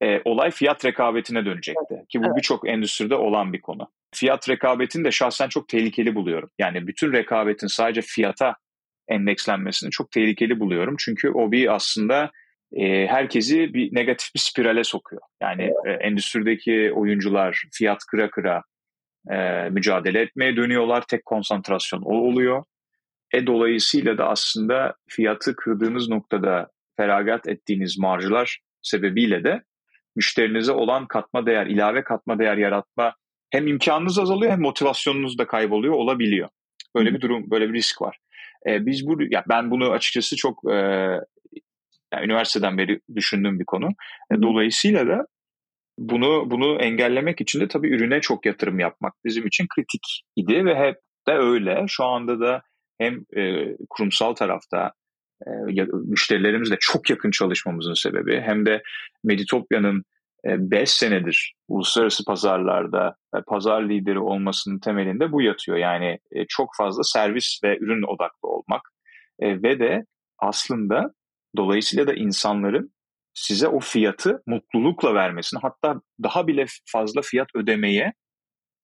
e, 0.01 0.22
olay 0.26 0.51
fiyat 0.51 0.86
rekabetine 0.86 1.45
dönecekti. 1.45 1.95
Ki 2.09 2.20
bu 2.20 2.26
evet. 2.26 2.38
birçok 2.38 2.70
endüstride 2.70 3.15
olan 3.15 3.53
bir 3.53 3.61
konu. 3.61 3.91
Fiyat 4.15 4.49
rekabetini 4.49 5.03
de 5.03 5.11
şahsen 5.11 5.49
çok 5.49 5.70
tehlikeli 5.70 6.15
buluyorum. 6.15 6.49
Yani 6.59 6.88
bütün 6.88 7.13
rekabetin 7.13 7.68
sadece 7.68 8.01
fiyata 8.01 8.55
endekslenmesini 9.07 9.91
çok 9.91 10.11
tehlikeli 10.11 10.59
buluyorum. 10.59 10.95
Çünkü 10.99 11.30
o 11.30 11.51
bir 11.51 11.76
aslında 11.76 12.32
e, 12.74 13.07
herkesi 13.07 13.74
bir 13.74 13.95
negatif 13.95 14.36
bir 14.36 14.39
spirale 14.39 14.84
sokuyor. 14.84 15.22
Yani 15.41 15.72
e, 15.86 15.91
endüstrideki 15.91 16.91
oyuncular 16.95 17.63
fiyat 17.72 17.99
kıra 18.11 18.30
kıra 18.30 18.63
e, 19.32 19.70
mücadele 19.70 20.22
etmeye 20.22 20.56
dönüyorlar. 20.56 21.04
Tek 21.08 21.26
konsantrasyon 21.26 22.02
o 22.02 22.14
oluyor. 22.14 22.64
E 23.34 23.48
dolayısıyla 23.48 24.18
da 24.18 24.30
aslında 24.30 24.96
fiyatı 25.10 25.56
kırdığınız 25.56 26.10
noktada 26.10 26.68
feragat 26.98 27.48
ettiğiniz 27.48 27.98
marjlar 28.00 28.60
sebebiyle 28.82 29.44
de 29.44 29.64
müşterinize 30.16 30.72
olan 30.72 31.08
katma 31.08 31.46
değer, 31.46 31.66
ilave 31.66 32.04
katma 32.04 32.40
değer 32.40 32.58
yaratma 32.58 33.16
hem 33.50 33.68
imkanınız 33.68 34.20
azalıyor 34.20 34.52
hem 34.52 34.62
motivasyonunuz 34.62 35.38
da 35.38 35.48
kayboluyor 35.48 35.94
olabiliyor. 35.94 36.50
Böyle 36.96 37.14
bir 37.14 37.22
durum, 37.22 37.52
böyle 37.52 37.70
bir 37.70 37.74
risk 37.74 38.02
var. 38.02 38.18
E, 38.68 38.86
biz 38.86 39.08
bu, 39.08 39.24
ya 39.30 39.44
ben 39.50 39.72
bunu 39.72 39.92
açıkçası 39.92 40.36
çok 40.36 40.72
e, 40.72 40.76
yani 42.14 42.26
üniversiteden 42.26 42.78
beri 42.78 43.00
düşündüğüm 43.16 43.60
bir 43.60 43.66
konu. 43.66 43.90
E, 44.32 44.42
dolayısıyla 44.42 45.08
da 45.08 45.26
bunu 45.98 46.52
bunu 46.52 46.82
engellemek 46.82 47.41
için 47.41 47.60
de 47.60 47.68
tabii 47.68 47.89
ürüne 47.89 48.22
çok 48.22 48.45
yatırım 48.45 48.80
yapmak 48.80 49.14
bizim 49.26 49.48
için 49.48 49.68
kritik 49.76 50.24
idi 50.36 50.66
ve 50.66 50.76
hep 50.76 50.95
de 51.28 51.34
öyle. 51.34 51.86
Şu 51.88 52.06
anda 52.06 52.39
da 52.39 52.62
hem 52.98 53.26
e, 53.38 53.76
kurumsal 53.89 54.34
tarafta 54.34 54.93
e, 55.48 55.50
müşterilerimizle 55.93 56.78
çok 56.80 57.10
yakın 57.10 57.32
çalışmamızın 57.32 57.93
sebebi 57.93 58.41
hem 58.41 58.66
de 58.66 58.84
Meditopya'nın 59.24 60.04
5 60.45 60.89
senedir 60.89 61.54
uluslararası 61.68 62.26
pazarlarda 62.26 63.16
pazar 63.48 63.89
lideri 63.89 64.20
olmasının 64.20 64.80
temelinde 64.80 65.32
bu 65.32 65.41
yatıyor. 65.41 65.78
Yani 65.78 66.20
çok 66.48 66.70
fazla 66.78 67.04
servis 67.04 67.60
ve 67.64 67.78
ürün 67.78 68.04
odaklı 68.04 68.50
olmak 68.50 68.82
ve 69.41 69.80
de 69.80 70.06
aslında 70.39 71.14
dolayısıyla 71.58 72.08
da 72.08 72.14
insanların 72.14 72.91
size 73.38 73.68
o 73.68 73.80
fiyatı 73.80 74.44
mutlulukla 74.46 75.14
vermesini 75.14 75.60
hatta 75.60 76.02
daha 76.24 76.48
bile 76.48 76.66
fazla 76.86 77.22
fiyat 77.22 77.48
ödemeye 77.56 78.14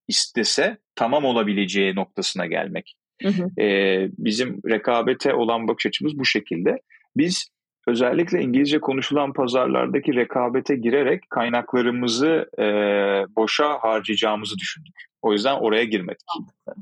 istese 0.07 0.77
tamam 0.95 1.25
olabileceği 1.25 1.95
noktasına 1.95 2.45
gelmek. 2.45 2.95
Hı 3.21 3.29
hı. 3.29 3.61
Ee, 3.61 4.09
bizim 4.17 4.61
rekabete 4.69 5.33
olan 5.33 5.67
bakış 5.67 5.85
açımız 5.85 6.19
bu 6.19 6.25
şekilde. 6.25 6.77
Biz 7.17 7.49
özellikle 7.87 8.41
İngilizce 8.41 8.79
konuşulan 8.79 9.33
pazarlardaki 9.33 10.15
rekabete 10.15 10.75
girerek 10.75 11.29
kaynaklarımızı 11.29 12.49
e, 12.59 12.65
boşa 13.35 13.77
harcayacağımızı 13.81 14.57
düşündük. 14.57 14.95
O 15.21 15.33
yüzden 15.33 15.55
oraya 15.55 15.83
girmedik. 15.83 16.27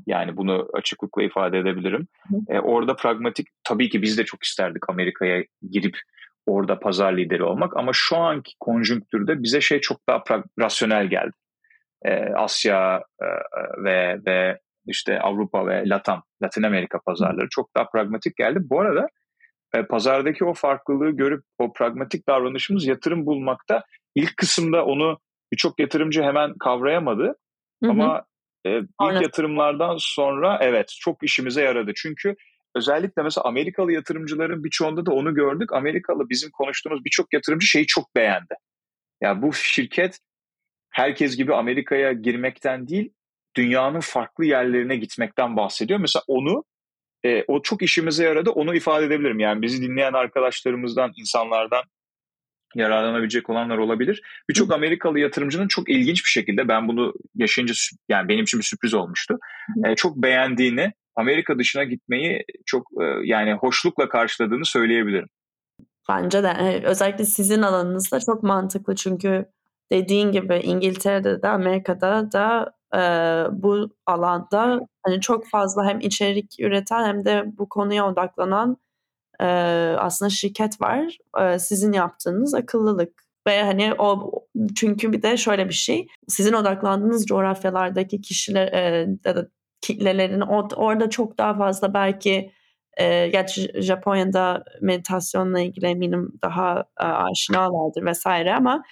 Yani 0.06 0.36
bunu 0.36 0.68
açıklıkla 0.74 1.22
ifade 1.22 1.58
edebilirim. 1.58 2.08
E, 2.48 2.58
orada 2.58 2.96
pragmatik, 2.96 3.46
tabii 3.64 3.88
ki 3.88 4.02
biz 4.02 4.18
de 4.18 4.24
çok 4.24 4.42
isterdik 4.42 4.90
Amerika'ya 4.90 5.44
girip 5.70 5.98
orada 6.46 6.78
pazar 6.78 7.16
lideri 7.16 7.44
olmak 7.44 7.76
ama 7.76 7.90
şu 7.94 8.16
anki 8.16 8.52
konjonktürde 8.60 9.42
bize 9.42 9.60
şey 9.60 9.80
çok 9.80 10.08
daha 10.08 10.22
rasyonel 10.58 11.06
geldi. 11.06 11.32
E, 12.04 12.14
Asya 12.34 13.04
e, 13.22 13.26
ve 13.84 14.18
ve 14.26 14.58
işte 14.86 15.20
Avrupa 15.20 15.66
ve 15.66 15.88
Latam, 15.88 16.22
Latin 16.42 16.62
Amerika 16.62 16.98
pazarları 17.06 17.48
çok 17.50 17.76
daha 17.76 17.90
pragmatik 17.90 18.36
geldi. 18.36 18.58
Bu 18.62 18.80
arada 18.80 19.06
e, 19.74 19.82
pazardaki 19.82 20.44
o 20.44 20.54
farklılığı 20.54 21.10
görüp 21.10 21.44
o 21.58 21.72
pragmatik 21.72 22.28
davranışımız 22.28 22.86
yatırım 22.86 23.26
bulmakta 23.26 23.84
ilk 24.14 24.36
kısımda 24.36 24.84
onu 24.84 25.18
birçok 25.52 25.80
yatırımcı 25.80 26.22
hemen 26.22 26.54
kavrayamadı. 26.58 27.24
Hı 27.82 27.86
hı. 27.86 27.90
Ama 27.90 28.24
e, 28.64 28.78
ilk 28.78 28.88
Aynen. 28.98 29.20
yatırımlardan 29.20 29.96
sonra 29.98 30.58
evet 30.60 30.96
çok 31.00 31.22
işimize 31.22 31.62
yaradı. 31.62 31.92
Çünkü 31.96 32.34
özellikle 32.74 33.22
mesela 33.22 33.44
Amerikalı 33.44 33.92
yatırımcıların 33.92 34.64
birçoğunda 34.64 35.06
da 35.06 35.12
onu 35.12 35.34
gördük. 35.34 35.72
Amerikalı 35.72 36.30
bizim 36.30 36.50
konuştuğumuz 36.50 37.04
birçok 37.04 37.32
yatırımcı 37.32 37.66
şeyi 37.66 37.86
çok 37.86 38.16
beğendi. 38.16 38.54
Ya 39.20 39.28
yani 39.28 39.42
bu 39.42 39.52
şirket 39.52 40.18
herkes 40.90 41.36
gibi 41.36 41.54
Amerika'ya 41.54 42.12
girmekten 42.12 42.88
değil, 42.88 43.12
dünyanın 43.56 44.00
farklı 44.00 44.44
yerlerine 44.44 44.96
gitmekten 44.96 45.56
bahsediyor. 45.56 46.00
Mesela 46.00 46.22
onu 46.26 46.64
e, 47.24 47.44
o 47.48 47.62
çok 47.62 47.82
işimize 47.82 48.24
yaradı. 48.24 48.50
Onu 48.50 48.74
ifade 48.74 49.06
edebilirim. 49.06 49.38
Yani 49.38 49.62
bizi 49.62 49.82
dinleyen 49.82 50.12
arkadaşlarımızdan, 50.12 51.12
insanlardan 51.16 51.82
yararlanabilecek 52.74 53.50
olanlar 53.50 53.78
olabilir. 53.78 54.22
Birçok 54.48 54.72
Amerikalı 54.72 55.18
yatırımcının 55.18 55.68
çok 55.68 55.88
ilginç 55.88 56.24
bir 56.24 56.30
şekilde 56.30 56.68
ben 56.68 56.88
bunu 56.88 57.14
yaşayınca 57.34 57.74
yani 58.08 58.28
benim 58.28 58.42
için 58.42 58.60
bir 58.60 58.64
sürpriz 58.64 58.94
olmuştu. 58.94 59.38
E, 59.86 59.94
çok 59.94 60.16
beğendiğini, 60.16 60.92
Amerika 61.16 61.58
dışına 61.58 61.84
gitmeyi 61.84 62.44
çok 62.66 62.86
e, 63.00 63.04
yani 63.24 63.52
hoşlukla 63.52 64.08
karşıladığını 64.08 64.64
söyleyebilirim. 64.64 65.28
Bence 66.08 66.42
de 66.42 66.48
e, 66.48 66.84
özellikle 66.84 67.24
sizin 67.24 67.62
alanınızda 67.62 68.20
çok 68.20 68.42
mantıklı 68.42 68.94
çünkü 68.94 69.46
dediğin 69.92 70.32
gibi 70.32 70.56
İngiltere'de 70.56 71.42
de 71.42 71.48
Amerika'da 71.48 72.32
da 72.32 72.74
e, 72.94 73.00
bu 73.62 73.88
alanda 74.06 74.80
hani 75.02 75.20
çok 75.20 75.48
fazla 75.48 75.84
hem 75.84 76.00
içerik 76.00 76.60
üreten 76.60 77.04
hem 77.04 77.24
de 77.24 77.44
bu 77.58 77.68
konuya 77.68 78.08
odaklanan 78.08 78.76
e, 79.40 79.46
aslında 79.98 80.30
şirket 80.30 80.80
var. 80.80 81.18
E, 81.40 81.58
sizin 81.58 81.92
yaptığınız 81.92 82.54
akıllılık 82.54 83.22
ve 83.46 83.62
hani 83.62 83.94
o 83.98 84.32
çünkü 84.76 85.12
bir 85.12 85.22
de 85.22 85.36
şöyle 85.36 85.68
bir 85.68 85.74
şey 85.74 86.06
sizin 86.28 86.52
odaklandığınız 86.52 87.26
coğrafyalardaki 87.26 88.20
kişiler 88.20 88.72
e, 88.72 89.06
kitlelerin 89.82 90.40
orada 90.76 91.10
çok 91.10 91.38
daha 91.38 91.54
fazla 91.54 91.94
belki 91.94 92.52
e, 92.96 93.28
gerçi 93.28 93.82
Japonya'da 93.82 94.64
meditasyonla 94.80 95.60
ilgili 95.60 95.86
eminim 95.86 96.32
daha 96.42 96.84
e, 97.00 97.04
aşinalardır 97.04 98.04
vesaire 98.04 98.54
ama 98.54 98.82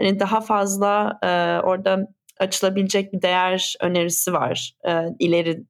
hani 0.00 0.20
daha 0.20 0.40
fazla 0.40 1.18
e, 1.22 1.28
orada 1.66 2.08
açılabilecek 2.40 3.12
bir 3.12 3.22
değer 3.22 3.74
önerisi 3.80 4.32
var. 4.32 4.72
E, 4.88 5.02
ileri 5.18 5.64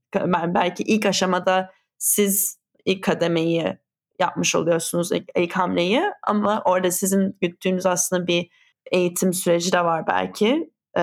belki 0.55 0.83
ilk 0.83 1.07
aşamada 1.07 1.71
siz 1.99 2.59
ilk 2.85 3.05
kademeyi 3.05 3.79
yapmış 4.21 4.55
oluyorsunuz 4.55 5.13
ilk, 5.13 5.25
ilk 5.37 5.53
hamleyi 5.53 6.03
ama 6.23 6.63
orada 6.65 6.91
sizin 6.91 7.37
güttüğünüz 7.41 7.87
aslında 7.87 8.27
bir 8.27 8.49
eğitim 8.93 9.33
süreci 9.33 9.73
de 9.73 9.85
var 9.85 10.07
belki. 10.07 10.71
E, 10.99 11.03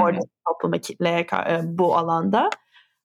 orada 0.00 0.20
topluma 0.48 0.78
kitleye 0.78 1.26
e, 1.48 1.60
bu 1.64 1.96
alanda. 1.96 2.50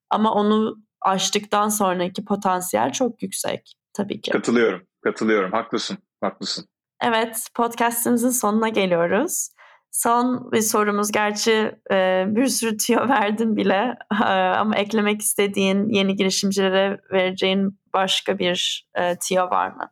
Ama 0.10 0.34
onu 0.34 0.78
aştıktan 1.02 1.70
sonraki 1.70 2.26
potansiyel 2.26 2.92
çok 2.92 3.24
yüksek 3.24 3.74
tabii 3.94 4.22
ki. 4.22 4.32
Katılıyorum, 4.32 4.82
katılıyorum. 5.04 5.52
Haklısın, 5.52 5.98
haklısın. 6.22 6.66
Evet, 7.04 7.48
podcastimizin 7.56 8.30
sonuna 8.30 8.70
geliyoruz. 8.70 9.50
Son 9.92 10.52
bir 10.52 10.62
sorumuz 10.62 11.12
gerçi 11.12 11.76
e, 11.92 12.26
bir 12.28 12.48
sürü 12.48 12.78
tüyo 12.78 13.00
verdin 13.10 13.56
bile 13.56 13.98
e, 14.22 14.26
ama 14.34 14.76
eklemek 14.76 15.22
istediğin 15.22 15.90
yeni 15.90 16.16
girişimcilere 16.16 17.02
vereceğin 17.12 17.80
başka 17.94 18.40
bir 18.40 18.88
e, 18.96 19.16
tüyo 19.20 19.50
var 19.50 19.72
mı? 19.72 19.92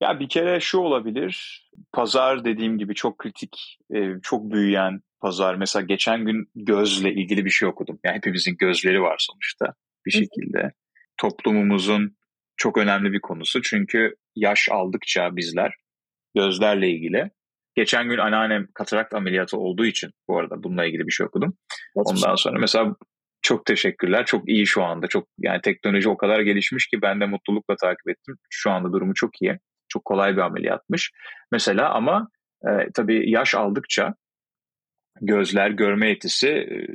Ya 0.00 0.20
bir 0.20 0.28
kere 0.28 0.60
şu 0.60 0.78
olabilir. 0.78 1.62
Pazar 1.92 2.44
dediğim 2.44 2.78
gibi 2.78 2.94
çok 2.94 3.18
kritik, 3.18 3.78
e, 3.94 4.20
çok 4.22 4.52
büyüyen 4.52 5.00
pazar. 5.22 5.54
Mesela 5.54 5.84
geçen 5.84 6.24
gün 6.24 6.50
gözle 6.54 7.12
ilgili 7.12 7.44
bir 7.44 7.50
şey 7.50 7.68
okudum. 7.68 7.98
Yani 8.04 8.16
hepimizin 8.16 8.56
gözleri 8.58 9.02
var 9.02 9.16
sonuçta 9.18 9.74
bir 10.06 10.10
şekilde. 10.10 10.72
Toplumumuzun 11.16 12.16
çok 12.56 12.78
önemli 12.78 13.12
bir 13.12 13.20
konusu. 13.20 13.62
Çünkü 13.62 14.14
yaş 14.36 14.68
aldıkça 14.70 15.36
bizler 15.36 15.74
gözlerle 16.34 16.90
ilgili. 16.90 17.30
Geçen 17.74 18.08
gün 18.08 18.18
anneannem 18.18 18.66
katarakt 18.74 19.14
ameliyatı 19.14 19.58
olduğu 19.58 19.86
için 19.86 20.10
bu 20.28 20.38
arada 20.38 20.62
bununla 20.62 20.84
ilgili 20.84 21.06
bir 21.06 21.12
şey 21.12 21.26
okudum. 21.26 21.56
Ondan 21.94 22.34
sonra 22.34 22.58
mesela 22.58 22.96
çok 23.42 23.66
teşekkürler. 23.66 24.26
Çok 24.26 24.48
iyi 24.48 24.66
şu 24.66 24.82
anda. 24.82 25.06
Çok 25.06 25.28
yani 25.38 25.60
teknoloji 25.60 26.08
o 26.08 26.16
kadar 26.16 26.40
gelişmiş 26.40 26.86
ki 26.86 27.02
ben 27.02 27.20
de 27.20 27.26
mutlulukla 27.26 27.76
takip 27.76 28.08
ettim. 28.08 28.36
Şu 28.50 28.70
anda 28.70 28.92
durumu 28.92 29.14
çok 29.14 29.42
iyi. 29.42 29.58
Çok 29.88 30.04
kolay 30.04 30.36
bir 30.36 30.40
ameliyatmış. 30.40 31.12
Mesela 31.52 31.90
ama 31.94 32.28
e, 32.64 32.70
tabii 32.94 33.30
yaş 33.30 33.54
aldıkça 33.54 34.14
gözler, 35.22 35.70
görme 35.70 36.08
yetisi 36.08 36.48
e, 36.48 36.86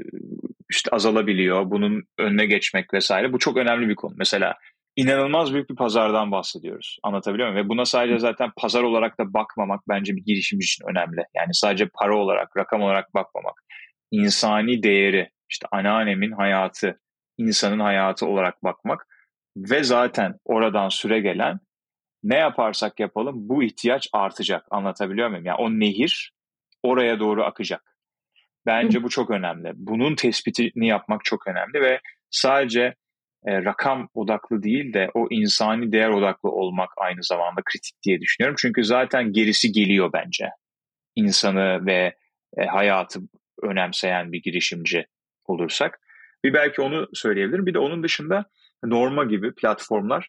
işte 0.69 0.91
azalabiliyor. 0.91 1.71
Bunun 1.71 2.03
önüne 2.17 2.45
geçmek 2.45 2.93
vesaire. 2.93 3.33
Bu 3.33 3.39
çok 3.39 3.57
önemli 3.57 3.89
bir 3.89 3.95
konu. 3.95 4.13
Mesela 4.17 4.53
inanılmaz 4.95 5.53
büyük 5.53 5.69
bir 5.69 5.75
pazardan 5.75 6.31
bahsediyoruz. 6.31 6.97
Anlatabiliyor 7.03 7.51
muyum? 7.51 7.65
Ve 7.65 7.69
buna 7.69 7.85
sadece 7.85 8.19
zaten 8.19 8.51
pazar 8.57 8.83
olarak 8.83 9.19
da 9.19 9.33
bakmamak 9.33 9.81
bence 9.89 10.15
bir 10.15 10.25
girişimci 10.25 10.65
için 10.65 10.85
önemli. 10.89 11.21
Yani 11.35 11.49
sadece 11.53 11.87
para 11.93 12.17
olarak, 12.17 12.57
rakam 12.57 12.81
olarak 12.81 13.13
bakmamak. 13.13 13.63
İnsani 14.11 14.83
değeri, 14.83 15.29
işte 15.49 15.67
anneannemin 15.71 16.31
hayatı, 16.31 16.99
insanın 17.37 17.79
hayatı 17.79 18.25
olarak 18.25 18.63
bakmak 18.63 19.07
ve 19.57 19.83
zaten 19.83 20.35
oradan 20.45 20.89
süre 20.89 21.19
gelen 21.19 21.59
ne 22.23 22.37
yaparsak 22.37 22.99
yapalım 22.99 23.35
bu 23.49 23.63
ihtiyaç 23.63 24.09
artacak. 24.13 24.65
Anlatabiliyor 24.71 25.29
muyum? 25.29 25.45
Yani 25.45 25.57
o 25.59 25.69
nehir 25.69 26.31
oraya 26.83 27.19
doğru 27.19 27.43
akacak. 27.43 27.96
Bence 28.67 29.03
bu 29.03 29.09
çok 29.09 29.31
önemli. 29.31 29.71
Bunun 29.75 30.15
tespitini 30.15 30.87
yapmak 30.87 31.25
çok 31.25 31.47
önemli 31.47 31.81
ve 31.81 31.99
sadece 32.29 32.95
e, 33.45 33.63
rakam 33.63 34.09
odaklı 34.13 34.63
değil 34.63 34.93
de 34.93 35.09
o 35.13 35.27
insani 35.29 35.91
değer 35.91 36.09
odaklı 36.09 36.49
olmak 36.49 36.89
aynı 36.97 37.23
zamanda 37.23 37.61
kritik 37.65 38.03
diye 38.03 38.21
düşünüyorum. 38.21 38.55
Çünkü 38.59 38.83
zaten 38.83 39.33
gerisi 39.33 39.71
geliyor 39.71 40.09
bence. 40.13 40.49
İnsanı 41.15 41.85
ve 41.85 42.15
e, 42.57 42.65
hayatı 42.65 43.19
önemseyen 43.63 44.31
bir 44.31 44.41
girişimci 44.41 45.05
olursak. 45.45 45.99
Bir 46.43 46.53
belki 46.53 46.81
onu 46.81 47.07
söyleyebilirim. 47.13 47.65
Bir 47.65 47.73
de 47.73 47.79
onun 47.79 48.03
dışında 48.03 48.45
Norma 48.83 49.23
gibi 49.23 49.55
platformları 49.55 50.25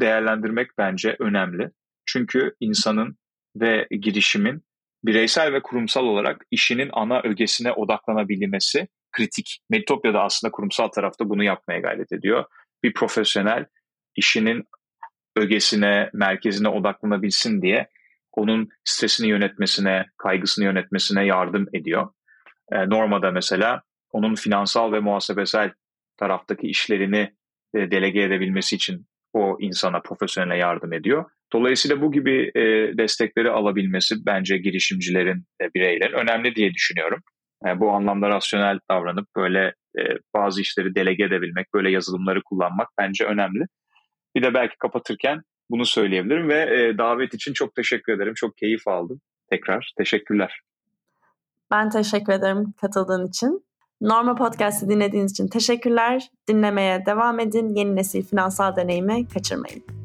değerlendirmek 0.00 0.70
bence 0.78 1.16
önemli. 1.18 1.70
Çünkü 2.06 2.54
insanın 2.60 3.18
ve 3.56 3.86
girişimin 3.90 4.62
bireysel 5.04 5.52
ve 5.52 5.62
kurumsal 5.62 6.04
olarak 6.04 6.46
işinin 6.50 6.90
ana 6.92 7.20
ögesine 7.24 7.72
odaklanabilmesi 7.72 8.88
kritik. 9.12 9.58
Meditopya 9.70 10.14
da 10.14 10.22
aslında 10.22 10.50
kurumsal 10.50 10.88
tarafta 10.88 11.28
bunu 11.28 11.44
yapmaya 11.44 11.80
gayret 11.80 12.12
ediyor. 12.12 12.44
Bir 12.82 12.94
profesyonel 12.94 13.66
işinin 14.16 14.64
ögesine, 15.36 16.10
merkezine 16.12 16.68
odaklanabilsin 16.68 17.62
diye 17.62 17.88
onun 18.32 18.68
stresini 18.84 19.28
yönetmesine, 19.28 20.06
kaygısını 20.18 20.64
yönetmesine 20.64 21.26
yardım 21.26 21.66
ediyor. 21.72 22.08
E, 22.72 22.88
Norma'da 22.88 23.30
mesela 23.30 23.82
onun 24.12 24.34
finansal 24.34 24.92
ve 24.92 25.00
muhasebesel 25.00 25.72
taraftaki 26.16 26.66
işlerini 26.66 27.34
e, 27.74 27.90
delege 27.90 28.22
edebilmesi 28.22 28.76
için 28.76 29.06
o 29.32 29.56
insana, 29.60 30.00
profesyonele 30.00 30.56
yardım 30.56 30.92
ediyor. 30.92 31.30
Dolayısıyla 31.54 32.00
bu 32.00 32.12
gibi 32.12 32.50
e, 32.54 32.62
destekleri 32.98 33.50
alabilmesi 33.50 34.14
bence 34.26 34.58
girişimcilerin, 34.58 35.44
e, 35.60 35.64
bireylerin 35.74 36.12
önemli 36.12 36.54
diye 36.54 36.74
düşünüyorum. 36.74 37.20
Yani 37.64 37.80
bu 37.80 37.90
anlamda 37.90 38.28
rasyonel 38.28 38.78
davranıp 38.90 39.26
böyle 39.36 39.74
e, 39.98 40.02
bazı 40.34 40.60
işleri 40.60 40.94
delege 40.94 41.24
edebilmek, 41.24 41.74
böyle 41.74 41.90
yazılımları 41.90 42.42
kullanmak 42.42 42.88
bence 42.98 43.24
önemli. 43.24 43.64
Bir 44.36 44.42
de 44.42 44.54
belki 44.54 44.78
kapatırken 44.78 45.40
bunu 45.70 45.86
söyleyebilirim 45.86 46.48
ve 46.48 46.60
e, 46.60 46.98
davet 46.98 47.34
için 47.34 47.52
çok 47.52 47.74
teşekkür 47.74 48.12
ederim. 48.12 48.34
Çok 48.36 48.56
keyif 48.56 48.88
aldım. 48.88 49.20
Tekrar 49.50 49.92
teşekkürler. 49.98 50.60
Ben 51.70 51.90
teşekkür 51.90 52.32
ederim 52.32 52.74
katıldığın 52.80 53.28
için. 53.28 53.64
Norma 54.00 54.34
Podcast'ı 54.34 54.88
dinlediğiniz 54.88 55.32
için 55.32 55.48
teşekkürler. 55.48 56.28
Dinlemeye 56.48 57.06
devam 57.06 57.40
edin. 57.40 57.74
Yeni 57.74 57.96
nesil 57.96 58.22
finansal 58.22 58.76
deneyimi 58.76 59.28
kaçırmayın. 59.28 60.03